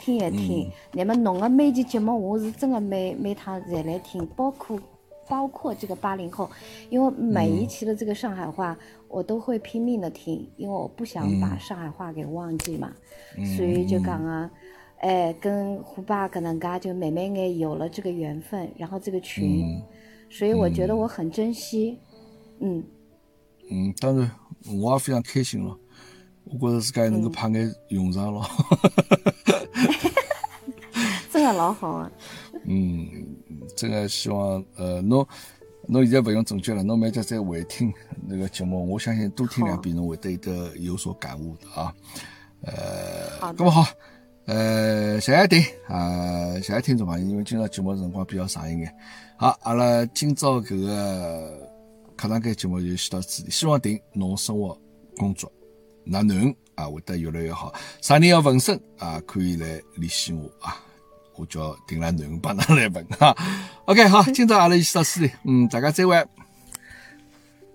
[0.04, 0.32] 听一嗯。
[0.36, 4.78] 听，那么侬的每期节目，我是真的每每趟侪来听，包括
[5.30, 6.50] 包括这个八零后，
[6.90, 8.78] 因为每嗯一期的这个上海话，
[9.08, 11.40] 我都会拼命的听，因为我不想嗯。
[11.40, 12.92] 把上海话给忘记嘛，
[13.56, 14.52] 所以就讲啊，
[14.98, 19.82] 哎，跟胡爸可能家就慢慢眼有了这个缘分，然后这个群，嗯。
[20.30, 22.00] 所以我觉得我很珍惜，
[22.60, 22.84] 嗯。
[23.72, 24.30] 嗯，当然
[24.82, 25.78] 我也非常开心了。
[26.46, 28.44] 我觉着自家能够派眼用场咯。
[31.54, 32.12] 老好啊，
[32.66, 33.08] 嗯，
[33.76, 35.26] 这个希望呃，侬
[35.88, 37.94] 侬现在勿用总结了，侬每天再回听
[38.28, 41.94] 那个节目，我相信多听两遍，侬会得有得有所感悟的啊。
[42.62, 43.86] 呃，好的咁么好，
[44.46, 48.96] 呃，谢谢丁啊，谢谢听众朋友，因为今朝节目辰光比较长一眼，
[49.38, 51.70] 好，阿拉今朝搿个
[52.16, 54.80] 课堂间节目就先到此地，希望丁侬生活
[55.18, 55.52] 工作
[56.06, 60.82] 那能啊会得越来越好，啥人要纹身啊，可以来联系我啊。
[61.36, 63.36] 我叫定兰囡帮㑚来问哈。
[63.86, 66.26] OK，好，今朝阿拉就先到此里，嗯，大家再会。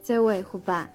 [0.05, 0.89] 这位胡爸。